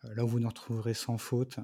[0.05, 1.59] Là où vous nous retrouverez sans faute,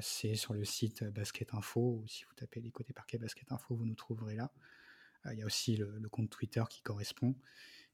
[0.00, 3.74] c'est sur le site Basket Info, ou si vous tapez les côtés parquets Basket Info,
[3.74, 4.50] vous nous trouverez là.
[5.32, 7.34] Il y a aussi le, compte Twitter qui correspond.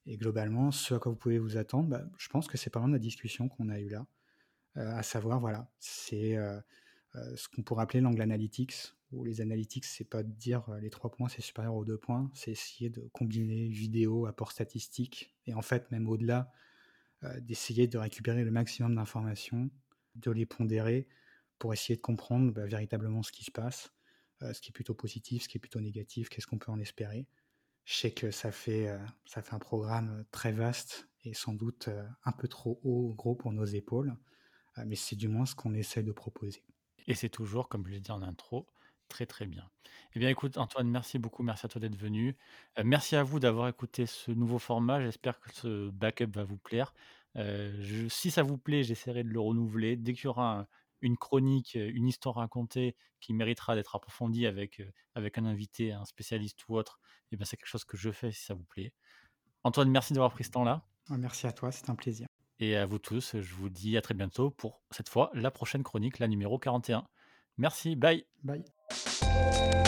[0.06, 2.88] Et globalement, ce à quoi vous pouvez vous attendre, bah, je pense que c'est loin
[2.88, 4.06] de la discussion qu'on a eue là.
[4.76, 6.58] Euh, à savoir, voilà, c'est euh,
[7.14, 10.90] euh, ce qu'on pourrait appeler l'angle analytics, où les analytics, c'est pas de dire les
[10.90, 15.54] trois points, c'est supérieur aux deux points, c'est essayer de combiner vidéo, apport statistique, et
[15.54, 16.50] en fait, même au-delà,
[17.40, 19.70] d'essayer de récupérer le maximum d'informations,
[20.16, 21.08] de les pondérer,
[21.58, 23.92] pour essayer de comprendre bah, véritablement ce qui se passe,
[24.40, 27.26] ce qui est plutôt positif, ce qui est plutôt négatif, qu'est-ce qu'on peut en espérer.
[27.84, 31.52] Je sais que ça fait, euh, ça fait un programme euh, très vaste et sans
[31.52, 34.16] doute euh, un peu trop haut, gros pour nos épaules,
[34.86, 36.64] mais c'est du moins ce qu'on essaie de proposer.
[37.06, 38.66] Et c'est toujours, comme je l'ai dit en intro,
[39.12, 39.68] très très bien.
[40.14, 42.36] Eh bien écoute Antoine, merci beaucoup, merci à toi d'être venu.
[42.82, 46.94] merci à vous d'avoir écouté ce nouveau format, j'espère que ce backup va vous plaire.
[48.08, 49.96] si ça vous plaît, j'essaierai de le renouveler.
[49.96, 50.66] Dès qu'il y aura un,
[51.02, 54.82] une chronique, une histoire racontée qui méritera d'être approfondie avec,
[55.14, 58.44] avec un invité, un spécialiste ou autre, eh c'est quelque chose que je fais si
[58.44, 58.92] ça vous plaît.
[59.64, 60.86] Antoine, merci d'avoir pris ce temps-là.
[61.10, 62.26] Merci à toi, c'est un plaisir.
[62.58, 65.82] Et à vous tous, je vous dis à très bientôt pour cette fois la prochaine
[65.82, 67.06] chronique, la numéro 41.
[67.58, 68.24] Merci, bye.
[68.42, 68.64] Bye.
[68.94, 69.81] Thank you.